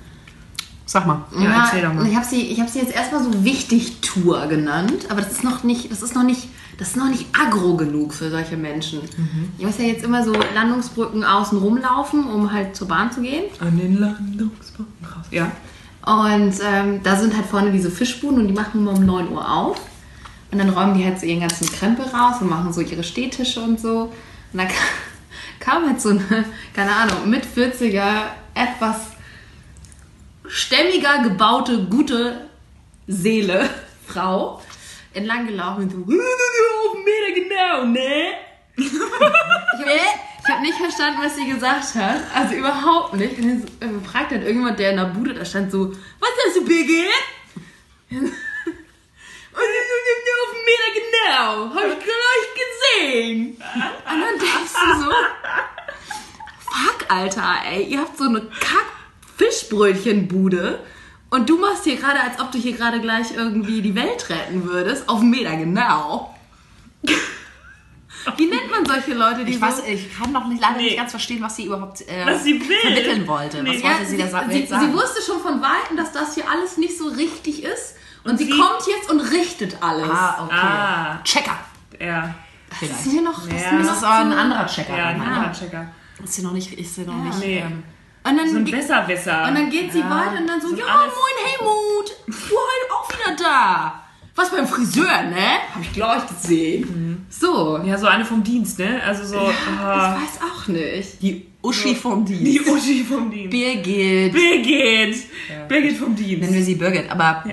Sag 0.85 1.07
mal. 1.07 1.23
Ja, 1.39 1.63
erzähl 1.63 1.81
doch 1.81 1.93
mal. 1.93 2.07
Ich 2.07 2.15
habe 2.15 2.25
sie, 2.25 2.41
ich 2.43 2.61
hab 2.61 2.69
sie 2.69 2.79
jetzt 2.79 2.93
erstmal 2.93 3.23
so 3.23 3.43
Wichtig-Tour 3.43 4.45
genannt, 4.47 5.07
aber 5.09 5.21
das 5.21 5.31
ist 5.31 5.43
noch 5.43 5.63
nicht, 5.63 5.91
das 5.91 6.03
ist 6.03 6.13
noch 6.13 6.23
nicht, 6.23 6.47
das 6.77 6.89
ist 6.89 6.97
noch 6.97 7.09
nicht 7.09 7.25
agro 7.33 7.75
genug 7.75 8.13
für 8.13 8.29
solche 8.29 8.55
Menschen. 8.55 9.01
Mhm. 9.01 9.49
Ich 9.57 9.65
muss 9.65 9.79
ja 9.79 9.85
jetzt 9.85 10.03
immer 10.03 10.23
so 10.23 10.33
Landungsbrücken 10.53 11.23
außen 11.23 11.57
rumlaufen, 11.57 12.25
um 12.25 12.51
halt 12.51 12.75
zur 12.75 12.87
Bahn 12.87 13.11
zu 13.11 13.21
gehen. 13.21 13.45
An 13.59 13.77
den 13.79 13.97
Landungsbaum 13.97 14.87
raus. 15.03 15.25
Ja. 15.31 15.51
Und 16.05 16.53
ähm, 16.63 16.99
da 17.01 17.15
sind 17.15 17.35
halt 17.35 17.47
vorne 17.47 17.71
diese 17.71 17.89
Fischbuden 17.89 18.39
und 18.39 18.47
die 18.47 18.53
machen 18.53 18.81
immer 18.81 18.93
um 18.93 19.03
9 19.03 19.29
Uhr 19.29 19.51
auf. 19.51 19.81
Und 20.55 20.59
dann 20.59 20.69
räumen 20.69 20.97
die 20.97 21.03
halt 21.03 21.19
so 21.19 21.25
ihren 21.25 21.41
ganzen 21.41 21.69
Krempel 21.69 22.05
raus 22.05 22.35
und 22.39 22.49
machen 22.49 22.71
so 22.71 22.79
ihre 22.79 23.03
Stehtische 23.03 23.59
und 23.59 23.77
so. 23.77 24.03
Und 24.53 24.57
dann 24.59 24.69
kam, 25.59 25.85
halt 25.85 25.99
so 25.99 26.09
eine, 26.11 26.45
keine 26.73 26.95
Ahnung, 26.95 27.29
mit 27.29 27.43
40er, 27.45 28.21
etwas 28.53 29.01
stämmiger 30.47 31.23
gebaute, 31.23 31.85
gute 31.89 32.47
Seele, 33.07 33.69
Frau, 34.07 34.61
entlang 35.13 35.45
gelaufen 35.45 35.83
und 35.83 35.91
so, 35.91 35.97
auf 35.97 36.97
Meter 37.03 37.33
genau, 37.35 37.85
ne? 37.85 38.31
Ich, 38.77 38.91
hab- 38.93 40.19
Ich 40.47 40.49
habe 40.51 40.61
nicht 40.61 40.77
verstanden, 40.77 41.19
was 41.21 41.35
sie 41.35 41.49
gesagt 41.51 41.95
hat. 41.95 42.21
Also 42.33 42.55
überhaupt 42.55 43.13
nicht. 43.15 43.37
Und 43.39 43.65
dann 43.81 44.01
fragt 44.05 44.31
dann 44.31 44.41
irgendjemand, 44.41 44.77
der 44.79 44.91
in 44.91 44.97
der 44.97 45.05
Bude 45.05 45.33
da 45.33 45.43
stand, 45.43 45.69
so, 45.71 45.89
was 45.91 46.29
hast 46.47 46.55
du, 46.57 46.65
Birgit? 46.65 47.09
Und 48.11 48.27
sie 48.27 48.27
so, 48.27 48.31
auf 48.31 48.31
einen 48.31 49.44
Meter 49.44 49.44
genau. 50.93 51.73
Hab 51.73 51.85
ich 51.85 51.99
gleich 51.99 52.45
gesehen. 52.55 53.57
Und 53.57 54.19
dann 54.21 54.37
denkst 54.39 54.73
du 54.73 54.87
so, 55.03 55.09
fuck, 56.59 56.99
Alter, 57.09 57.55
ey, 57.71 57.83
ihr 57.83 57.99
habt 57.99 58.17
so 58.17 58.23
eine 58.25 58.41
Kack-Fischbrötchenbude 58.41 60.79
und 61.29 61.49
du 61.49 61.57
machst 61.57 61.83
hier 61.85 61.95
gerade, 61.97 62.19
als 62.21 62.39
ob 62.39 62.51
du 62.51 62.57
hier 62.57 62.73
gerade 62.73 62.99
gleich 63.01 63.35
irgendwie 63.35 63.81
die 63.81 63.95
Welt 63.95 64.29
retten 64.29 64.63
würdest, 64.65 65.07
auf 65.09 65.19
einen 65.21 65.29
Meter 65.31 65.55
genau. 65.55 66.35
Wie 68.37 68.47
nennt 68.47 68.71
man 68.71 68.83
solche 68.85 69.13
Leute, 69.13 69.45
die 69.45 69.51
Ich 69.51 69.59
so... 69.59 69.65
weiß, 69.65 69.83
ich 69.87 70.17
kann 70.17 70.31
noch 70.31 70.47
nicht, 70.47 70.59
leider 70.59 70.77
Nee. 70.77 70.85
nicht 70.85 70.97
ganz 70.97 71.11
verstehen, 71.11 71.43
was 71.43 71.55
sie 71.57 71.65
überhaupt 71.65 72.01
äh, 72.01 72.25
Was 72.25 72.43
sie 72.43 72.59
vermitteln 72.59 73.27
wollte. 73.27 73.61
Nee. 73.61 73.75
Was 73.75 73.83
Ja, 73.83 73.89
wollte 73.91 74.05
sie, 74.07 74.17
der 74.17 74.29
Sa- 74.29 74.45
sie, 74.49 74.61
sie 74.61 74.65
sagen? 74.67 74.91
wusste 74.93 75.21
schon 75.21 75.39
von 75.41 75.61
Weitem, 75.61 75.95
dass 75.95 76.11
das 76.11 76.33
hier 76.33 76.49
alles 76.49 76.77
nicht 76.77 76.97
so 76.97 77.07
richtig 77.09 77.61
ist. 77.63 77.93
Und, 78.25 78.31
Und 78.31 78.37
sie, 78.37 78.45
sie- 78.45 78.49
kommt 78.59 78.81
jetzt 78.87 79.09
und 79.09 79.19
richtet 79.21 79.77
alles. 79.81 80.09
ah, 80.11 80.43
okay. 80.43 80.55
Ah. 80.55 81.19
Checker. 81.23 81.57
Ja. 81.99 82.33
Das 82.69 82.79
Vielleicht. 82.79 83.05
ist 83.05 83.13
mir 83.13 83.21
noch, 83.21 83.47
das 83.47 83.61
Ja, 83.61 83.79
ist 83.79 83.87
Das 83.89 83.97
ist 83.97 84.03
ein 84.03 84.33
anderer 84.33 84.65
Checker. 84.65 84.97
Ja, 84.97 85.05
ein 85.05 85.21
anderer? 85.21 85.51
Checker. 85.53 85.87
Ist 86.23 86.33
sie 86.33 86.41
noch 86.41 86.51
nicht, 86.51 86.73
ist 86.73 86.95
sie 86.95 87.01
noch 87.03 87.13
nicht. 87.13 87.39
Nee. 87.39 87.59
Ähm, 87.59 87.83
Und 88.27 88.37
dann, 88.37 88.49
So 88.49 88.57
ein 88.57 88.65
Besserwisser. 88.65 89.47
und 89.47 89.55
dann 89.55 89.69
geht 89.69 89.91
sie 89.93 89.99
Ja. 89.99 90.09
weiter 90.09 90.39
und 90.41 90.47
dann 90.47 90.59
so, 90.59 90.69
So 90.69 90.75
ja, 90.75 90.85
moin 90.85 91.45
Helmut, 91.45 92.11
du 92.27 92.33
heute 92.33 92.93
auch 92.93 93.09
wieder 93.09 93.35
da. 93.43 94.01
Was 94.37 94.49
beim 94.51 94.67
Friseur, 94.67 95.21
ne? 95.23 95.59
Hab 95.73 95.81
ich 95.81 95.93
gleich 95.93 96.27
gesehen. 96.27 97.25
So. 97.29 97.77
ja, 97.85 97.97
so 97.97 98.07
eine 98.07 98.25
vom 98.25 98.43
Dienst, 98.43 98.79
ne? 98.79 98.99
Also 99.05 99.23
so. 99.25 99.49
Ich 99.49 99.79
ah, 99.79 100.15
weiß 100.15 100.41
auch 100.41 100.67
nicht. 100.67 101.21
die 101.21 101.47
Uschi 101.65 101.95
vom 101.95 102.25
Dienst. 102.25 102.45
die 102.45 102.61
Uschi 102.61 103.03
vom 103.03 103.29
Dienst. 103.31 103.51
Birgit. 103.51 104.33
Birgit. 104.33 105.17
Birgit 105.67 105.97
vom 105.97 106.13
Nennen 106.13 106.25
Dienst. 106.27 106.53
wir 106.53 106.63
sie 106.63 106.75
Birgit, 106.75 107.09
aber 107.09 107.43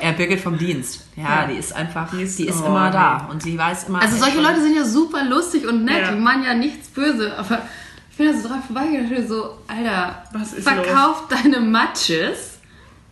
äh, 0.00 0.12
Birgit 0.12 0.40
vom 0.40 0.56
Dienst. 0.58 1.06
Ja, 1.16 1.22
Ja. 1.42 1.46
die 1.46 1.54
ist 1.58 1.72
einfach, 1.74 2.10
die 2.10 2.18
Die 2.18 2.22
ist, 2.24 2.40
ist- 2.40 2.62
oh, 2.62 2.66
immer 2.66 2.90
da 2.90 3.24
nee. 3.26 3.32
und 3.32 3.42
sie 3.42 3.56
weiß 3.58 3.84
immer. 3.88 4.00
Also 4.02 4.16
solche 4.16 4.40
Leute 4.40 4.60
sind 4.62 4.76
ja 4.76 4.84
super 4.84 5.24
lustig 5.24 5.66
und 5.66 5.84
nett. 5.84 6.02
Ja. 6.02 6.12
Die 6.12 6.20
meinen 6.20 6.44
ja 6.44 6.54
nichts 6.54 6.88
böse. 6.88 7.36
Aber 7.38 7.62
ich 8.10 8.16
bin 8.16 8.26
da 8.26 8.32
so 8.38 8.48
dran 8.48 8.62
vorbeigegangen 8.62 9.28
so, 9.28 9.58
Alter, 9.66 10.24
Was 10.32 10.52
ist 10.52 10.68
verkauf 10.68 11.28
deine 11.28 11.60
Matches 11.60 12.58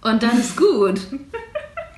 und 0.02 0.22
dann 0.22 0.38
ist 0.38 0.56
gut. 0.56 1.00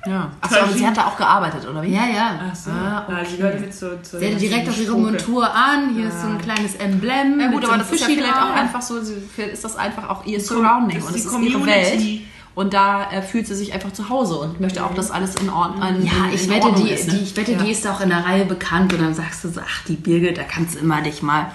Ja. 0.07 0.31
Achso, 0.41 0.59
aber 0.59 0.71
sie 0.73 0.85
hat 0.85 0.97
da 0.97 1.05
auch 1.07 1.17
gearbeitet, 1.17 1.67
oder 1.67 1.81
wie? 1.81 1.93
Ja, 1.93 2.05
ja. 2.05 2.39
Ach 2.51 2.55
so. 2.55 2.69
Ah, 2.71 3.05
Ah, 3.09 3.25
sie 3.25 3.37
jetzt 3.37 3.81
hatte 3.83 4.17
direkt 4.37 4.69
auf 4.69 4.79
ihre. 4.79 4.97
Montur 4.97 5.51
an. 5.53 5.95
Hier 5.95 6.07
ist 6.09 6.21
so 6.21 6.27
ein 6.27 6.37
kleines 6.39 6.75
Emblem. 6.75 7.39
Ja 7.39 7.47
gut, 7.47 7.61
so 7.63 7.67
aber 7.71 7.73
einem 7.73 7.83
das 7.83 7.91
ist 7.91 8.01
ja 8.01 8.07
vielleicht 8.07 8.35
auch 8.35 8.55
einfach 8.55 8.81
so, 8.81 8.97
ist 8.97 9.63
das 9.63 9.75
einfach 9.75 10.09
auch 10.09 10.25
ihr 10.25 10.39
Surrounding 10.39 10.99
das 10.99 11.07
und 11.07 11.15
ist 11.15 11.25
es 11.25 11.31
die 11.31 11.37
ist 11.37 11.49
ihre 11.49 11.59
Community. 11.59 12.17
Welt. 12.19 12.21
Und 12.55 12.73
da 12.73 13.11
äh, 13.11 13.21
fühlt 13.21 13.47
sie 13.47 13.55
sich 13.55 13.73
einfach 13.73 13.91
zu 13.91 14.07
Hause 14.09 14.35
und 14.35 14.61
möchte 14.61 14.85
auch, 14.85 14.93
dass 14.93 15.11
alles 15.11 15.35
in 15.35 15.49
Ordnung 15.49 16.05
Ja, 16.05 16.11
ich 16.33 16.45
in 16.45 16.49
wette, 16.51 16.71
die, 16.77 16.89
ist. 16.89 17.07
Ne? 17.07 17.15
die, 17.15 17.23
ich 17.23 17.35
wette 17.35 17.57
die 17.57 17.69
ist 17.71 17.85
auch 17.85 17.99
in 17.99 18.09
der 18.09 18.25
Reihe 18.25 18.45
bekannt. 18.45 18.93
Und 18.93 19.01
dann 19.01 19.13
sagst 19.13 19.43
du 19.43 19.49
so, 19.49 19.59
ach, 19.59 19.83
die 19.87 19.95
Birgit, 19.95 20.37
da 20.37 20.43
kannst 20.43 20.75
du 20.75 20.79
immer 20.79 21.01
dich 21.01 21.21
mal, 21.21 21.51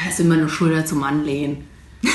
kannst 0.00 0.20
du 0.20 0.22
immer 0.22 0.34
eine 0.34 0.48
Schulter 0.48 0.84
zum 0.86 1.02
anlehnen. 1.02 1.66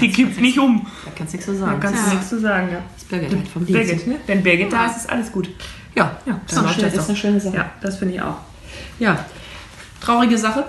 Die 0.00 0.10
kippt 0.10 0.40
nicht 0.40 0.58
um. 0.58 0.86
da 1.04 1.10
kannst 1.16 1.32
du 1.32 1.36
nichts 1.36 1.46
zu 1.46 1.52
Da 1.52 1.66
sagen. 1.66 1.80
kannst 1.80 1.98
Ja. 2.02 2.04
du 2.08 2.14
nichts 2.14 2.28
zu 2.28 2.40
sagen, 2.40 2.68
ja. 2.72 2.78
Das 2.92 3.02
ist 3.02 3.08
Birgit 3.08 3.30
halt 3.32 3.48
vom 3.48 3.66
Dienst. 3.66 3.86
Birgit, 3.88 4.06
ne? 4.06 4.16
Wenn 4.26 4.42
Birgit 4.42 4.72
da 4.72 4.86
ist, 4.86 4.96
ist 4.98 5.10
alles 5.10 5.32
gut. 5.32 5.48
Ja, 5.94 6.16
Ja, 6.26 6.40
ist, 6.46 6.58
eine 6.58 6.68
schöne, 6.68 6.88
ist 6.88 7.08
eine 7.08 7.16
schöne 7.16 7.40
Sache. 7.40 7.56
Ja, 7.56 7.70
das 7.80 7.96
finde 7.98 8.14
ich 8.14 8.20
auch. 8.22 8.36
Ja, 8.98 9.24
traurige 10.00 10.36
Sache. 10.38 10.66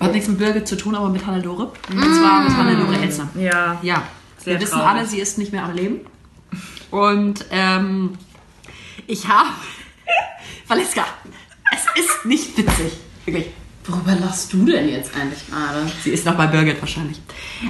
Hat 0.00 0.12
nichts 0.12 0.28
mit 0.28 0.38
Birgit 0.38 0.66
zu 0.66 0.76
tun, 0.76 0.94
aber 0.94 1.08
mit 1.08 1.24
Hannelore. 1.26 1.72
Und 1.90 2.14
zwar 2.14 2.42
mit 2.44 2.56
Hannelore 2.56 2.96
Elsner. 2.98 3.28
Ja. 3.36 3.78
Ja, 3.82 4.02
Sehr 4.38 4.54
wir 4.54 4.60
wissen 4.60 4.72
traurig. 4.72 4.88
alle, 4.88 5.06
sie 5.06 5.18
ist 5.18 5.38
nicht 5.38 5.52
mehr 5.52 5.64
am 5.64 5.74
Leben. 5.74 6.00
Und 6.90 7.44
ähm, 7.50 8.16
ich 9.06 9.28
habe... 9.28 9.48
Valeska, 10.68 11.04
es 11.74 12.02
ist 12.04 12.24
nicht 12.24 12.56
witzig. 12.56 12.92
Wirklich. 13.24 13.46
Worüber 13.86 14.14
lachst 14.14 14.52
du 14.52 14.64
denn 14.64 14.88
jetzt 14.88 15.14
eigentlich 15.14 15.46
gerade? 15.46 15.86
Sie 16.02 16.10
ist 16.10 16.24
noch 16.24 16.36
bei 16.36 16.46
Birgit 16.46 16.80
wahrscheinlich. 16.80 17.20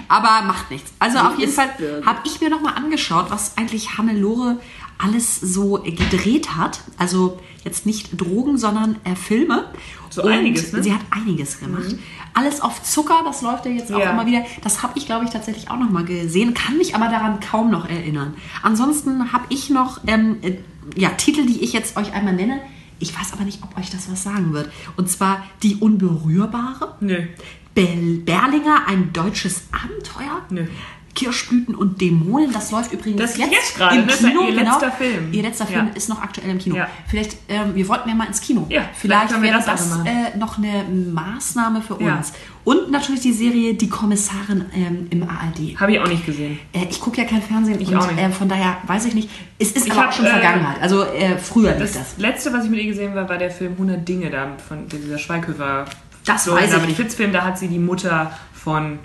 Aber 0.09 0.43
macht 0.47 0.71
nichts. 0.71 0.93
Also 1.01 1.19
auf 1.19 1.39
jeden 1.39 1.51
Fall 1.53 1.71
habe 2.07 2.21
ich 2.25 2.41
mir 2.41 2.51
noch 2.51 2.61
mal 2.61 2.75
angeschaut, 2.75 3.27
was 3.31 3.57
eigentlich 3.57 3.99
Hannelore 3.99 4.59
alles 4.97 5.41
so 5.41 5.81
gedreht 5.83 6.57
hat. 6.57 6.81
Also 6.99 7.41
jetzt 7.65 7.85
nicht 7.85 8.21
Drogen, 8.21 8.59
sondern 8.59 8.97
äh, 9.05 9.17
Filme. 9.17 9.65
So 10.11 10.23
Und 10.23 10.31
einiges, 10.33 10.73
ne? 10.73 10.83
Sie 10.85 10.93
hat 10.93 11.01
einiges 11.11 11.59
gemacht. 11.59 11.97
Alles 12.33 12.61
auf 12.61 12.81
Zucker, 12.85 13.23
das 13.25 13.43
läuft 13.43 13.67
ja 13.67 13.73
jetzt 13.73 13.93
auch 13.93 13.99
Ja. 13.99 14.11
immer 14.13 14.25
wieder. 14.27 14.45
Das 14.63 14.85
habe 14.85 14.97
ich, 14.97 15.07
glaube 15.07 15.25
ich, 15.25 15.31
tatsächlich 15.33 15.69
auch 15.69 15.79
noch 15.79 15.91
mal 15.91 16.05
gesehen, 16.05 16.55
kann 16.55 16.79
mich 16.79 16.95
aber 16.95 17.09
daran 17.09 17.41
kaum 17.41 17.71
noch 17.71 17.89
erinnern. 17.89 18.35
Ansonsten 18.63 19.33
habe 19.33 19.47
ich 19.49 19.69
noch 19.71 20.01
ähm, 20.07 20.37
äh, 20.43 20.53
ja, 20.95 21.09
Titel, 21.11 21.45
die 21.45 21.65
ich 21.65 21.73
jetzt 21.73 21.97
euch 21.97 22.13
einmal 22.13 22.35
nenne. 22.35 22.61
Ich 22.99 23.19
weiß 23.19 23.33
aber 23.33 23.45
nicht, 23.45 23.63
ob 23.63 23.77
euch 23.77 23.91
das 23.91 24.11
was 24.11 24.23
sagen 24.23 24.53
wird. 24.53 24.71
Und 24.97 25.11
zwar 25.11 25.45
Die 25.63 25.77
Unberührbare. 25.77 26.95
Nö. 27.01 27.27
Bel 27.75 28.19
Berlinger, 28.19 28.87
ein 28.87 29.13
deutsches 29.13 29.65
Abenteuer. 29.73 30.43
Nö. 30.51 30.67
Kirschblüten 31.15 31.75
und 31.75 32.01
Dämonen, 32.01 32.53
das 32.53 32.71
läuft 32.71 32.93
übrigens 32.93 33.21
Das 33.21 33.37
jetzt, 33.37 33.53
jetzt 33.53 33.77
gerade, 33.77 33.97
im 33.97 34.07
Kino. 34.07 34.43
ihr 34.49 34.55
genau. 34.57 34.73
letzter 34.73 34.93
Film. 34.93 35.33
Ihr 35.33 35.43
letzter 35.43 35.67
Film 35.67 35.87
Ja. 35.89 35.93
ist 35.95 36.09
noch 36.09 36.21
aktuell 36.23 36.51
im 36.51 36.59
Kino. 36.59 36.77
Ja. 36.77 36.89
Vielleicht, 37.09 37.37
ähm, 37.49 37.75
wir 37.75 37.89
wollten 37.89 38.09
ja 38.09 38.15
mal 38.15 38.27
ins 38.27 38.41
Kino. 38.41 38.67
Ja, 38.69 38.83
vielleicht 38.95 39.29
vielleicht 39.33 39.43
wäre 39.43 39.57
das 39.57 39.67
das, 39.67 39.99
äh, 40.05 40.37
noch 40.37 40.59
eine 40.59 40.85
Maßnahme 40.85 41.83
für 41.83 41.95
uns. 41.95 42.33
Und 42.65 42.91
natürlich 42.91 43.21
die 43.21 43.33
Serie 43.33 43.75
Die 43.75 43.89
Kommissarin 43.89 44.65
ähm, 44.75 45.07
im 45.11 45.23
ARD. 45.23 45.79
Habe 45.79 45.93
ich 45.93 46.01
auch 46.01 46.09
nicht 46.09 46.25
gesehen. 46.25 46.59
Äh, 46.73 46.87
ich 46.91 46.99
gucke 47.01 47.21
ja 47.21 47.27
kein 47.29 47.43
Fernsehen 47.43 47.81
Ich 47.81 47.89
und 47.89 47.97
auch 47.97 48.11
nicht. 48.11 48.19
Äh, 48.21 48.31
von 48.31 48.49
daher 48.49 48.79
weiß 48.87 49.05
ich 49.05 49.15
nicht. 49.15 49.29
Es 49.59 49.73
ist 49.73 49.87
Ich 49.87 49.93
aber 49.93 50.03
hab, 50.03 50.09
auch 50.11 50.13
schon 50.15 50.25
äh, 50.27 50.31
Vergangenheit. 50.31 50.81
Also 50.81 51.05
äh, 51.05 51.37
früher 51.37 51.73
Das, 51.73 51.93
das. 51.93 52.15
letzte, 52.19 52.53
was 52.53 52.65
ich 52.65 52.71
mit 52.71 52.81
ihr 52.81 52.87
gesehen 52.87 53.15
habe, 53.15 53.29
war 53.29 53.37
der 53.39 53.51
Film 53.51 53.73
100 53.73 54.09
Dinge 54.09 54.31
da 54.31 54.49
von 54.67 54.89
dieser 54.89 55.19
Schweighöfer. 55.19 55.85
Das 56.25 56.45
Florian 56.45 56.71
weiß 56.71 56.79
ich 56.81 56.87
nicht. 56.87 56.97
Fitz 56.97 57.15
Film, 57.15 57.33
da 57.33 57.45
hat 57.45 57.59
sie 57.59 57.69
die 57.69 57.79
Mutter 57.79 58.33
von 58.55 58.99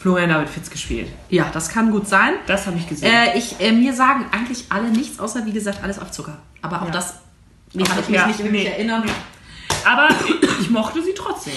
Florian 0.00 0.30
David 0.30 0.48
Fitz 0.48 0.70
gespielt. 0.70 1.08
Ja, 1.28 1.50
das 1.52 1.68
kann 1.68 1.90
gut 1.90 2.08
sein. 2.08 2.32
Das 2.46 2.66
habe 2.66 2.78
ich 2.78 2.88
gesehen. 2.88 3.12
Äh, 3.12 3.36
ich, 3.36 3.60
äh, 3.60 3.70
mir 3.70 3.92
sagen 3.92 4.24
eigentlich 4.32 4.64
alle 4.70 4.88
nichts, 4.88 5.20
außer 5.20 5.44
wie 5.44 5.52
gesagt, 5.52 5.82
alles 5.84 5.98
auf 5.98 6.10
Zucker. 6.10 6.38
Aber 6.62 6.80
auch 6.80 6.86
Ja. 6.86 6.90
das 6.92 7.20
nee, 7.74 7.84
kann 7.84 7.98
ich 8.00 8.08
mich 8.08 8.16
ja, 8.18 8.26
nicht 8.26 8.38
wirklich 8.38 8.64
nee. 8.64 8.70
erinnern. 8.70 9.04
Aber 9.84 10.08
ich 10.60 10.70
mochte 10.70 11.02
sie 11.02 11.12
trotzdem. 11.14 11.52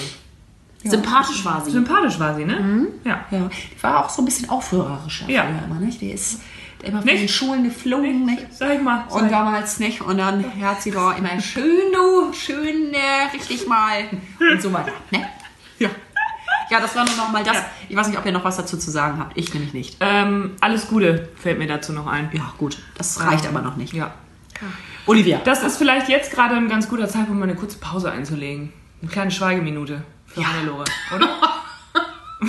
Sympathisch 0.84 1.42
war 1.44 1.64
sie. 1.64 1.70
Sympathisch 1.70 2.18
war 2.18 2.34
sie, 2.34 2.44
ne? 2.44 2.60
Mhm. 2.60 2.88
Ja. 3.04 3.24
Ja, 3.30 3.48
die 3.48 3.82
war 3.82 4.04
auch 4.04 4.10
so 4.10 4.20
ein 4.20 4.26
bisschen 4.26 4.50
aufrührerischer 4.50 5.28
Ja. 5.30 5.44
immer, 5.44 5.80
nicht? 5.80 6.02
Die 6.02 6.10
ist 6.10 6.40
immer 6.82 6.98
von 6.98 7.06
Nicht? 7.06 7.22
den 7.22 7.28
Schulen 7.30 7.64
geflogen, 7.64 8.26
nicht? 8.26 8.52
Sag 8.52 8.74
ich 8.74 8.82
mal. 8.82 9.04
Und 9.08 9.30
damals 9.32 9.78
nicht. 9.78 10.02
Und 10.02 10.18
dann 10.18 10.44
hat 10.62 10.82
sie 10.82 10.90
da 10.90 11.12
immer 11.12 11.40
schön, 11.40 11.92
du, 11.94 12.30
schön, 12.34 12.92
äh, 12.92 13.34
richtig 13.34 13.66
mal. 13.66 14.04
Und 14.38 14.60
so 14.60 14.70
weiter, 14.70 14.92
ne? 15.10 15.26
Ja. 15.78 15.88
Ja, 16.70 16.80
das 16.80 16.94
war 16.96 17.04
nur 17.04 17.16
noch 17.16 17.30
mal 17.30 17.42
das. 17.44 17.54
Ja. 17.56 17.66
Ich 17.88 17.96
weiß 17.96 18.08
nicht, 18.08 18.18
ob 18.18 18.24
ihr 18.26 18.32
noch 18.32 18.44
was 18.44 18.56
dazu 18.56 18.76
zu 18.78 18.90
sagen 18.90 19.18
habt. 19.18 19.36
Ich 19.36 19.52
nämlich 19.54 19.72
nicht. 19.74 19.96
ähm, 20.00 20.56
alles 20.60 20.88
Gute 20.88 21.28
fällt 21.36 21.58
mir 21.58 21.66
dazu 21.66 21.92
noch 21.92 22.06
ein. 22.06 22.30
Ja, 22.32 22.52
gut. 22.58 22.78
Das 22.96 23.20
reicht 23.24 23.46
aber 23.46 23.60
noch 23.62 23.76
nicht. 23.76 23.92
Ja. 23.92 24.12
Olivia. 25.06 25.40
Das 25.44 25.62
ist 25.62 25.76
vielleicht 25.76 26.08
jetzt 26.08 26.30
gerade 26.32 26.54
ein 26.56 26.68
ganz 26.68 26.88
guter 26.88 27.08
Zeitpunkt, 27.08 27.38
mal 27.38 27.44
eine 27.48 27.54
kurze 27.56 27.78
Pause 27.78 28.10
einzulegen. 28.10 28.72
Eine 29.02 29.10
kleine 29.10 29.30
Schweigeminute 29.30 30.02
für 30.26 30.40
Ja. 30.40 30.48
Hannelore, 30.48 30.84
oder? 31.14 31.28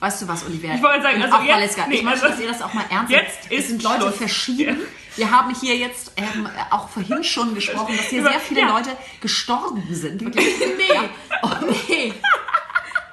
Weißt 0.00 0.22
du 0.22 0.28
was, 0.28 0.46
Olivia? 0.46 0.74
Ich 0.76 0.82
wollte 0.82 1.02
sagen, 1.02 1.20
also 1.20 1.34
auch 1.36 1.42
jetzt- 1.42 1.54
Valeska, 1.56 1.86
nee, 1.88 1.96
ich 1.96 2.02
möchte, 2.04 2.22
also- 2.22 2.34
dass 2.36 2.40
ihr 2.40 2.48
das 2.48 2.62
auch 2.62 2.72
mal 2.72 2.84
ernst 2.88 3.10
Jetzt. 3.10 3.38
Es 3.50 3.58
ist 3.58 3.68
sind 3.68 3.82
Leute 3.82 4.02
Schluss. 4.02 4.16
verschieden. 4.16 4.76
Ja. 4.78 4.86
Wir 5.16 5.30
haben 5.32 5.52
hier 5.60 5.76
jetzt 5.76 6.12
ähm, 6.16 6.48
auch 6.70 6.88
vorhin 6.88 7.24
schon 7.24 7.52
gesprochen, 7.56 7.96
dass 7.96 8.06
hier 8.06 8.22
sehr 8.22 8.38
viele 8.38 8.60
ja. 8.60 8.68
Leute 8.68 8.90
gestorben 9.20 9.82
sind. 9.90 10.20
Wirklich. 10.24 10.46
Nee. 10.78 10.94
Ja. 10.94 11.02
Oh 11.42 11.50
nee. 11.88 12.12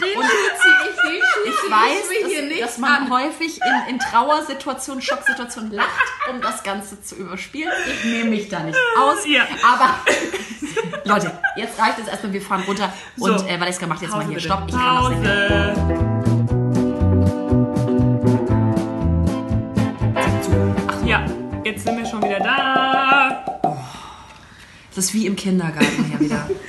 Den 0.01 0.21
zieh 0.21 0.89
ich, 0.89 0.95
den 0.95 1.21
Schuh 1.21 1.49
Ich 1.49 1.55
zieh 1.65 1.71
weiß, 1.71 2.27
hier 2.27 2.41
dass, 2.41 2.49
nicht 2.49 2.61
dass 2.61 2.77
man 2.77 3.03
an. 3.03 3.09
häufig 3.09 3.59
in, 3.61 3.95
in 3.95 3.99
Trauersituationen, 3.99 5.01
Schocksituationen 5.01 5.71
lacht, 5.71 5.89
um 6.29 6.41
das 6.41 6.63
Ganze 6.63 7.01
zu 7.01 7.15
überspielen. 7.15 7.71
Ich 7.87 8.03
nehme 8.05 8.29
mich 8.31 8.49
da 8.49 8.59
nicht 8.61 8.77
aus. 8.99 9.25
Ja. 9.25 9.43
Aber 9.63 9.95
Leute, 11.05 11.31
jetzt 11.55 11.79
reicht 11.79 11.99
es 11.99 12.07
erstmal, 12.07 12.33
wir 12.33 12.41
fahren 12.41 12.63
runter. 12.67 12.91
So. 13.15 13.25
Und 13.25 13.47
äh, 13.49 13.59
Valeska 13.59 13.87
macht 13.87 14.01
jetzt 14.01 14.11
mal 14.11 14.25
hier 14.25 14.35
bitte. 14.35 14.41
Stopp. 14.41 14.63
Ich 14.67 14.73
kann 14.75 14.95
das 14.95 15.09
nicht 15.09 15.21
mehr. 15.21 15.73
Pause. 15.75 17.05
Ach 20.87 21.05
ja, 21.05 21.25
jetzt 21.63 21.85
sind 21.85 21.97
wir 21.97 22.05
schon 22.05 22.21
wieder 22.23 22.39
da. 22.39 23.45
Das 24.95 25.05
ist 25.05 25.13
wie 25.13 25.25
im 25.25 25.35
Kindergarten 25.35 26.05
hier 26.05 26.19
wieder. 26.19 26.49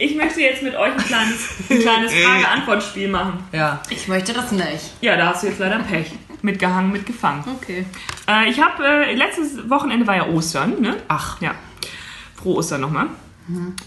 Ich 0.00 0.14
möchte 0.16 0.40
jetzt 0.40 0.62
mit 0.62 0.74
euch 0.74 0.92
ein 0.92 0.96
kleines, 0.96 1.48
ein 1.68 1.78
kleines 1.78 2.12
Frage-Antwort-Spiel 2.24 3.08
machen. 3.08 3.44
Ja. 3.52 3.82
Ich 3.90 4.08
möchte 4.08 4.32
das 4.32 4.50
nicht. 4.50 4.94
Ja, 5.02 5.14
da 5.16 5.26
hast 5.28 5.42
du 5.42 5.48
jetzt 5.48 5.58
leider 5.58 5.78
Pech. 5.80 6.10
Mitgehangen, 6.40 6.90
mitgefangen. 6.90 7.44
Okay. 7.60 7.84
Äh, 8.26 8.48
ich 8.48 8.58
habe, 8.62 8.82
äh, 8.82 9.14
letztes 9.14 9.68
Wochenende 9.68 10.06
war 10.06 10.16
ja 10.16 10.26
Ostern, 10.28 10.80
ne? 10.80 10.96
Ach. 11.08 11.38
Ja. 11.42 11.54
Frohe 12.34 12.56
Ostern 12.56 12.80
nochmal. 12.80 13.08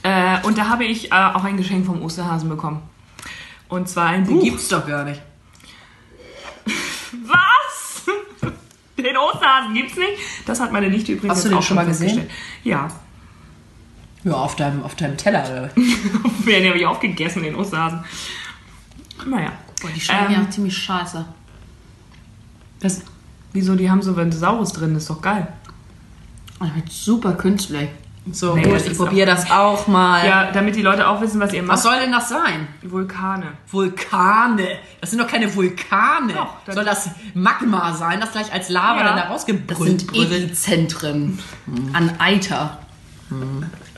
Äh, 0.04 0.38
und 0.46 0.56
da 0.58 0.70
habe 0.70 0.84
ich 0.86 1.12
äh, 1.12 1.16
auch 1.16 1.44
ein 1.46 1.58
Geschenk 1.58 1.86
vom 1.88 2.02
Osterhasen 2.04 2.48
bekommen. 2.48 2.84
Und 3.68 3.90
zwar 3.90 4.08
ein 4.10 4.24
Den 4.24 4.36
Buch. 4.36 4.44
gibt's 4.44 4.68
doch 4.68 4.86
gar 4.86 5.04
nicht. 5.06 5.20
Was? 7.26 8.04
Den 8.98 9.18
Osterhasen 9.18 9.74
gibt's 9.74 9.98
nicht. 9.98 10.14
Das 10.46 10.60
hat 10.60 10.72
meine 10.72 10.90
Nichte 10.90 11.14
übrigens 11.14 11.38
Hast 11.38 11.46
du 11.46 11.50
den 11.50 11.58
auch 11.58 11.64
schon 11.64 11.76
mal 11.76 11.86
gesehen? 11.88 12.10
festgestellt. 12.10 12.40
Ja. 12.64 12.88
Ja, 14.24 14.34
auf 14.34 14.56
deinem, 14.56 14.84
auf 14.84 14.96
deinem 14.96 15.18
Teller. 15.18 15.44
Oder? 15.44 15.70
Den 16.46 16.66
habe 16.70 16.78
ich 16.78 16.86
aufgegessen, 16.86 17.44
den 17.44 17.56
Osterhasen. 17.56 18.04
Naja. 19.26 19.52
Die 19.96 20.00
schmecken 20.00 20.34
Ähm, 20.34 20.44
ja 20.44 20.50
ziemlich 20.50 20.78
scheiße. 20.78 21.26
Das, 22.80 23.02
wieso, 23.52 23.76
die 23.76 23.90
haben 23.92 24.02
so 24.02 24.16
Ventosaurus 24.16 24.72
drin, 24.74 24.94
das 24.94 25.04
ist 25.04 25.10
doch 25.10 25.22
geil. 25.22 25.48
Das 26.60 26.74
wird 26.76 26.90
super 26.92 27.34
künstlich. 27.34 27.90
So, 28.32 28.56
Nee, 28.56 28.64
gut, 28.64 28.76
das 28.76 28.88
ich 28.88 28.98
probiere 28.98 29.26
das 29.26 29.52
auch 29.52 29.86
mal. 29.88 30.26
Ja, 30.26 30.50
damit 30.54 30.78
die 30.78 30.82
Leute 30.82 31.06
auch 31.10 31.20
wissen, 31.20 31.42
was 31.42 31.52
ihr 31.52 31.62
macht. 31.62 31.74
Was 31.74 31.84
soll 31.84 32.00
denn 32.00 32.12
das 32.14 32.30
sein? 32.30 32.70
Vulkane. 32.82 33.48
Vulkane. 33.70 34.66
Das 35.02 35.10
sind 35.12 35.20
doch 35.20 35.28
keine 35.28 35.54
Vulkane. 35.54 36.32
Doch, 36.34 36.56
das- 36.66 36.76
soll 36.76 36.86
das 36.86 37.10
Magma 37.34 37.94
sein, 37.94 38.22
das 38.22 38.32
gleich 38.32 38.54
als 38.54 38.70
Lava 38.70 39.00
Ja. 39.00 39.04
dann 39.04 39.16
da 39.18 39.22
Das 39.24 39.32
rausgebrüllt 39.32 40.00
sind 40.02 40.14
wird? 40.14 40.32
Epizentren 40.32 41.40
an 41.92 42.12
Eiter. 42.20 42.80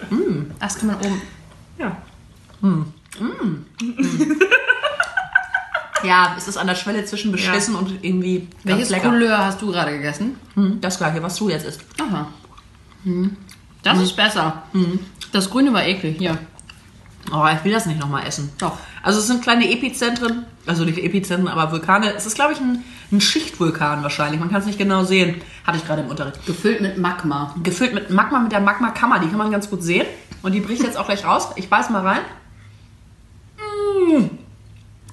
Mm. 0.09 0.51
Das 0.59 0.77
kann 0.77 0.87
man 0.87 0.97
oben. 0.97 1.21
Ja. 1.77 1.97
Ja, 6.03 6.35
es 6.37 6.47
ist 6.47 6.57
an 6.57 6.67
der 6.67 6.75
Schwelle 6.75 7.03
zwischen 7.05 7.31
beschissen 7.31 7.73
und 7.75 8.03
irgendwie 8.03 8.47
Welches 8.63 8.89
lecker. 8.89 9.09
Couleur 9.09 9.37
hast 9.39 9.59
du 9.61 9.71
gerade 9.71 9.91
gegessen? 9.91 10.35
Hm, 10.53 10.79
Das 10.79 10.97
gleiche, 10.99 11.23
was 11.23 11.35
du 11.37 11.49
jetzt 11.49 11.65
isst. 11.65 11.81
Aha. 11.99 12.27
Das 13.81 13.99
ist 13.99 14.15
besser. 14.15 14.63
Das 15.31 15.49
Grüne 15.49 15.73
war 15.73 15.83
eklig. 15.83 16.17
Hier. 16.19 16.37
Oh, 17.31 17.45
ich 17.53 17.63
will 17.63 17.71
das 17.71 17.85
nicht 17.85 17.99
nochmal 17.99 18.25
essen. 18.27 18.51
Doch. 18.59 18.77
Also 19.01 19.19
es 19.19 19.27
sind 19.27 19.41
kleine 19.41 19.69
Epizentren, 19.69 20.45
also 20.65 20.85
nicht 20.85 20.97
Epizentren, 20.99 21.47
aber 21.47 21.71
Vulkane. 21.71 22.13
Es 22.13 22.25
ist, 22.25 22.35
glaube 22.35 22.53
ich, 22.53 22.59
ein, 22.59 22.83
ein 23.11 23.21
Schichtvulkan 23.21 24.03
wahrscheinlich. 24.03 24.39
Man 24.39 24.49
kann 24.49 24.61
es 24.61 24.67
nicht 24.67 24.77
genau 24.77 25.03
sehen. 25.03 25.41
Hatte 25.65 25.77
ich 25.77 25.85
gerade 25.85 26.01
im 26.03 26.09
Unterricht. 26.09 26.45
Gefüllt 26.45 26.81
mit 26.81 26.97
Magma. 26.97 27.55
Gefüllt 27.63 27.93
mit 27.93 28.09
Magma, 28.09 28.39
mit 28.39 28.51
der 28.51 28.61
Magmakammer. 28.61 29.19
Die 29.19 29.27
kann 29.27 29.37
man 29.37 29.51
ganz 29.51 29.69
gut 29.69 29.83
sehen. 29.83 30.05
Und 30.43 30.51
die 30.51 30.59
bricht 30.59 30.83
jetzt 30.83 30.97
auch 30.97 31.05
gleich 31.05 31.25
raus. 31.25 31.49
Ich 31.55 31.69
beiß 31.69 31.89
mal 31.89 32.05
rein. 32.05 32.21
Mm. 33.57 34.25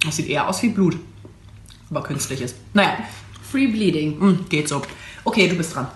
Das 0.04 0.16
sieht 0.16 0.28
eher 0.28 0.48
aus 0.48 0.62
wie 0.62 0.68
Blut. 0.68 0.96
Aber 1.90 2.02
künstlich 2.02 2.40
ist. 2.40 2.56
Naja, 2.74 2.98
Free 3.50 3.68
Bleeding. 3.68 4.18
mm, 4.18 4.46
geht 4.48 4.68
so. 4.68 4.82
Okay, 5.24 5.48
du 5.48 5.54
bist 5.54 5.74
dran. 5.74 5.88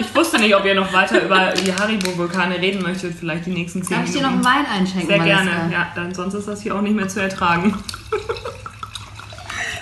Ich 0.00 0.14
wusste 0.14 0.38
nicht, 0.38 0.54
ob 0.56 0.64
ihr 0.64 0.74
noch 0.74 0.92
weiter 0.92 1.22
über 1.24 1.52
die 1.52 1.72
Haribo-Vulkane 1.72 2.60
reden 2.60 2.82
möchtet, 2.82 3.14
vielleicht 3.14 3.46
die 3.46 3.50
nächsten 3.50 3.82
zehn 3.82 3.98
Darf 3.98 4.06
ich 4.06 4.12
dir 4.12 4.22
Minuten. 4.22 4.40
noch 4.40 4.46
einen 4.48 4.64
Wein 4.64 4.72
einschenken? 4.72 5.08
Sehr 5.08 5.18
gerne. 5.18 5.50
Ja, 5.70 5.92
dann 5.94 6.14
sonst 6.14 6.34
ist 6.34 6.48
das 6.48 6.62
hier 6.62 6.74
auch 6.74 6.80
nicht 6.80 6.96
mehr 6.96 7.08
zu 7.08 7.20
ertragen. 7.20 7.72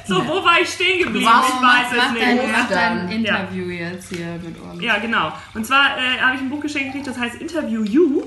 so, 0.07 0.27
wo 0.27 0.45
war 0.45 0.61
ich 0.61 0.69
stehen 0.69 1.05
geblieben? 1.05 1.27
Warum 1.27 1.47
ich 1.47 1.63
weiß 1.63 1.93
es 1.93 2.21
dein, 2.21 2.37
nicht. 2.37 2.49
mach 2.53 2.69
dein. 2.69 3.09
Interview 3.11 3.65
jetzt 3.71 4.09
hier 4.09 4.27
mit 4.45 4.59
uns? 4.61 4.83
Ja, 4.83 4.99
genau. 4.99 5.33
Und 5.55 5.65
zwar 5.67 5.97
äh, 5.99 6.21
habe 6.21 6.35
ich 6.37 6.41
ein 6.41 6.51
Buch 6.51 6.61
geschenkt 6.61 6.89
gekriegt, 6.93 7.07
das 7.07 7.19
heißt 7.19 7.37
Interview 7.41 7.85
You. 7.85 8.23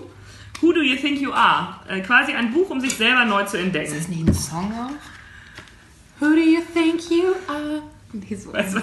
Who 0.61 0.71
do 0.71 0.81
you 0.81 0.95
think 0.95 1.19
you 1.19 1.33
are? 1.33 1.75
Äh, 1.89 1.99
quasi 2.01 2.31
ein 2.33 2.53
Buch, 2.53 2.69
um 2.69 2.79
sich 2.79 2.95
selber 2.95 3.25
neu 3.25 3.43
zu 3.43 3.57
entdecken. 3.57 3.93
Ist 3.95 4.07
nicht 4.09 4.25
ein 4.25 4.33
Song 4.33 4.71
auch? 4.73 4.91
Who 6.21 6.27
do 6.29 6.37
you 6.39 6.61
think 6.73 7.01
you 7.09 7.33
are? 7.47 7.81
Die 8.13 8.35
so. 8.35 8.51
Lass 8.53 8.73
Doch, 8.73 8.81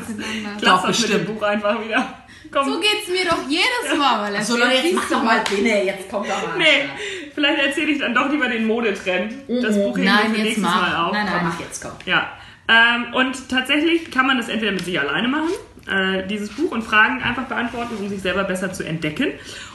das 0.60 0.82
mit 0.82 0.86
bestimmt. 0.88 1.28
dem 1.28 1.34
Buch 1.34 1.42
einfach 1.42 1.82
wieder. 1.82 2.06
Komm. 2.52 2.64
So 2.68 2.80
geht's 2.80 3.08
mir 3.08 3.28
doch 3.28 3.48
jedes 3.48 3.98
Mal, 3.98 4.22
weil 4.22 4.34
er 4.34 4.42
So, 4.42 4.56
Leute, 4.56 4.74
jetzt 4.74 4.94
mach 4.94 5.08
doch 5.08 5.22
mal 5.22 5.40
Bitte, 5.48 5.62
jetzt 5.62 6.10
kommt 6.10 6.28
doch 6.28 6.46
mal. 6.48 6.58
Nee, 6.58 6.88
vielleicht 7.34 7.62
erzähle 7.62 7.92
ich 7.92 7.98
dann 8.00 8.14
doch 8.14 8.28
lieber 8.30 8.48
den 8.48 8.66
Modetrend. 8.66 9.34
Das 9.48 9.76
Buch 9.76 9.96
heben 9.96 10.06
wir 10.06 10.18
für 10.18 10.26
jetzt 10.28 10.42
nächstes 10.42 10.62
mach. 10.62 10.82
Mal 10.82 11.06
auf. 11.06 11.12
Nein, 11.12 11.26
nein. 11.26 11.40
Mach 11.44 11.60
jetzt, 11.60 11.82
komm. 11.82 11.92
Ja. 12.06 12.32
Ähm, 12.68 13.14
und 13.14 13.48
tatsächlich 13.48 14.10
kann 14.10 14.26
man 14.26 14.36
das 14.36 14.48
entweder 14.48 14.72
mit 14.72 14.84
sich 14.84 14.98
alleine 14.98 15.28
machen, 15.28 15.50
äh, 15.88 16.26
dieses 16.26 16.50
Buch, 16.50 16.70
und 16.70 16.82
Fragen 16.82 17.22
einfach 17.22 17.44
beantworten, 17.44 17.96
um 17.98 18.08
sich 18.08 18.20
selber 18.22 18.44
besser 18.44 18.72
zu 18.72 18.84
entdecken. 18.84 19.28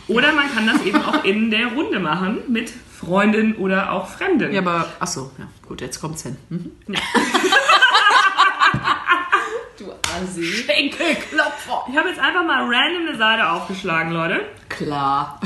Oder 0.07 0.33
man 0.33 0.53
kann 0.53 0.67
das 0.67 0.81
eben 0.83 1.03
auch 1.03 1.23
in 1.23 1.51
der 1.51 1.67
Runde 1.67 1.99
machen 1.99 2.39
mit 2.47 2.71
Freundin 2.99 3.55
oder 3.55 3.91
auch 3.91 4.07
Fremden. 4.07 4.53
Ja, 4.53 4.61
aber, 4.61 4.93
achso, 4.99 5.31
ja, 5.37 5.47
gut, 5.67 5.81
jetzt 5.81 5.99
kommt's 5.99 6.23
hin. 6.23 6.37
Mhm. 6.49 6.71
Du 6.87 6.93
Assi. 10.23 10.43
Schenkelklopfer. 10.43 11.85
Ich 11.89 11.97
habe 11.97 12.09
jetzt 12.09 12.19
einfach 12.19 12.43
mal 12.43 12.63
random 12.63 13.07
eine 13.07 13.17
Seite 13.17 13.49
aufgeschlagen, 13.49 14.11
Leute. 14.11 14.45
Klar. 14.69 15.39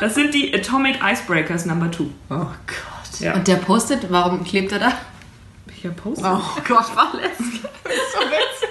Das 0.00 0.14
sind 0.14 0.34
die 0.34 0.54
Atomic 0.54 0.98
Icebreakers 1.02 1.66
Number 1.66 1.90
2. 1.90 2.04
Oh 2.30 2.34
Gott. 2.34 3.20
Ja. 3.20 3.34
Und 3.34 3.48
der 3.48 3.56
postet, 3.56 4.10
warum 4.10 4.44
klebt 4.44 4.72
er 4.72 4.78
da? 4.78 4.92
Welcher 5.66 5.90
Post? 5.90 6.22
Oh 6.22 6.40
Gott, 6.66 6.86
ist 6.88 6.92
so 6.92 8.20
witzig. 8.20 8.68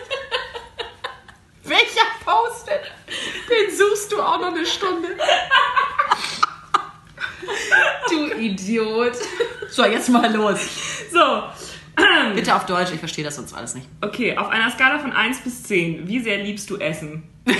Welcher 1.64 2.06
postet? 2.24 2.82
Den 3.50 3.76
suchst 3.76 4.12
du 4.12 4.22
auch 4.22 4.40
noch 4.40 4.54
eine 4.54 4.66
Stunde. 4.66 5.10
Du 8.10 8.28
Idiot. 8.40 9.14
So, 9.70 9.86
jetzt 9.86 10.10
mal 10.10 10.32
los. 10.34 10.60
So, 11.12 11.44
Bitte 12.36 12.56
auf 12.56 12.66
Deutsch, 12.66 12.92
ich 12.94 13.00
verstehe 13.00 13.24
das 13.24 13.36
sonst 13.36 13.54
alles 13.54 13.76
nicht. 13.76 13.88
okay, 14.02 14.38
auf 14.38 14.50
einer 14.50 14.70
Skala 14.72 15.00
von 15.00 15.12
1 15.12 15.40
bis 15.40 15.64
10, 15.64 16.08
wie 16.08 16.20
sehr 16.20 16.38
liebst 16.44 16.70
du 16.70 16.78
Essen? 16.78 17.24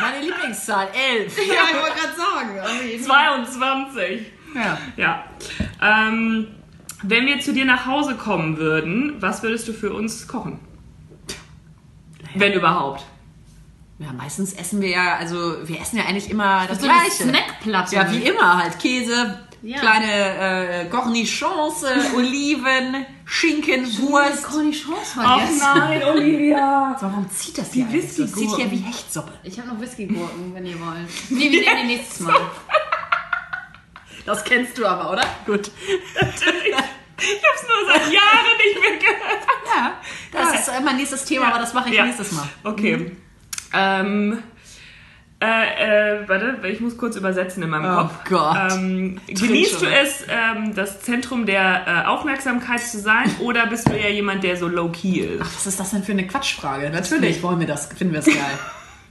Meine 0.00 0.20
Lieblingszahl, 0.20 0.88
11. 0.92 1.36
Ja, 1.38 1.54
ich 1.70 1.80
wollte 1.80 2.00
gerade 2.00 2.16
sagen. 2.16 2.60
auf 2.60 2.84
jeden 2.84 3.04
Fall. 3.04 3.44
22. 3.44 4.26
Ja. 4.54 4.78
Ja. 4.96 5.24
Ähm, 5.80 6.48
wenn 7.02 7.26
wir 7.26 7.40
zu 7.40 7.52
dir 7.52 7.64
nach 7.64 7.86
Hause 7.86 8.14
kommen 8.16 8.56
würden, 8.56 9.16
was 9.20 9.42
würdest 9.42 9.68
du 9.68 9.72
für 9.72 9.92
uns 9.92 10.26
kochen? 10.26 10.58
Wenn 12.34 12.52
überhaupt. 12.52 13.04
Ja, 13.98 14.12
meistens 14.12 14.52
essen 14.54 14.80
wir 14.80 14.88
ja, 14.88 15.16
also 15.16 15.56
wir 15.68 15.80
essen 15.80 15.98
ja 15.98 16.04
eigentlich 16.04 16.28
immer 16.28 16.66
das 16.66 16.82
eine 16.82 16.88
Gleiche. 16.88 17.24
Snackplatte. 17.24 17.94
Ja, 17.94 18.10
wie 18.10 18.18
immer 18.18 18.58
halt. 18.58 18.78
Käse, 18.80 19.38
Ja. 19.66 19.78
kleine 19.78 20.82
äh, 20.82 20.84
Cornichons, 20.90 21.84
äh, 21.84 21.98
Oliven, 22.16 23.06
Schinken, 23.24 23.86
Wurst. 23.98 24.44
Cornichons 24.44 25.14
Ach 25.18 25.38
vergessen. 25.40 25.62
nein, 25.74 26.04
Olivia. 26.14 26.96
So, 27.00 27.06
warum 27.06 27.30
zieht 27.30 27.56
das 27.56 27.72
hier? 27.72 27.86
eigentlich 27.86 28.12
so? 28.12 28.22
Das 28.24 28.32
zieht 28.34 28.56
hier 28.56 28.70
wie 28.70 28.76
Hechtsuppe. 28.76 29.32
Ich 29.42 29.58
habe 29.58 29.68
noch 29.70 29.80
Whiskygurken, 29.80 30.54
wenn 30.54 30.66
ihr 30.66 30.78
wollt. 30.78 31.08
Nee, 31.30 31.50
wir 31.50 31.60
nehmen 31.74 31.80
die 31.88 31.96
nächstes 31.96 32.20
Mal. 32.20 32.36
Das 34.26 34.44
kennst 34.44 34.76
du 34.78 34.86
aber, 34.86 35.10
oder? 35.12 35.24
Gut. 35.46 35.70
Ich 35.80 36.20
hab's 36.22 36.42
nur 36.46 37.86
seit 37.86 38.12
Jahren 38.12 38.56
nicht 38.64 38.80
mehr 38.80 38.98
gehört. 38.98 39.46
Ja, 39.74 39.94
das 40.32 40.60
ist 40.60 40.84
mein 40.84 40.96
nächstes 40.96 41.24
Thema, 41.24 41.48
aber 41.48 41.58
das 41.60 41.72
mache 41.74 41.88
ich 41.88 41.94
Ja. 41.96 42.04
nächstes 42.04 42.32
Mal. 42.32 42.48
Okay. 42.64 43.16
Ähm, 43.72 44.42
äh, 45.44 46.20
äh, 46.22 46.28
warte, 46.28 46.66
ich 46.68 46.80
muss 46.80 46.96
kurz 46.96 47.16
übersetzen 47.16 47.62
in 47.62 47.70
meinem 47.70 47.84
Oh 47.84 48.02
Kopf. 48.02 48.12
Gott. 48.28 48.72
Ähm, 48.72 49.20
genießt 49.26 49.82
du 49.82 49.86
es, 49.86 50.24
ähm, 50.28 50.74
das 50.74 51.00
Zentrum 51.02 51.46
der 51.46 51.86
äh, 51.86 52.06
Aufmerksamkeit 52.08 52.80
zu 52.80 52.98
sein 52.98 53.30
oder 53.40 53.66
bist 53.66 53.88
du 53.88 53.92
eher 53.92 54.12
jemand, 54.12 54.42
der 54.44 54.56
so 54.56 54.68
low-key 54.68 55.20
ist? 55.20 55.40
Was 55.40 55.66
ist 55.66 55.80
das 55.80 55.90
denn 55.90 56.02
für 56.02 56.12
eine 56.12 56.26
Quatschfrage? 56.26 56.90
Natürlich 56.90 57.42
wollen 57.42 57.60
wir 57.60 57.66
das, 57.66 57.86
finden 57.86 58.12
wir 58.12 58.20
es 58.20 58.26
geil. 58.26 58.36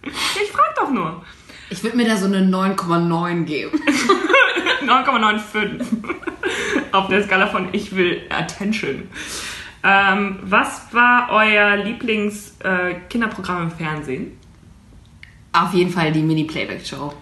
Ich 0.44 0.52
frag 0.52 0.76
doch 0.76 0.92
nur. 0.92 1.24
Ich 1.70 1.82
würde 1.82 1.96
mir 1.96 2.06
da 2.06 2.18
so 2.18 2.26
eine 2.26 2.40
9,9 2.40 3.44
geben. 3.46 3.80
9,95 4.86 5.82
auf 6.92 7.08
der 7.08 7.24
Skala 7.24 7.48
von 7.48 7.70
ich 7.72 7.96
will 7.96 8.22
Attention. 8.30 9.08
Ähm, 9.82 10.40
was 10.44 10.94
war 10.94 11.30
euer 11.32 11.78
Lieblings-Kinderprogramm 11.78 13.64
im 13.64 13.72
Fernsehen? 13.72 14.38
Auf 15.54 15.74
jeden 15.74 15.92
Fall 15.92 16.12
die 16.12 16.22
Mini-Playback-Show. 16.22 17.14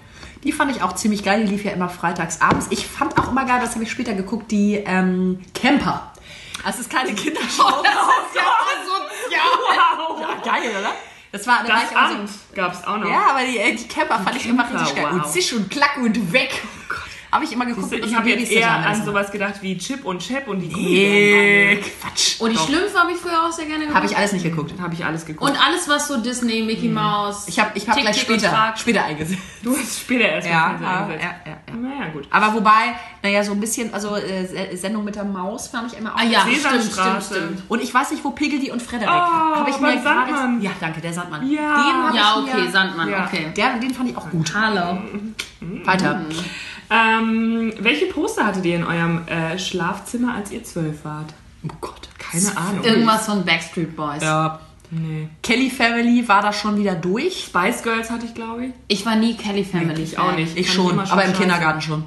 Die 0.43 0.51
fand 0.51 0.75
ich 0.75 0.82
auch 0.82 0.95
ziemlich 0.95 1.23
geil. 1.23 1.45
Die 1.45 1.51
lief 1.51 1.63
ja 1.63 1.71
immer 1.71 1.89
freitags 1.89 2.41
abends. 2.41 2.67
Ich 2.71 2.88
fand 2.88 3.17
auch 3.19 3.29
immer 3.29 3.45
geil, 3.45 3.59
das 3.61 3.75
habe 3.75 3.84
ich 3.84 3.91
später 3.91 4.13
geguckt, 4.13 4.49
die 4.51 4.75
ähm, 4.75 5.39
Camper. 5.53 6.11
Das 6.65 6.79
ist 6.79 6.89
keine 6.89 7.13
Kindershow. 7.13 7.63
Wow! 9.23 10.21
ja, 10.21 10.51
geil, 10.51 10.71
oder? 10.79 10.91
Das 11.32 11.47
war, 11.47 11.63
da 11.63 11.69
war 11.69 11.82
Das 11.82 11.91
ich 11.91 11.97
auch 11.97 12.27
so, 12.27 12.55
gab's 12.55 12.84
auch 12.84 12.97
noch. 12.97 13.09
Ja, 13.09 13.27
aber 13.29 13.45
die, 13.45 13.57
äh, 13.57 13.75
die 13.75 13.88
Camper 13.88 14.19
fand 14.19 14.36
ich 14.36 14.47
immer 14.47 14.63
richtig 14.69 14.95
geil. 14.95 15.05
wow. 15.05 15.13
Und 15.13 15.27
zisch 15.27 15.53
und 15.53 15.69
klack 15.69 15.97
und 15.97 16.34
weg. 16.34 16.61
Habe 17.32 17.45
ich 17.45 17.53
immer 17.53 17.65
geguckt. 17.65 17.88
Siehst 17.89 17.93
du, 18.01 18.05
mit 18.05 18.11
Ich 18.11 18.15
habe 18.17 18.29
jetzt 18.29 18.51
eher 18.51 18.69
an 18.71 19.05
sowas 19.05 19.32
gedacht 19.32 19.55
wie 19.61 19.77
Chip 19.77 20.03
und 20.05 20.19
Chap 20.19 20.47
und 20.49 20.59
die 20.59 20.67
Nee. 20.67 21.77
Quatsch. 22.01 22.41
Und 22.41 22.49
die 22.51 22.55
Doch. 22.57 22.67
Schlümpfe 22.67 22.99
habe 22.99 23.11
ich 23.11 23.17
früher 23.17 23.41
auch 23.47 23.51
sehr 23.51 23.65
gerne 23.65 23.86
geguckt. 23.86 23.95
Habe 23.95 24.05
ich 24.05 24.17
alles 24.17 24.34
nicht 24.34 24.43
geguckt. 24.43 24.73
Habe 24.82 24.93
ich 24.93 25.05
alles 25.05 25.25
geguckt. 25.25 25.49
Und 25.49 25.57
alles, 25.65 25.88
was 25.88 26.07
so 26.09 26.17
Disney, 26.21 26.61
Mickey 26.63 26.89
Mouse. 26.89 27.47
Ich 27.47 27.57
habe 27.59 27.71
ich 27.75 27.88
hab 27.88 27.95
Tick, 27.95 28.03
gleich 28.03 28.17
Tick 28.17 28.25
später, 28.25 28.73
später 28.75 29.05
eingesetzt. 29.05 29.41
du 29.63 29.77
hast 29.77 29.99
später 30.01 30.25
erst 30.25 30.47
Ja, 30.47 30.77
ja, 30.82 30.99
eingesetzt. 31.03 31.23
ja, 31.45 31.51
ja, 31.51 31.57
ja. 31.67 31.73
Naja, 31.99 32.11
gut. 32.11 32.27
Aber 32.32 32.53
wobei, 32.53 32.95
naja, 33.23 33.43
so 33.43 33.53
ein 33.53 33.59
bisschen, 33.61 33.93
also 33.93 34.15
äh, 34.17 34.45
Se- 34.45 34.75
Sendung 34.77 35.05
mit 35.05 35.15
der 35.15 35.23
Maus 35.23 35.67
fand 35.69 35.91
ich 35.93 35.97
immer 35.97 36.13
auch 36.13 36.19
Ah 36.19 36.23
ja, 36.25 36.41
stimmt, 36.41 36.84
stimmt, 36.91 37.23
stimmt. 37.23 37.63
Und 37.69 37.82
ich 37.82 37.93
weiß 37.93 38.11
nicht, 38.11 38.23
wo 38.25 38.32
Piggledy 38.32 38.71
und 38.71 38.82
Frederik. 38.82 39.07
Oh, 39.09 39.55
habe 39.55 39.69
ich 39.69 39.79
mir 39.79 39.93
gerade. 40.01 40.32
Sandmann. 40.34 40.61
Ja, 40.61 40.71
danke, 40.82 40.99
der 40.99 41.13
Sandmann. 41.13 41.49
Ja. 41.49 42.09
Den 42.09 42.15
Ja, 42.15 42.36
ich 42.45 42.51
okay, 42.53 42.61
mir, 42.63 42.71
Sandmann, 42.71 43.09
Ja. 43.09 43.25
okay. 43.25 43.47
Der, 43.55 43.77
den 43.77 43.93
fand 43.93 44.09
ich 44.09 44.17
auch 44.17 44.29
gut. 44.29 44.51
Hallo. 44.53 44.99
Weiter. 45.86 46.21
Ähm, 46.91 47.73
welche 47.79 48.07
Poster 48.07 48.45
hattet 48.45 48.65
ihr 48.65 48.75
in 48.75 48.83
eurem 48.83 49.25
äh, 49.27 49.57
Schlafzimmer, 49.57 50.35
als 50.35 50.51
ihr 50.51 50.63
zwölf 50.63 51.05
wart? 51.05 51.33
Oh 51.63 51.73
Gott. 51.79 52.09
Keine 52.17 52.57
Ahnung. 52.57 52.83
Irgendwas 52.83 53.25
von 53.25 53.45
Backstreet 53.45 53.95
Boys. 53.95 54.21
Ja. 54.21 54.59
Nee. 54.89 55.29
Kelly 55.41 55.69
Family 55.69 56.27
war 56.27 56.41
da 56.41 56.51
schon 56.51 56.77
wieder 56.77 56.95
durch. 56.95 57.45
Spice 57.45 57.81
Girls 57.81 58.09
hatte 58.11 58.25
ich, 58.25 58.33
glaube 58.33 58.65
ich. 58.65 58.71
Ich 58.89 59.05
war 59.05 59.15
nie 59.15 59.37
Kelly 59.37 59.63
Family. 59.63 60.03
Ich 60.03 60.17
auch 60.17 60.35
nicht. 60.35 60.57
Ich 60.57 60.67
Fand 60.67 60.75
schon, 60.75 60.99
aber 60.99 61.23
im 61.23 61.29
scheiße. 61.29 61.39
Kindergarten 61.39 61.81
schon. 61.81 62.03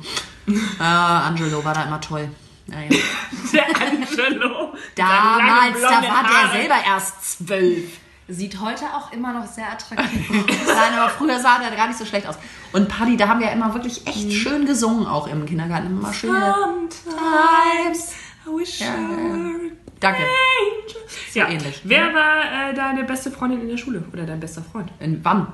äh, 0.46 0.82
Angelo 0.82 1.64
war 1.64 1.72
da 1.72 1.84
immer 1.84 2.00
toll. 2.00 2.28
Ja, 2.66 2.80
ja. 2.80 2.88
Der 3.52 3.64
Angelo. 3.66 4.74
Damals, 4.94 5.80
da 5.80 5.90
war 5.90 6.00
blonde 6.00 6.06
der 6.06 6.12
Haare. 6.12 6.58
selber 6.58 6.74
erst 6.86 7.38
zwölf. 7.38 7.84
Sieht 8.26 8.58
heute 8.60 8.86
auch 8.86 9.12
immer 9.12 9.34
noch 9.34 9.46
sehr 9.46 9.70
attraktiv 9.70 10.30
aus. 10.30 10.36
Nein, 10.66 10.94
aber 10.98 11.10
früher 11.10 11.38
sah 11.38 11.58
der 11.58 11.70
gar 11.76 11.88
nicht 11.88 11.98
so 11.98 12.06
schlecht 12.06 12.26
aus. 12.26 12.36
Und 12.72 12.88
Paddy, 12.88 13.18
da 13.18 13.28
haben 13.28 13.40
wir 13.40 13.50
immer 13.52 13.74
wirklich 13.74 14.06
echt 14.06 14.32
schön 14.32 14.64
gesungen, 14.64 15.06
auch 15.06 15.26
im 15.26 15.44
Kindergarten. 15.44 15.88
Immer 15.88 16.12
schön. 16.12 16.30
Sometimes 16.30 18.12
I 18.46 18.50
wish 18.50 18.80
I 18.80 18.84
were 18.84 19.70
Danke. 20.00 20.22
angel. 20.22 20.96
Ja, 21.34 21.48
ähnlich. 21.48 21.80
Wer 21.84 22.14
war 22.14 22.70
äh, 22.70 22.74
deine 22.74 23.04
beste 23.04 23.30
Freundin 23.30 23.60
in 23.60 23.68
der 23.68 23.76
Schule? 23.76 24.02
Oder 24.12 24.24
dein 24.24 24.40
bester 24.40 24.62
Freund? 24.62 24.90
In, 25.00 25.22
wann? 25.22 25.46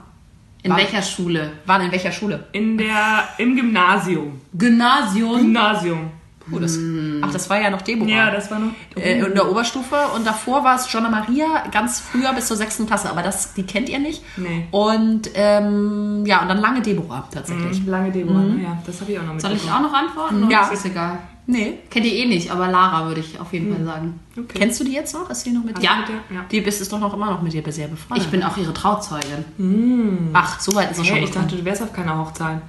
In 0.63 0.71
Wann? 0.71 0.79
welcher 0.79 1.03
Schule? 1.03 1.53
Wann 1.67 1.81
in 1.83 1.91
welcher 1.91 2.13
Schule? 2.13 2.47
In 2.53 2.77
der, 2.79 3.29
im 3.39 3.57
Gymnasium. 3.57 4.41
Gymnasium. 4.53 5.39
Gymnasium. 5.39 6.11
Oh, 6.53 6.59
das, 6.59 6.79
ach, 7.23 7.33
das 7.33 7.49
war 7.49 7.61
ja 7.61 7.71
noch 7.71 7.83
Deborah. 7.83 8.09
Ja, 8.09 8.31
das 8.31 8.51
war 8.51 8.59
noch. 8.59 8.71
äh, 8.97 9.21
in 9.21 9.35
der 9.35 9.49
Oberstufe 9.49 9.97
und 10.17 10.27
davor 10.27 10.65
war 10.65 10.75
es 10.77 10.91
Jonna 10.93 11.09
Maria 11.09 11.65
ganz 11.71 12.01
früher 12.01 12.33
bis 12.33 12.47
zur 12.47 12.57
sechsten 12.57 12.87
Klasse, 12.87 13.11
aber 13.11 13.23
das, 13.23 13.55
die 13.55 13.63
kennt 13.63 13.89
ihr 13.89 13.99
nicht. 13.99 14.23
Nee. 14.37 14.67
Und 14.71 15.31
ähm, 15.35 16.25
ja, 16.27 16.43
und 16.43 16.49
dann 16.49 16.59
lange 16.59 16.83
Deborah 16.83 17.29
tatsächlich. 17.33 17.87
Lange 17.87 18.11
Deborah. 18.11 18.43
Ja, 18.61 18.79
das 18.85 19.01
habe 19.01 19.13
ich 19.13 19.19
auch 19.19 19.25
noch 19.25 19.35
mit. 19.35 19.43
Soll 19.43 19.53
ich 19.53 19.71
auch 19.71 19.81
noch 19.81 19.93
antworten? 19.93 20.45
oder 20.45 20.53
Ja. 20.53 20.69
Ist 20.69 20.87
egal. 20.87 21.19
Nee. 21.47 21.79
Kennt 21.91 22.07
ihr 22.07 22.13
eh 22.13 22.27
nicht, 22.27 22.51
aber 22.51 22.69
Lara 22.69 23.07
würde 23.07 23.21
ich 23.21 23.39
auf 23.41 23.53
jeden 23.53 23.75
Fall 23.75 23.85
sagen. 23.85 24.21
Okay. 24.37 24.59
Kennst 24.59 24.79
du 24.81 24.85
die 24.85 24.93
jetzt 24.93 25.15
noch? 25.15 25.29
Ist 25.31 25.45
die 25.45 25.51
noch 25.51 25.65
mit 25.65 25.79
dir? 25.79 25.83
Ja. 25.85 26.05
Ja. 26.33 26.45
Die 26.51 26.61
bist 26.61 26.81
ist 26.81 26.93
doch 26.93 27.01
noch 27.01 27.13
immer 27.13 27.27
noch 27.27 27.43
mit 27.43 27.53
dir 27.53 27.63
sehr 27.73 27.89
befreundet. 27.89 28.25
Ich 28.27 28.31
bin 28.31 28.43
auch 28.45 28.57
ihre 28.57 28.73
Trauzeugin. 28.73 30.31
Ach, 30.33 30.61
so 30.61 30.75
weit 30.75 30.93
ist 30.93 30.99
es 30.99 31.07
schon. 31.07 31.17
Hey, 31.17 31.25
ich 31.25 31.31
dachte, 31.31 31.57
du 31.57 31.65
wärst 31.65 31.83
auf 31.83 31.93
keiner 31.93 32.19
Hochzeit. 32.19 32.61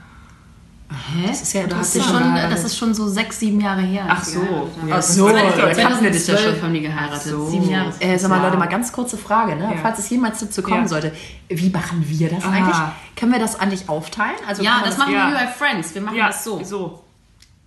Hä? 0.92 1.28
Das 1.28 1.42
ist 1.42 1.54
ja 1.54 1.68
das, 1.68 1.88
ist 1.88 1.96
interessant. 1.96 2.26
schon, 2.40 2.50
das 2.52 2.64
ist 2.66 2.78
schon 2.78 2.94
so 2.94 3.08
sechs, 3.08 3.40
sieben 3.40 3.62
Jahre 3.62 3.82
her. 3.82 4.06
Ach 4.10 4.24
so. 4.24 4.42
Ja, 4.88 4.96
Ach 4.98 5.02
so, 5.02 5.28
das 5.30 5.36
war 5.38 5.44
nicht 5.46 5.58
da 5.58 5.62
dort. 5.62 5.78
kannten 5.78 6.04
wir 6.04 6.12
das 6.12 6.28
ja 6.28 6.36
2012 6.36 6.56
schon. 6.56 6.64
haben 6.64 6.74
die 6.74 6.82
geheiratet. 6.82 7.22
so. 7.22 7.50
Sieben 7.50 7.70
Jahre. 7.70 7.94
Äh, 8.00 8.12
das 8.14 8.22
sag 8.22 8.30
mal, 8.30 8.40
her. 8.40 8.46
Leute, 8.48 8.58
mal 8.58 8.66
ganz 8.68 8.92
kurze 8.92 9.18
Frage, 9.18 9.56
ne? 9.56 9.72
Ja. 9.74 9.78
Falls 9.82 10.00
es 10.00 10.10
jemals 10.10 10.40
dazu 10.40 10.62
kommen 10.62 10.82
Ja. 10.84 10.88
sollte. 10.88 11.14
Wie 11.48 11.70
machen 11.70 12.04
wir 12.08 12.30
das 12.30 12.44
Ah. 12.44 12.50
eigentlich? 12.52 12.78
Können 13.16 13.32
wir 13.32 13.40
das 13.40 13.58
eigentlich 13.60 13.88
aufteilen? 13.88 14.36
Also 14.48 14.62
Ja, 14.64 14.76
man 14.76 14.84
das 14.86 14.98
machen 14.98 15.14
ja. 15.14 15.28
wir 15.30 15.36
bei 15.38 15.48
Friends. 15.48 15.96
Wir 15.96 16.02
machen 16.02 16.18
Ja, 16.18 16.28
das 16.28 16.44
so. 16.44 16.62
so. 16.64 17.04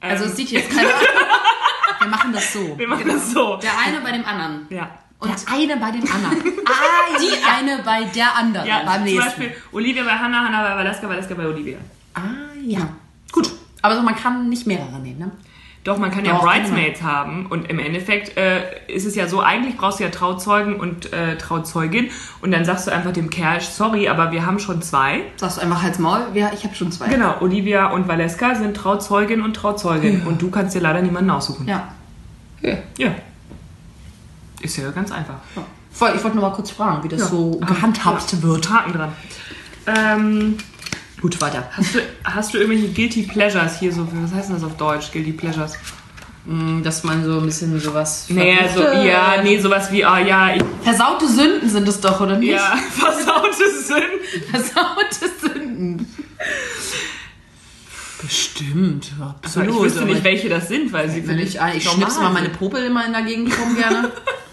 Also 0.01 0.25
Ähm, 0.25 0.31
es 0.31 0.37
sieht 0.37 0.51
jetzt 0.51 0.71
keiner. 0.71 0.89
Wir 2.01 2.09
machen 2.11 2.33
das 2.35 2.53
so. 2.53 2.77
wir 2.79 2.87
machen 2.87 3.07
das 3.07 3.31
so. 3.33 3.57
Der 3.57 3.71
eine 3.87 4.01
bei 4.03 4.13
dem 4.13 4.27
anderen. 4.27 4.67
Ja. 4.69 4.91
Und 5.21 5.31
der 5.31 5.55
eine 5.55 5.77
bei 5.79 5.91
dem 5.91 6.03
anderen. 6.03 6.37
ah, 6.67 7.19
Die 7.19 7.33
eine 7.43 7.83
bei 7.83 8.05
der 8.05 8.37
anderen. 8.37 8.67
Ja, 8.67 8.83
beim 8.85 8.95
zum 8.97 9.05
nächsten. 9.05 9.25
Beispiel 9.25 9.53
Olivia 9.73 10.05
bei 10.05 10.11
Hannah, 10.11 10.45
Hannah 10.45 10.63
bei 10.69 10.77
Valeska, 10.77 11.09
Valeska 11.09 11.33
bei 11.35 11.47
Olivia. 11.47 11.79
Ah, 12.13 12.21
ja. 12.63 12.81
Gut. 13.35 13.51
Aber 13.83 13.97
so, 13.97 14.03
man 14.03 14.15
kann 14.15 14.49
nicht 14.49 14.67
mehrere 14.67 15.01
nehmen, 15.01 15.19
ne? 15.19 15.31
Doch, 15.83 15.99
man 15.99 16.11
kann 16.11 16.25
ja 16.25 16.33
Doch, 16.33 16.45
Bridesmaids 16.47 17.03
haben 17.03 17.45
und 17.47 17.69
im 17.69 17.79
Endeffekt 17.79 18.39
äh, 18.39 18.63
ist 18.87 19.05
es 19.05 19.15
ja 19.17 19.29
so, 19.29 19.41
eigentlich 19.41 19.77
brauchst 19.77 19.99
du 19.99 20.05
ja 20.05 20.09
Trauzeugen 20.09 20.77
und 20.77 21.13
äh, 21.13 21.37
Trauzeugin 21.37 22.09
und 22.41 22.53
dann 22.53 22.65
sagst 22.65 22.87
du 22.87 22.91
einfach 22.91 23.13
dem 23.13 23.29
Kerl, 23.29 23.61
sorry, 23.61 24.09
aber 24.09 24.33
wir 24.33 24.47
haben 24.47 24.59
schon 24.59 24.81
zwei. 24.81 25.21
Sagst 25.37 25.59
du 25.59 25.61
einfach 25.61 25.83
Hals 25.83 25.99
Maul? 25.99 26.21
Ja, 26.33 26.53
ich 26.55 26.65
habe 26.65 26.75
schon 26.75 26.91
zwei. 26.91 27.09
Genau, 27.09 27.35
Olivia 27.41 27.89
und 27.89 28.09
Valeska 28.09 28.55
sind 28.55 28.75
Trauzeugin 28.75 29.43
und 29.43 29.55
Trauzeugin 29.55 30.23
und 30.23 30.41
du 30.41 30.51
kannst 30.51 30.75
dir 30.75 30.81
leider 30.81 31.03
niemanden 31.03 31.29
aussuchen. 31.29 31.69
Ja. 31.69 31.89
Ja. 32.97 33.11
Ist 34.63 34.79
ja 34.79 34.91
ganz 34.91 35.13
einfach. 35.13 35.35
Voll, 35.91 36.13
ich 36.17 36.25
wollte 36.25 36.39
nur 36.39 36.49
mal 36.49 36.55
kurz 36.55 36.71
fragen, 36.71 37.05
wie 37.05 37.09
das 37.09 37.29
so 37.29 37.59
gehandhabt 37.59 38.43
wird. 38.43 38.71
Haken 38.71 38.93
dran. 38.95 39.13
Ähm, 39.87 40.57
Gut, 41.25 41.41
weiter. 41.41 41.67
hast, 41.71 41.95
du, 41.95 42.01
hast 42.23 42.53
du 42.53 42.59
irgendwelche 42.59 42.89
Guilty 42.89 43.23
Pleasures 43.23 43.79
hier 43.79 43.91
so, 43.91 44.07
was 44.13 44.35
heißt 44.35 44.51
denn 44.51 44.57
das 44.57 44.63
auf 44.63 44.77
Deutsch, 44.77 45.11
Guilty 45.11 45.33
Pleasures? 45.33 45.73
Dass 46.83 47.03
man 47.03 47.25
so 47.25 47.39
ein 47.39 47.47
bisschen 47.47 47.81
sowas. 47.81 48.27
Nee, 48.29 48.59
so, 48.75 48.83
ja, 48.83 49.41
nee, 49.43 49.59
sowas 49.59 49.91
wie, 49.91 50.05
ah 50.05 50.19
ja, 50.19 50.55
ich, 50.55 50.63
Versaute 50.83 51.27
Sünden 51.27 51.71
sind 51.71 51.89
es 51.89 51.99
doch, 51.99 52.21
oder 52.21 52.37
nicht? 52.37 52.51
ja, 52.51 52.77
versaute 52.91 53.71
Sinn. 53.87 54.51
Versaute 54.51 55.31
Sünden. 55.41 56.15
Bestimmt, 58.21 59.13
absolut. 59.19 59.71
ich 59.71 59.81
wüsste 59.81 60.05
nicht, 60.05 60.25
welche 60.25 60.51
das 60.51 60.69
sind, 60.69 60.93
weil 60.93 61.09
sie 61.09 61.23
für 61.23 61.29
Wenn 61.29 61.37
mich 61.37 61.57
ich, 61.57 61.77
ich 61.77 61.89
schnipse 61.89 62.21
mal 62.21 62.35
meine. 62.35 62.51
Popel 62.51 62.85
immer 62.85 63.07
in 63.07 63.15
der 63.15 63.23
Gegend 63.23 63.51
rum 63.59 63.75
gerne. 63.77 64.13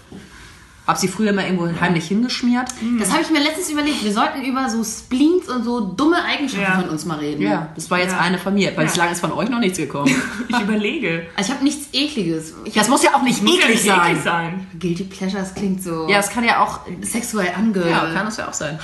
Hab 0.92 0.98
sie 0.98 1.08
früher 1.08 1.32
mal 1.32 1.44
irgendwo 1.46 1.68
heimlich 1.80 2.06
hingeschmiert. 2.08 2.68
Das 2.98 3.10
habe 3.12 3.22
ich 3.22 3.30
mir 3.30 3.40
letztens 3.42 3.70
überlegt. 3.70 4.04
Wir 4.04 4.12
sollten 4.12 4.42
über 4.42 4.68
so 4.68 4.84
Spleens 4.84 5.48
und 5.48 5.64
so 5.64 5.80
dumme 5.80 6.22
Eigenschaften 6.22 6.70
Ja. 6.70 6.80
von 6.82 6.90
uns 6.90 7.06
mal 7.06 7.18
reden. 7.18 7.40
Ja, 7.42 7.68
das 7.74 7.90
war 7.90 7.98
jetzt 7.98 8.12
Ja. 8.12 8.18
eine 8.20 8.36
von 8.36 8.52
mir, 8.52 8.68
weil 8.76 8.84
Ja. 8.84 8.90
bislang 8.90 9.10
ist 9.10 9.20
von 9.20 9.32
euch 9.32 9.48
noch 9.48 9.58
nichts 9.58 9.78
gekommen. 9.78 10.14
Ich 10.48 10.60
überlege. 10.60 11.26
Also 11.34 11.48
ich 11.50 11.54
habe 11.54 11.64
nichts 11.64 11.88
Ekliges. 11.94 12.52
Ich 12.66 12.74
Das 12.74 12.88
muss 12.90 13.02
ja 13.02 13.14
auch 13.14 13.22
nicht 13.22 13.42
Muss 13.42 13.54
ja 13.58 13.62
eklig 13.64 13.76
nicht 13.76 13.86
sein. 13.86 14.10
eklig 14.10 14.22
sein. 14.22 14.66
Guilty 14.78 15.04
Pleasures 15.04 15.54
klingt 15.54 15.82
so 15.82 16.06
Ja, 16.10 16.18
es 16.18 16.28
kann 16.28 16.44
ja 16.44 16.62
auch. 16.62 16.80
sexuell 17.00 17.46
Ja, 17.46 17.52
kann 17.52 17.64
angehaucht. 17.64 18.26
das 18.26 18.36
ja 18.36 18.48
auch 18.48 18.52
sein. 18.52 18.78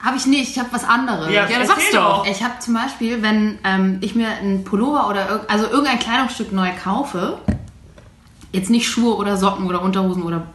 Habe 0.00 0.16
ich 0.18 0.26
nicht, 0.26 0.50
ich 0.50 0.58
habe 0.58 0.68
was 0.72 0.84
anderes. 0.84 1.28
Ja, 1.28 1.34
Ja, 1.34 1.42
das 1.42 1.52
erzähl 1.52 1.66
sagst 1.68 1.92
du 1.92 1.96
doch. 1.96 2.26
Ich 2.26 2.42
habe 2.42 2.58
zum 2.58 2.74
Beispiel, 2.74 3.22
wenn 3.22 3.58
ähm, 3.64 3.98
ich 4.02 4.14
mir 4.14 4.28
einen 4.28 4.64
Pullover 4.64 5.08
oder 5.08 5.28
irg 5.30 5.44
also 5.48 5.66
irgendein 5.66 5.98
Kleidungsstück 5.98 6.52
neu 6.52 6.68
kaufe, 6.82 7.38
jetzt 8.54 8.70
nicht 8.70 8.88
Schuhe 8.88 9.14
oder 9.16 9.36
Socken 9.36 9.66
oder 9.66 9.82
Unterhosen 9.82 10.22
oder 10.22 10.46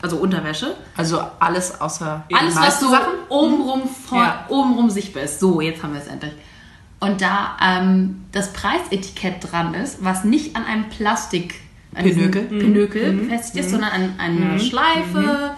also 0.00 0.16
Unterwäsche, 0.16 0.76
Also 0.96 1.20
alles 1.40 1.80
außer. 1.80 2.24
alles 2.32 2.54
was 2.56 2.78
so 2.80 2.88
Sachen. 2.88 3.12
obenrum, 3.28 3.82
vor, 3.88 4.18
Ja. 4.22 4.44
obenrum 4.48 4.88
sichtbar 4.90 5.24
ist. 5.24 5.40
So, 5.40 5.60
jetzt 5.60 5.82
haben 5.82 5.92
wir 5.92 6.00
es 6.00 6.06
endlich. 6.06 6.32
Und 7.00 7.20
da 7.20 7.56
ähm, 7.60 8.24
das 8.32 8.52
Preisetikett 8.52 9.50
dran 9.50 9.74
ist, 9.74 10.02
was 10.04 10.24
nicht 10.24 10.54
an 10.56 10.64
einem 10.64 10.88
Plastik 10.88 11.56
an 11.94 12.04
Pinökel. 12.04 12.42
Pinökel 12.44 13.12
befestigt 13.12 13.64
ist, 13.64 13.70
sondern 13.72 13.90
an 13.92 14.14
einer 14.18 14.58
Schleife 14.60 15.54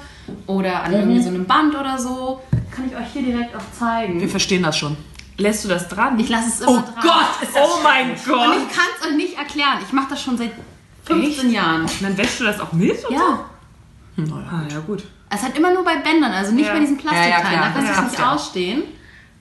oder 0.47 0.85
an 0.85 0.93
irgendwie 0.93 1.23
so 1.23 1.29
einem 1.29 1.45
Band 1.47 1.75
oder 1.75 1.99
so, 1.99 2.41
kann 2.75 2.87
ich 2.89 2.97
euch 2.97 3.09
hier 3.13 3.23
direkt 3.23 3.55
auch 3.55 3.79
zeigen. 3.79 4.21
Wir 4.21 4.29
verstehen 4.29 4.63
das 4.63 4.77
schon. 4.79 4.97
Lässt 5.37 5.65
du 5.65 5.69
das 5.69 5.89
dran? 5.89 6.19
Ich 6.19 6.29
lasse 6.29 6.49
es 6.49 6.61
immer 6.61 6.71
Oh 6.71 6.75
dran. 6.77 7.03
Gott, 7.03 7.49
oh 7.57 7.79
mein 7.83 8.11
Und 8.11 8.25
Gott! 8.27 8.57
ich 8.57 8.77
kann 8.77 8.87
es 9.01 9.07
euch 9.07 9.17
nicht 9.17 9.37
erklären. 9.39 9.79
Ich 9.87 9.93
mache 9.93 10.09
das 10.11 10.23
schon 10.23 10.37
seit 10.39 10.53
15 11.11 11.51
Jahren. 11.53 11.83
Und 11.83 12.03
dann 12.03 12.17
wäschst 12.17 12.41
du 12.41 12.45
das 12.45 12.61
auch 12.61 12.73
mit? 12.73 13.05
und 13.05 13.15
Ja. 13.15 13.45
So? 14.17 14.35
Ah, 14.35 14.63
ja, 14.71 14.79
gut. 14.81 15.05
Es 15.31 15.43
hat 15.43 15.57
immer 15.57 15.73
nur 15.73 15.85
bei 15.85 15.97
Bändern, 15.97 16.33
also 16.33 16.53
nicht 16.53 16.67
Ja. 16.67 16.73
bei 16.75 16.81
diesen 16.81 16.99
Ja, 16.99 17.05
ja, 17.05 17.11
Plastikteilen. 17.11 17.43
klar. 17.51 17.63
da 17.67 17.71
kannst 17.73 17.89
du 17.89 17.93
Ja. 17.95 17.99
es 18.05 18.11
nicht 18.11 18.19
Ja. 18.21 18.33
ausstehen. 18.33 18.83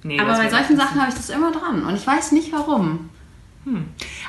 Nee, 0.04 0.20
Aber 0.20 0.34
bei 0.38 0.50
solchen 0.50 0.78
Sachen 0.78 1.00
habe 1.02 1.10
ich 1.10 1.16
das 1.16 1.30
immer 1.30 1.52
dran. 1.52 1.84
Und 1.86 1.96
ich 1.96 2.06
weiß 2.08 2.32
nicht 2.32 2.52
warum. 2.54 3.10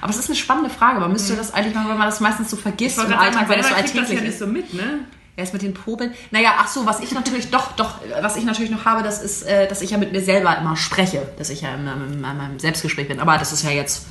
Aber 0.02 0.10
es 0.10 0.18
ist 0.18 0.26
eine 0.28 0.36
spannende 0.36 0.68
Frage. 0.70 1.00
Man 1.00 1.12
müsste 1.12 1.34
das 1.34 1.54
eigentlich 1.54 1.74
mal, 1.74 1.88
weil 1.88 1.96
man 1.96 2.06
das 2.06 2.20
meistens 2.20 2.50
so 2.50 2.56
vergisst 2.56 2.98
im 2.98 3.12
Alltag, 3.12 3.48
weil 3.48 3.58
das 3.58 3.68
so 3.68 3.74
kriegt 3.74 3.88
das 3.88 3.96
alltäglich 4.00 4.08
ja 4.10 4.16
ist. 4.16 4.22
nicht 4.24 4.38
so 4.38 4.46
mit, 4.46 4.74
ne? 4.74 5.00
Erst 5.36 5.52
mit 5.54 5.62
den 5.62 5.72
Popeln. 5.72 6.12
Naja, 6.30 6.54
ach 6.58 6.66
so, 6.66 6.84
was 6.84 7.00
ich 7.00 7.12
natürlich 7.12 7.50
doch, 7.50 7.72
doch, 7.72 7.94
was 8.20 8.36
ich 8.36 8.44
natürlich 8.44 8.70
noch 8.70 8.84
habe, 8.84 9.02
das 9.02 9.22
ist, 9.22 9.42
äh, 9.44 9.66
dass 9.68 9.80
ich 9.80 9.92
ja 9.92 9.96
mit 9.98 10.12
mir 10.12 10.20
selber 10.20 10.58
immer 10.58 10.76
spreche. 10.76 11.22
Dass 11.38 11.48
ich 11.48 11.62
ja 11.62 11.74
in 11.74 12.20
meinem 12.20 12.58
Selbstgespräch 12.58 13.08
bin. 13.08 13.20
Aber 13.20 13.38
das 13.38 13.52
ist 13.52 13.62
ja 13.62 13.70
jetzt. 13.70 14.06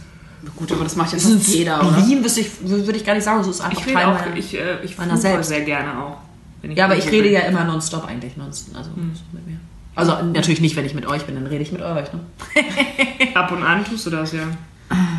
Gut, 0.56 0.72
aber 0.72 0.84
das 0.84 0.96
macht 0.96 1.14
ist 1.14 1.28
fast 1.28 1.48
jeder, 1.48 1.80
oder? 1.86 1.98
Ich, 1.98 2.50
würde 2.62 2.98
ich 2.98 3.06
gar 3.06 3.14
nicht 3.14 3.24
sagen. 3.24 3.40
Das 3.40 3.48
ist 3.48 3.62
einfach 3.62 3.86
Ich 3.86 3.94
Teil 3.94 4.06
auch, 4.06 4.20
meiner- 4.20 4.36
ich, 4.38 4.54
äh, 4.58 4.84
ich 4.84 4.98
meiner 4.98 5.18
selbst. 5.18 5.50
sehr 5.50 5.62
gerne 5.62 6.02
auch. 6.02 6.18
wenn 6.62 6.72
Ja, 6.72 6.86
aber 6.86 6.98
ich 6.98 7.10
rede 7.12 7.30
ja 7.30 7.42
immer 7.42 7.64
nonstop 7.64 8.06
eigentlich. 8.06 8.38
Nonstop, 8.38 8.76
also 8.78 8.92
so 8.92 8.98
mit 9.34 9.48
mir. 9.48 9.58
Also 9.96 10.14
natürlich 10.24 10.62
nicht, 10.62 10.76
wenn 10.78 10.86
ich 10.86 10.94
mit 10.94 11.06
euch 11.08 11.26
bin, 11.26 11.36
dann 11.36 11.48
rede 11.48 11.62
ich 11.62 11.72
mit 11.72 11.82
euch. 11.82 12.08
Ne? 12.14 12.20
Ab 13.34 13.52
und 13.52 13.64
an 13.64 13.84
tust 13.84 14.06
du 14.06 14.10
das 14.10 14.32
ja. 14.32 14.44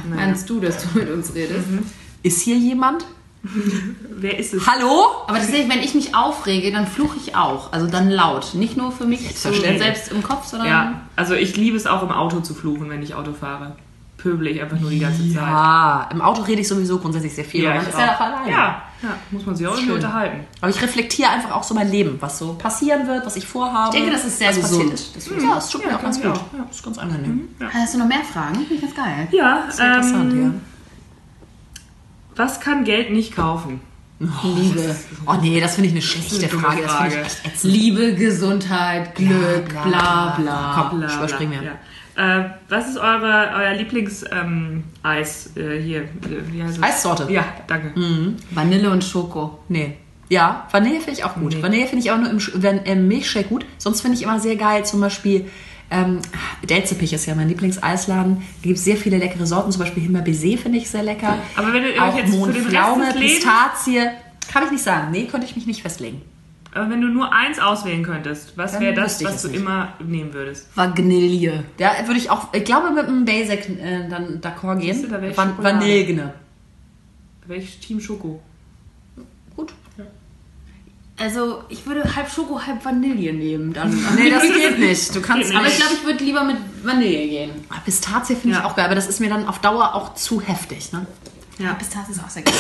Meinst 0.08 0.48
du, 0.48 0.58
dass 0.60 0.82
du 0.82 0.98
mit 0.98 1.10
uns 1.10 1.34
redest? 1.34 1.66
Ist 2.22 2.40
hier 2.42 2.56
jemand? 2.56 3.04
Wer 4.10 4.38
ist 4.38 4.52
es? 4.52 4.66
Hallo? 4.66 5.06
Aber 5.26 5.38
tatsächlich, 5.38 5.70
wenn 5.70 5.80
ich 5.80 5.94
mich 5.94 6.14
aufrege, 6.14 6.72
dann 6.72 6.86
fluche 6.86 7.16
ich 7.16 7.36
auch. 7.36 7.72
Also 7.72 7.86
dann 7.86 8.10
laut. 8.10 8.54
Nicht 8.54 8.76
nur 8.76 8.92
für 8.92 9.06
mich 9.06 9.38
so 9.38 9.52
selbst 9.52 10.12
im 10.12 10.22
Kopf, 10.22 10.46
sondern 10.46 10.68
Ja, 10.68 11.00
also 11.16 11.34
ich 11.34 11.56
liebe 11.56 11.76
es 11.76 11.86
auch 11.86 12.02
im 12.02 12.10
Auto 12.10 12.40
zu 12.40 12.52
fluchen, 12.54 12.90
wenn 12.90 13.02
ich 13.02 13.14
Auto 13.14 13.32
fahre. 13.32 13.76
Pöbel 14.22 14.48
ich 14.48 14.60
einfach 14.60 14.78
nur 14.78 14.90
die 14.90 14.98
ganze 14.98 15.32
Zeit. 15.32 15.42
Ah, 15.42 16.08
im 16.12 16.20
Auto 16.20 16.42
rede 16.42 16.60
ich 16.60 16.68
sowieso 16.68 16.98
grundsätzlich 16.98 17.34
sehr 17.34 17.44
viel. 17.44 17.64
Ja, 17.64 17.74
man 17.74 17.82
ich 17.82 17.88
ist 17.88 17.98
ja 17.98 18.14
auch. 18.16 18.20
alleine. 18.20 18.50
Ja, 18.50 18.82
ja, 19.02 19.08
muss 19.30 19.46
man 19.46 19.56
sich 19.56 19.66
auch 19.66 19.74
irgendwie 19.74 19.92
unterhalten. 19.92 20.44
Aber 20.60 20.70
ich 20.70 20.82
reflektiere 20.82 21.30
einfach 21.30 21.52
auch 21.52 21.62
so 21.62 21.74
mein 21.74 21.90
Leben, 21.90 22.16
was 22.20 22.38
so 22.38 22.52
passieren 22.54 23.06
wird, 23.06 23.24
was 23.24 23.36
ich 23.36 23.46
vorhabe. 23.46 23.96
Ich 23.96 24.02
denke, 24.02 24.14
das 24.14 24.26
ist 24.26 24.38
sehr 24.38 24.48
was 24.50 24.56
gesund. 24.60 24.90
passiert 24.90 24.94
ist. 25.00 25.16
Deswegen, 25.16 25.48
ja, 25.48 25.54
das 25.54 25.70
tut 25.70 25.86
mir 25.86 25.96
auch 25.96 26.02
ganz 26.02 26.20
gut. 26.20 26.32
ich 26.34 26.58
Ja, 26.58 26.64
das 26.66 26.76
ist 26.76 26.84
ganz 26.84 26.98
angenehm. 26.98 27.48
Hast 27.72 27.94
du 27.94 27.98
noch 27.98 28.06
mehr 28.08 28.24
Fragen? 28.30 28.54
Finde 28.56 28.74
ich 28.74 28.80
ganz 28.82 28.94
geil. 28.94 29.28
Ja, 29.30 29.62
Das 29.66 29.74
ist 29.74 29.80
interessant, 29.80 30.32
ähm, 30.32 30.42
ja. 30.42 30.50
Was 32.36 32.60
kann 32.60 32.84
Geld 32.84 33.10
nicht 33.10 33.34
kaufen? 33.34 33.80
Liebe. 34.18 34.94
Oh 35.26 35.34
nee, 35.40 35.60
das 35.60 35.76
finde 35.76 35.88
ich 35.88 35.94
eine 35.94 36.02
schlechte 36.02 36.36
eine 36.36 36.48
dumme 36.48 36.62
Frage. 36.62 36.82
Das 36.82 36.92
Frage. 36.92 37.14
ich 37.14 37.26
echt 37.26 37.46
ätzend. 37.46 37.72
Liebe, 37.72 38.14
Gesundheit, 38.14 39.14
Glück, 39.14 39.68
bla 39.82 40.36
bla. 40.38 40.88
Komm, 40.90 40.98
überspringen 41.02 41.62
wir. 41.62 41.72
Äh, 42.16 42.44
was 42.68 42.88
ist 42.88 42.98
eure, 42.98 43.50
euer 43.56 43.74
Lieblings-Eis 43.74 44.32
ähm, 44.32 44.84
Eis, 45.02 45.56
äh, 45.56 45.80
hier? 45.80 46.08
Wie 46.22 46.54
wie 46.54 46.62
heißt 46.62 46.78
es? 46.78 46.82
Eissorte? 46.82 47.32
Ja, 47.32 47.44
danke. 47.66 47.92
Vanille 48.50 48.90
und 48.90 49.04
Schoko. 49.04 49.60
Nee. 49.68 49.96
Ja, 50.28 50.68
Vanille 50.70 51.00
finde 51.00 51.12
ich 51.12 51.24
auch 51.24 51.34
gut. 51.34 51.54
Nee. 51.54 51.62
Vanille 51.62 51.86
finde 51.86 52.04
ich 52.04 52.10
aber 52.12 52.20
nur 52.22 52.30
im, 52.30 52.40
wenn, 52.54 52.78
im 52.84 53.08
Milchshake 53.08 53.48
gut. 53.48 53.66
Sonst 53.78 54.00
finde 54.00 54.16
ich 54.16 54.22
immer 54.22 54.38
sehr 54.38 54.56
geil, 54.56 54.84
zum 54.84 55.00
Beispiel 55.00 55.50
ähm, 55.90 56.20
Delzepich 56.62 57.12
ist 57.12 57.26
ja 57.26 57.34
mein 57.34 57.48
Lieblingseisladen. 57.48 58.36
Da 58.36 58.62
gibt 58.62 58.78
es 58.78 58.84
sehr 58.84 58.96
viele 58.96 59.18
leckere 59.18 59.46
Sorten, 59.46 59.72
zum 59.72 59.80
Beispiel 59.80 60.04
Himbeer-Baiser 60.04 60.58
finde 60.58 60.78
ich 60.78 60.88
sehr 60.88 61.02
lecker. 61.02 61.36
Aber 61.56 61.72
wenn 61.72 61.84
euch 61.84 62.00
auch 62.00 62.16
jetzt 62.16 62.32
Mondpflaume, 62.32 63.12
Pistazie, 63.12 64.02
kann 64.52 64.64
ich 64.64 64.70
nicht 64.70 64.84
sagen. 64.84 65.10
Nee, 65.10 65.24
könnte 65.24 65.46
ich 65.46 65.56
mich 65.56 65.66
nicht 65.66 65.82
festlegen. 65.82 66.22
Aber 66.72 66.88
wenn 66.88 67.00
du 67.00 67.08
nur 67.08 67.32
eins 67.32 67.58
auswählen 67.58 68.02
könntest, 68.04 68.56
was 68.56 68.78
wäre 68.78 68.94
das, 68.94 69.20
ich 69.20 69.26
was 69.26 69.42
du 69.42 69.48
nicht. 69.48 69.60
immer 69.60 69.92
nehmen 69.98 70.32
würdest? 70.32 70.68
Vanille. 70.76 71.64
Da 71.78 71.90
würde 72.06 72.18
ich 72.20 72.30
auch, 72.30 72.52
ich 72.54 72.64
glaube, 72.64 72.90
mit 72.92 73.06
einem 73.06 73.24
Basic 73.24 73.68
äh, 73.80 74.08
dann 74.08 74.40
d'accord 74.40 74.78
gehen. 74.78 74.94
Siehst 74.94 75.04
du, 75.06 75.08
da 75.08 75.20
ich 75.22 75.36
Van 75.36 75.50
Schokolade. 75.50 75.80
Vanille. 75.80 76.34
Welches 77.46 77.80
Team 77.80 78.00
Schoko? 78.00 78.40
Gut. 79.56 79.72
Also, 81.18 81.64
ich 81.68 81.84
würde 81.86 82.16
halb 82.16 82.30
Schoko, 82.30 82.60
halb 82.66 82.82
Vanille 82.84 83.32
nehmen. 83.32 83.72
Dann. 83.74 83.90
Nee, 84.16 84.30
das 84.30 84.42
geht 84.44 84.78
nicht. 84.78 85.14
Du 85.14 85.20
kannst 85.20 85.54
Aber 85.54 85.66
ich 85.66 85.76
glaube, 85.76 85.92
ich 85.94 86.04
würde 86.06 86.24
lieber 86.24 86.44
mit 86.44 86.56
Vanille 86.82 87.28
gehen. 87.28 87.50
Ah, 87.68 87.80
Pistazie 87.84 88.36
finde 88.36 88.56
ich 88.56 88.62
Ja. 88.62 88.68
auch 88.68 88.74
geil, 88.76 88.86
aber 88.86 88.94
das 88.94 89.06
ist 89.08 89.20
mir 89.20 89.28
dann 89.28 89.46
auf 89.46 89.58
Dauer 89.58 89.94
auch 89.94 90.14
zu 90.14 90.40
heftig. 90.40 90.92
Ne? 90.92 91.04
Ja. 91.60 91.74
Pistazie 91.74 92.12
ist 92.12 92.24
auch 92.24 92.30
sehr 92.30 92.42
geil. 92.42 92.54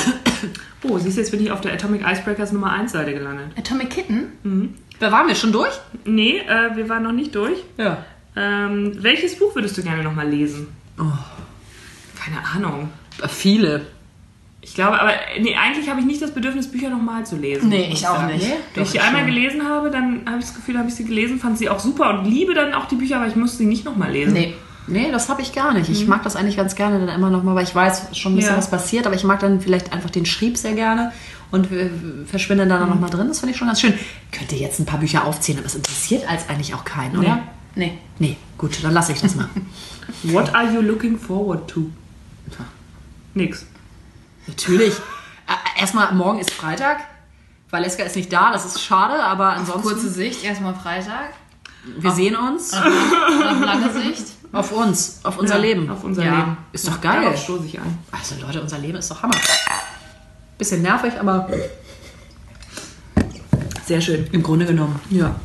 Oh, 0.82 0.98
siehst 0.98 1.16
du, 1.16 1.20
jetzt 1.20 1.30
bin 1.30 1.40
ich 1.42 1.50
auf 1.50 1.60
der 1.60 1.72
Atomic 1.72 2.02
Icebreakers 2.06 2.52
Nummer 2.52 2.72
1 2.72 2.92
Seite 2.92 3.12
gelandet. 3.14 3.48
Atomic 3.56 3.90
Kitten? 3.90 4.74
Da 4.98 5.10
waren 5.10 5.26
wir 5.26 5.34
schon 5.34 5.52
durch? 5.52 5.72
Nee, 6.04 6.38
äh, 6.38 6.76
wir 6.76 6.88
waren 6.88 7.02
noch 7.02 7.12
nicht 7.12 7.34
durch. 7.34 7.58
Ja. 7.78 8.04
Ähm, 8.36 8.92
welches 8.98 9.38
Buch 9.38 9.54
würdest 9.54 9.76
du 9.78 9.82
gerne 9.82 10.02
nochmal 10.02 10.28
lesen? 10.28 10.68
Keine 10.96 12.44
Ahnung. 12.54 12.90
Viele. 13.28 13.86
Ich 14.62 14.74
glaube, 14.74 15.00
aber 15.00 15.12
nee, 15.38 15.56
eigentlich 15.56 15.88
habe 15.88 16.00
ich 16.00 16.06
nicht 16.06 16.20
das 16.20 16.32
Bedürfnis, 16.32 16.70
Bücher 16.70 16.90
nochmal 16.90 17.24
zu 17.24 17.36
lesen. 17.36 17.70
Nee, 17.70 17.88
ich 17.90 18.06
auch 18.06 18.16
sagen. 18.16 18.34
nicht. 18.34 18.46
Wenn 18.74 18.82
ich 18.82 18.90
die 18.90 19.00
einmal 19.00 19.24
gelesen 19.24 19.66
habe, 19.66 19.90
dann 19.90 20.22
habe 20.26 20.38
ich 20.38 20.44
das 20.44 20.54
Gefühl, 20.54 20.76
habe 20.78 20.88
ich 20.88 20.94
sie 20.94 21.04
gelesen, 21.04 21.40
fand 21.40 21.56
sie 21.56 21.70
auch 21.70 21.80
super 21.80 22.10
und 22.10 22.26
liebe 22.26 22.52
dann 22.52 22.74
auch 22.74 22.84
die 22.86 22.96
Bücher, 22.96 23.16
aber 23.16 23.26
ich 23.26 23.36
muss 23.36 23.56
sie 23.56 23.64
nicht 23.64 23.86
nochmal 23.86 24.12
lesen. 24.12 24.34
Nee. 24.34 24.54
Nee, 24.86 25.10
das 25.12 25.28
habe 25.28 25.40
ich 25.42 25.52
gar 25.52 25.72
nicht. 25.72 25.88
Ich 25.88 26.06
mag 26.08 26.22
das 26.24 26.34
eigentlich 26.36 26.56
ganz 26.56 26.74
gerne 26.74 26.98
dann 27.06 27.14
immer 27.14 27.30
noch 27.30 27.42
mal, 27.44 27.54
weil 27.54 27.64
ich 27.64 27.74
weiß 27.74 28.16
schon 28.16 28.32
ein 28.32 28.36
bisschen, 28.36 28.52
Ja. 28.52 28.58
was 28.58 28.70
passiert, 28.70 29.06
aber 29.06 29.14
ich 29.14 29.22
mag 29.24 29.38
dann 29.40 29.60
vielleicht 29.60 29.92
einfach 29.92 30.10
den 30.10 30.26
Schrieb 30.26 30.56
sehr 30.56 30.72
gerne 30.72 31.12
und 31.52 31.70
äh, 31.70 31.90
verschwinde 32.26 32.66
dann 32.66 32.88
noch 32.88 32.98
mal 32.98 33.08
drin. 33.10 33.28
Das 33.28 33.38
finde 33.40 33.52
ich 33.52 33.58
schon 33.58 33.68
ganz 33.68 33.80
schön. 33.80 33.94
Könnte 34.32 34.56
jetzt 34.56 34.80
ein 34.80 34.86
paar 34.86 34.98
Bücher 34.98 35.24
aufzählen, 35.24 35.58
aber 35.58 35.66
es 35.66 35.74
interessiert 35.76 36.28
als 36.28 36.48
eigentlich 36.48 36.74
auch 36.74 36.84
keinen, 36.84 37.16
oder? 37.18 37.40
Nee. 37.76 37.98
Nee, 38.18 38.36
gut, 38.58 38.82
dann 38.82 38.92
lasse 38.92 39.12
ich 39.12 39.20
das 39.20 39.36
mal. 39.36 39.48
What 40.24 40.54
are 40.54 40.72
you 40.72 40.80
looking 40.80 41.16
forward 41.18 41.68
to? 41.70 41.88
Nix. 43.34 43.64
Natürlich. 44.48 44.94
Erstmal, 45.78 46.12
morgen 46.14 46.40
ist 46.40 46.50
Freitag. 46.50 46.98
Valeska 47.70 48.02
ist 48.02 48.16
nicht 48.16 48.32
da, 48.32 48.50
das 48.52 48.64
ist 48.66 48.82
schade, 48.82 49.22
aber 49.22 49.50
ansonsten, 49.50 49.82
Kurze 49.88 50.10
Sicht, 50.10 50.42
erstmal 50.42 50.74
Freitag. 50.74 51.30
wir 51.98 52.10
sehen 52.10 52.34
uns 52.34 52.72
Und 52.72 53.46
auf 53.46 53.60
lange 53.60 53.92
Sicht. 53.92 54.26
Auf 54.52 54.72
uns, 54.72 55.20
auf 55.22 55.38
unser 55.38 55.56
Ja, 55.56 55.60
Leben. 55.62 55.90
Auf 55.90 56.04
unser 56.04 56.24
ja. 56.24 56.38
Leben. 56.38 56.56
Ist 56.72 56.88
doch 56.88 57.00
geil. 57.00 57.22
Darauf 57.22 57.42
stoße 57.42 57.66
ich 57.66 57.80
an. 57.80 57.98
Also 58.10 58.34
Leute, 58.40 58.60
unser 58.60 58.78
Leben 58.78 58.98
ist 58.98 59.10
doch 59.10 59.22
Hammer. 59.22 59.36
Bisschen 60.58 60.82
nervig, 60.82 61.12
aber 61.18 61.48
Sehr 63.86 64.00
schön. 64.00 64.26
im 64.32 64.42
Grunde 64.42 64.66
genommen. 64.66 65.00
Ja. 65.10 65.36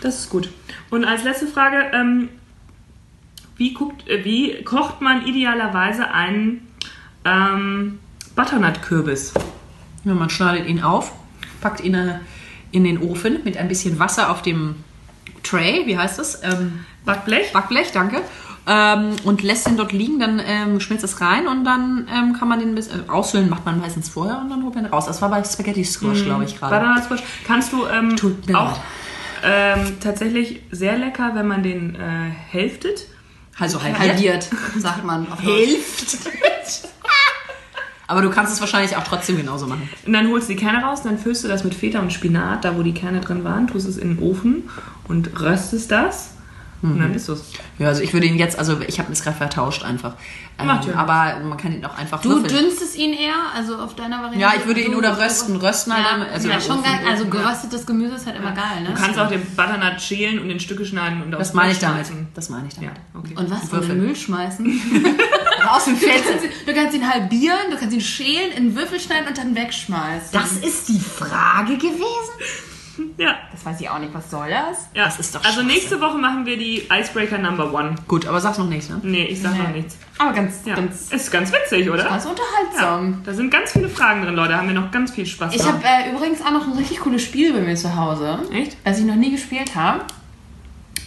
Das 0.00 0.20
ist 0.20 0.30
gut. 0.30 0.48
Und 0.90 1.04
als 1.04 1.24
letzte 1.24 1.46
Frage, 1.46 1.90
ähm, 1.92 2.28
wie, 3.56 3.74
guckt, 3.74 4.08
äh, 4.08 4.24
wie 4.24 4.62
kocht 4.64 5.00
man 5.00 5.26
idealerweise 5.26 6.10
einen 6.10 6.66
ähm, 7.24 7.98
Butternut-Kürbis? 8.34 9.34
Ja, 10.04 10.14
man 10.14 10.30
schneidet 10.30 10.66
ihn 10.66 10.82
auf, 10.82 11.12
packt 11.60 11.80
ihn 11.80 11.94
äh, 11.94 12.20
in 12.72 12.84
den 12.84 12.98
Ofen 13.02 13.44
mit 13.44 13.56
ein 13.56 13.68
bisschen 13.68 13.98
Wasser 13.98 14.30
auf 14.30 14.40
dem 14.42 14.76
Tray, 15.42 15.86
wie 15.86 15.96
heißt 15.96 16.18
das? 16.18 16.42
Ähm, 16.42 16.84
Backblech? 17.04 17.52
Backblech, 17.52 17.92
danke. 17.92 18.22
Ähm, 18.66 19.16
und 19.24 19.42
lässt 19.42 19.66
ihn 19.68 19.76
dort 19.76 19.92
liegen, 19.92 20.20
dann 20.20 20.40
ähm, 20.44 20.80
schmilzt 20.80 21.04
es 21.04 21.20
rein 21.20 21.48
und 21.48 21.64
dann 21.64 22.06
ähm, 22.12 22.36
kann 22.38 22.46
man 22.46 22.60
den 22.60 22.74
bis, 22.74 22.88
äh, 22.88 23.00
aushöhlen, 23.08 23.48
macht 23.48 23.64
man 23.64 23.80
meistens 23.80 24.10
vorher 24.10 24.38
und 24.38 24.50
dann 24.50 24.62
holt 24.64 24.74
man 24.74 24.84
ihn 24.84 24.90
raus. 24.90 25.06
Das 25.06 25.22
war 25.22 25.30
bei 25.30 25.42
Spaghetti 25.42 25.84
Squash, 25.84 26.24
glaube 26.24 26.44
ich, 26.44 26.58
gerade. 26.58 26.76
Butternut 26.76 27.04
Squash. 27.04 27.22
Kannst 27.46 27.72
du 27.72 27.86
ähm, 27.86 28.14
auch 28.54 28.78
ähm, 29.42 29.98
tatsächlich 30.00 30.62
sehr 30.70 30.98
lecker, 30.98 31.32
wenn 31.34 31.46
man 31.46 31.62
den 31.62 31.94
äh, 31.94 32.30
hälftet. 32.50 33.06
Also 33.58 33.82
halbiert. 33.82 34.08
Halbiert, 34.08 34.50
sagt 34.78 35.04
man. 35.04 35.30
Auf 35.30 35.40
Deutsch. 35.42 36.88
Aber 38.10 38.22
du 38.22 38.30
kannst 38.30 38.52
es 38.52 38.60
wahrscheinlich 38.60 38.96
auch 38.96 39.04
trotzdem 39.04 39.36
genauso 39.36 39.68
machen. 39.68 39.88
Und 40.04 40.12
dann 40.12 40.28
holst 40.30 40.48
du 40.48 40.54
die 40.54 40.58
Kerne 40.58 40.82
raus, 40.82 41.02
dann 41.04 41.16
füllst 41.16 41.44
du 41.44 41.48
das 41.48 41.62
mit 41.62 41.74
Feta 41.74 42.00
und 42.00 42.12
Spinat, 42.12 42.64
da 42.64 42.76
wo 42.76 42.82
die 42.82 42.92
Kerne 42.92 43.20
drin 43.20 43.44
waren, 43.44 43.68
tust 43.68 43.86
es 43.86 43.96
in 43.98 44.16
den 44.16 44.18
Ofen 44.18 44.68
und 45.06 45.40
röstest 45.40 45.92
das. 45.92 46.34
Und 46.82 46.96
Mhm. 46.96 47.00
dann 47.00 47.14
ist 47.14 47.28
es. 47.28 47.42
Ja, 47.78 47.88
also 47.88 48.00
ich 48.02 48.12
würde 48.14 48.26
ihn 48.26 48.36
jetzt, 48.38 48.58
also 48.58 48.80
ich 48.86 48.98
habe 48.98 49.12
es 49.12 49.22
gerade 49.22 49.36
vertauscht 49.36 49.82
einfach. 49.82 50.14
Ähm, 50.58 50.66
ja 50.68 50.80
aber 50.96 51.40
man 51.44 51.56
kann 51.58 51.72
ihn 51.72 51.84
auch 51.84 51.96
einfach 51.96 52.20
Du 52.22 52.30
würfeln. 52.30 52.48
dünstest 52.48 52.96
ihn 52.96 53.12
eher, 53.12 53.34
also 53.54 53.76
auf 53.76 53.94
deiner 53.96 54.16
Variante? 54.22 54.38
Ja, 54.40 54.52
ich 54.56 54.66
würde 54.66 54.80
ihn 54.80 54.92
Du- 54.92 54.98
oder 54.98 55.18
rösten. 55.18 55.56
Rösten 55.56 55.92
halt 55.94 56.04
Ja, 56.04 56.32
also 56.32 56.48
ja 56.48 56.60
schon 56.60 56.78
Ofen. 56.78 56.84
geil. 56.84 57.00
Also 57.10 57.26
geröstetes 57.26 57.84
Gemüse 57.86 58.14
ist 58.14 58.26
halt 58.26 58.36
immer 58.36 58.52
geil, 58.52 58.82
ne? 58.82 58.88
Du 58.88 58.94
kannst 58.94 59.18
auch 59.18 59.28
den 59.28 59.42
Butternut 59.44 60.00
schälen 60.00 60.38
und 60.38 60.48
in 60.50 60.58
Stücke 60.60 60.84
schneiden 60.86 61.22
und 61.22 61.30
Das 61.32 61.40
aufs 61.48 61.54
meine 61.54 61.72
ich 61.72 61.78
damit. 61.78 62.06
schmeißen. 62.06 62.28
Das 62.34 62.48
meine 62.50 62.68
ich 62.68 62.74
damit. 62.74 62.90
Ja, 62.90 63.18
okay. 63.18 63.34
Und 63.36 63.50
was? 63.50 63.62
In 63.64 63.72
Würfel. 63.72 63.88
den 63.96 64.04
Müll 64.06 64.16
schmeißen? 64.16 64.66
Aus 65.70 65.84
dem 65.84 65.98
Du 66.00 66.06
kannst, 66.06 66.44
ihn, 66.44 66.50
du 66.66 66.74
kannst 66.74 66.96
ihn 66.96 67.08
halbieren, 67.10 67.58
du 67.70 67.76
kannst 67.76 67.94
ihn 67.94 68.00
schälen, 68.00 68.52
in 68.56 68.74
Würfel 68.74 68.98
schneiden 69.00 69.28
und 69.28 69.36
dann 69.36 69.54
wegschmeißen. 69.54 70.30
Das 70.32 70.52
ist 70.52 70.88
die 70.88 70.98
Frage 71.00 71.76
gewesen? 71.76 72.00
Ja. 73.18 73.36
das 73.52 73.64
weiß 73.64 73.80
ich 73.80 73.88
auch 73.88 73.98
nicht. 73.98 74.12
Was 74.14 74.30
soll 74.30 74.48
das? 74.50 74.88
ja. 74.94 75.04
Das 75.04 75.18
ist 75.18 75.34
doch 75.34 75.40
also 75.40 75.60
Schwachsinn. 75.60 75.66
nächste 75.74 76.00
Woche 76.00 76.18
machen 76.18 76.46
wir 76.46 76.56
die 76.56 76.82
Icebreaker 76.90 77.38
Number 77.38 77.72
One. 77.72 77.94
Gut, 78.08 78.26
aber 78.26 78.40
sag's 78.40 78.58
noch 78.58 78.68
nicht, 78.68 78.88
ne? 78.90 79.00
Nee, 79.02 79.24
ich 79.24 79.40
sag 79.40 79.52
Nee. 79.52 79.58
noch 79.62 79.68
nichts. 79.70 79.96
Aber 80.18 80.32
ganz, 80.32 80.60
Ja. 80.64 80.74
ganz, 80.74 81.10
Ist 81.12 81.30
ganz 81.30 81.52
witzig, 81.52 81.88
oder? 81.90 82.04
ganz 82.04 82.24
Ja. 82.24 82.30
unterhaltsam. 82.30 83.22
Da 83.24 83.32
sind 83.34 83.50
ganz 83.50 83.72
viele 83.72 83.88
Fragen 83.88 84.22
drin, 84.22 84.34
Leute. 84.34 84.50
Da 84.52 84.58
haben 84.58 84.68
wir 84.68 84.74
noch 84.74 84.90
ganz 84.90 85.12
viel 85.12 85.26
Spaß 85.26 85.54
Ich 85.54 85.62
habe 85.64 85.82
äh, 85.84 86.10
übrigens 86.10 86.40
auch 86.42 86.50
noch 86.50 86.66
ein 86.66 86.72
richtig 86.74 87.00
cooles 87.00 87.22
Spiel 87.22 87.52
bei 87.52 87.60
mir 87.60 87.76
zu 87.76 87.96
Hause. 87.96 88.40
Echt? 88.52 88.76
Das 88.84 88.98
ich 88.98 89.04
noch 89.04 89.16
nie 89.16 89.30
gespielt 89.30 89.74
habe. 89.74 90.00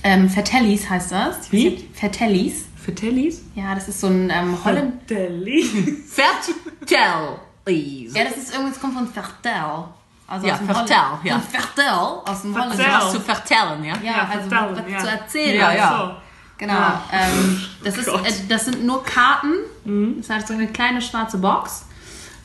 Ähm, 0.03 0.29
Fertellis 0.29 0.89
heißt 0.89 1.11
das. 1.11 1.51
Wie? 1.51 1.87
Fertellis. 1.93 2.65
Für 2.83 2.93
Tellies? 2.93 3.43
Ja, 3.55 3.73
das 3.75 3.87
ist 3.87 4.01
so 4.01 4.07
ein 4.07 4.29
ähm, 4.29 4.57
Holland. 4.65 5.07
Tellies. 5.07 5.69
Fertel, 6.13 6.55
please. 7.63 8.17
Ja, 8.17 8.25
das 8.25 8.35
ist 8.35 8.53
irgendwas 8.53 8.81
kommt 8.81 8.93
von 8.95 9.07
Fertel. 9.07 9.85
Also 10.27 10.47
Ja, 10.47 10.53
aus 10.53 10.59
dem 10.59 10.67
Fertel, 10.67 10.95
Holland- 10.95 11.23
ja. 11.25 11.33
Von 11.39 11.41
Fertel 11.49 11.85
aus 12.25 12.41
dem 12.41 12.55
Holland. 12.55 12.75
Fertel. 12.75 12.93
Was 13.05 13.11
zu 13.11 13.19
vertellen, 13.19 13.83
ja? 13.83 13.93
Ja, 14.01 14.11
Ja, 14.11 14.29
also 14.31 14.49
Fertel, 14.49 14.83
was 14.85 14.91
ja. 14.91 14.99
zu 14.99 15.07
erzählen. 15.09 15.59
Ja, 15.59 15.71
ist. 15.71 15.77
ja. 15.77 16.17
Genau. 16.57 16.73
Ah. 16.73 17.01
Ähm, 17.11 17.61
das, 17.83 17.97
ist, 17.97 18.05
Gott. 18.07 18.21
Mhm. 18.21 18.25
äh, 18.27 18.31
das 18.47 18.65
sind 18.65 18.85
nur 18.85 19.03
Karten. 19.03 19.53
Das 19.83 20.25
ist 20.25 20.29
halt 20.29 20.47
so 20.47 20.53
eine 20.53 20.67
kleine 20.67 21.01
schwarze 21.01 21.37
Box. 21.39 21.85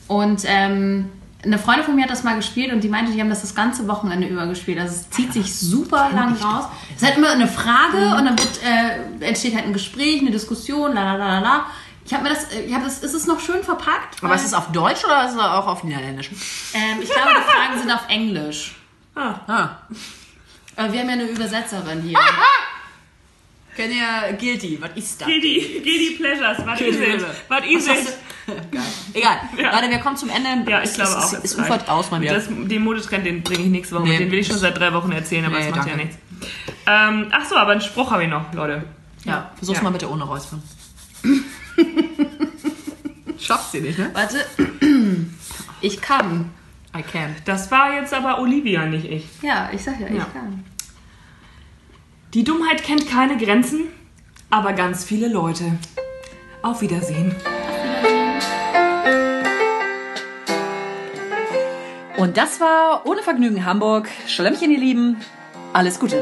Und 0.07 0.41
ähm, 0.45 1.09
eine 1.45 1.57
Freundin 1.57 1.85
von 1.85 1.95
mir 1.95 2.03
hat 2.03 2.09
das 2.11 2.23
mal 2.23 2.35
gespielt 2.35 2.73
und 2.73 2.83
die 2.83 2.89
meinte, 2.89 3.13
die 3.13 3.21
haben 3.21 3.29
das 3.29 3.41
das 3.41 3.55
ganze 3.55 3.87
Wochenende 3.87 4.27
über 4.27 4.45
gespielt. 4.47 4.77
Also 4.79 4.95
es 4.95 5.09
zieht 5.11 5.31
sich 5.31 5.57
super 5.57 6.09
lang 6.13 6.35
raus. 6.35 6.65
Es 6.95 7.01
ist 7.01 7.07
halt 7.07 7.17
immer 7.17 7.29
eine 7.29 7.47
Frage 7.47 7.97
Mhm. 7.97 8.13
und 8.13 8.25
dann 8.25 8.37
wird, 8.39 8.59
äh, 8.63 9.25
entsteht 9.25 9.55
halt 9.55 9.65
ein 9.65 9.73
Gespräch, 9.73 10.19
eine 10.21 10.31
Diskussion, 10.31 10.93
la 10.93 11.03
la 11.03 11.15
la 11.15 11.27
la 11.27 11.39
la. 11.39 11.65
Ich 12.09 12.13
habe 12.15 12.23
mir 12.23 12.29
das, 12.29 12.45
äh, 12.51 12.61
ich 12.61 12.73
habe 12.73 12.85
das, 12.85 13.03
ist 13.03 13.13
es 13.13 13.27
noch 13.27 13.39
schön 13.39 13.63
verpackt? 13.63 14.23
Aber 14.23 14.33
ist 14.33 14.43
es 14.43 14.55
auf 14.55 14.71
Deutsch 14.71 15.05
oder 15.05 15.27
ist 15.27 15.33
es 15.35 15.39
auch 15.39 15.67
auf 15.67 15.83
Niederländisch? 15.83 16.31
ähm, 16.73 16.97
ich 17.03 17.09
glaube, 17.11 17.29
die 17.37 17.51
Fragen 17.51 17.79
sind 17.79 17.91
auf 17.91 18.01
Englisch. 18.09 18.71
Ah. 19.13 19.77
Aber 20.75 20.91
wir 20.91 20.99
haben 21.01 21.07
ja 21.07 21.13
eine 21.13 21.25
Übersetzerin 21.29 22.01
hier. 22.01 22.17
Kennt 23.75 23.93
ihr 23.93 24.33
Guilty? 24.39 24.81
Was 24.81 24.89
ist 24.95 25.21
das? 25.21 25.27
Gedi, 25.27 25.81
Gedi 25.83 26.15
Pleasures. 26.17 26.65
Was 26.65 26.81
ist 26.81 26.99
es? 26.99 27.23
Was 27.47 27.65
ist 27.65 27.87
es? 27.87 28.17
Geil. 28.71 28.81
Egal. 29.13 29.37
Leute, 29.55 29.89
wir 29.91 29.99
kommen 29.99 30.17
zum 30.17 30.29
Ende. 30.29 30.69
Ja, 30.71 30.79
ich 30.79 30.85
Es- 30.89 30.95
glaube 30.95 31.11
es, 31.11 31.15
auch. 31.15 31.33
Es, 31.33 31.43
es 31.43 31.55
ufert 31.59 31.87
aus 31.87 32.09
mal 32.09 32.19
wieder. 32.21 32.33
Das, 32.33 32.47
den 32.47 32.81
Modetrend, 32.83 33.23
den 33.25 33.43
bringe 33.43 33.65
ich 33.65 33.69
nächste 33.69 33.93
Woche 33.95 34.05
Nee. 34.05 34.09
mit. 34.13 34.19
Den 34.21 34.31
will 34.31 34.39
ich 34.39 34.47
schon 34.47 34.57
seit 34.57 34.75
drei 34.75 34.91
Wochen 34.93 35.11
erzählen, 35.11 35.45
aber 35.45 35.59
Nee, 35.59 35.67
das 35.67 35.75
macht 35.75 35.87
ja 35.89 35.95
danke. 35.95 36.07
nichts. 36.07 36.17
Ähm, 36.87 37.27
ach 37.31 37.45
so, 37.45 37.55
aber 37.55 37.73
einen 37.73 37.81
Spruch 37.81 38.09
habe 38.11 38.23
ich 38.23 38.29
noch, 38.29 38.51
Leute. 38.53 38.83
ja, 39.25 39.51
versuch's 39.57 39.77
Ja. 39.77 39.83
mal 39.83 39.91
bitte 39.91 40.09
ohne 40.09 40.23
Räuspern. 40.23 40.63
Schafft 43.39 43.71
sie 43.71 43.81
nicht, 43.81 43.97
ne? 43.97 44.09
Warte. 44.13 44.45
Ich 45.81 46.01
kann. 46.01 46.49
I 46.97 47.01
can. 47.03 47.35
Das 47.45 47.71
war 47.71 47.93
jetzt 47.93 48.13
aber 48.13 48.39
Olivia, 48.39 48.85
nicht 48.85 49.05
ich. 49.05 49.25
Ja, 49.41 49.69
ich 49.71 49.83
sag 49.83 49.99
ja, 49.99 50.07
ich 50.07 50.15
Ja. 50.15 50.25
kann. 50.25 50.63
Die 52.33 52.43
Dummheit 52.43 52.83
kennt 52.83 53.07
keine 53.09 53.37
Grenzen, 53.37 53.87
aber 54.49 54.73
ganz 54.73 55.03
viele 55.03 55.27
Leute. 55.29 55.77
Auf 56.61 56.81
Wiedersehen. 56.81 57.33
Und 62.17 62.35
das 62.35 62.59
war 62.59 63.05
Ohne 63.05 63.21
Vergnügen 63.23 63.65
Hamburg. 63.65 64.09
Schlemmchen, 64.27 64.71
ihr 64.71 64.79
Lieben. 64.79 65.17
Alles 65.71 65.99
Gute. 65.99 66.21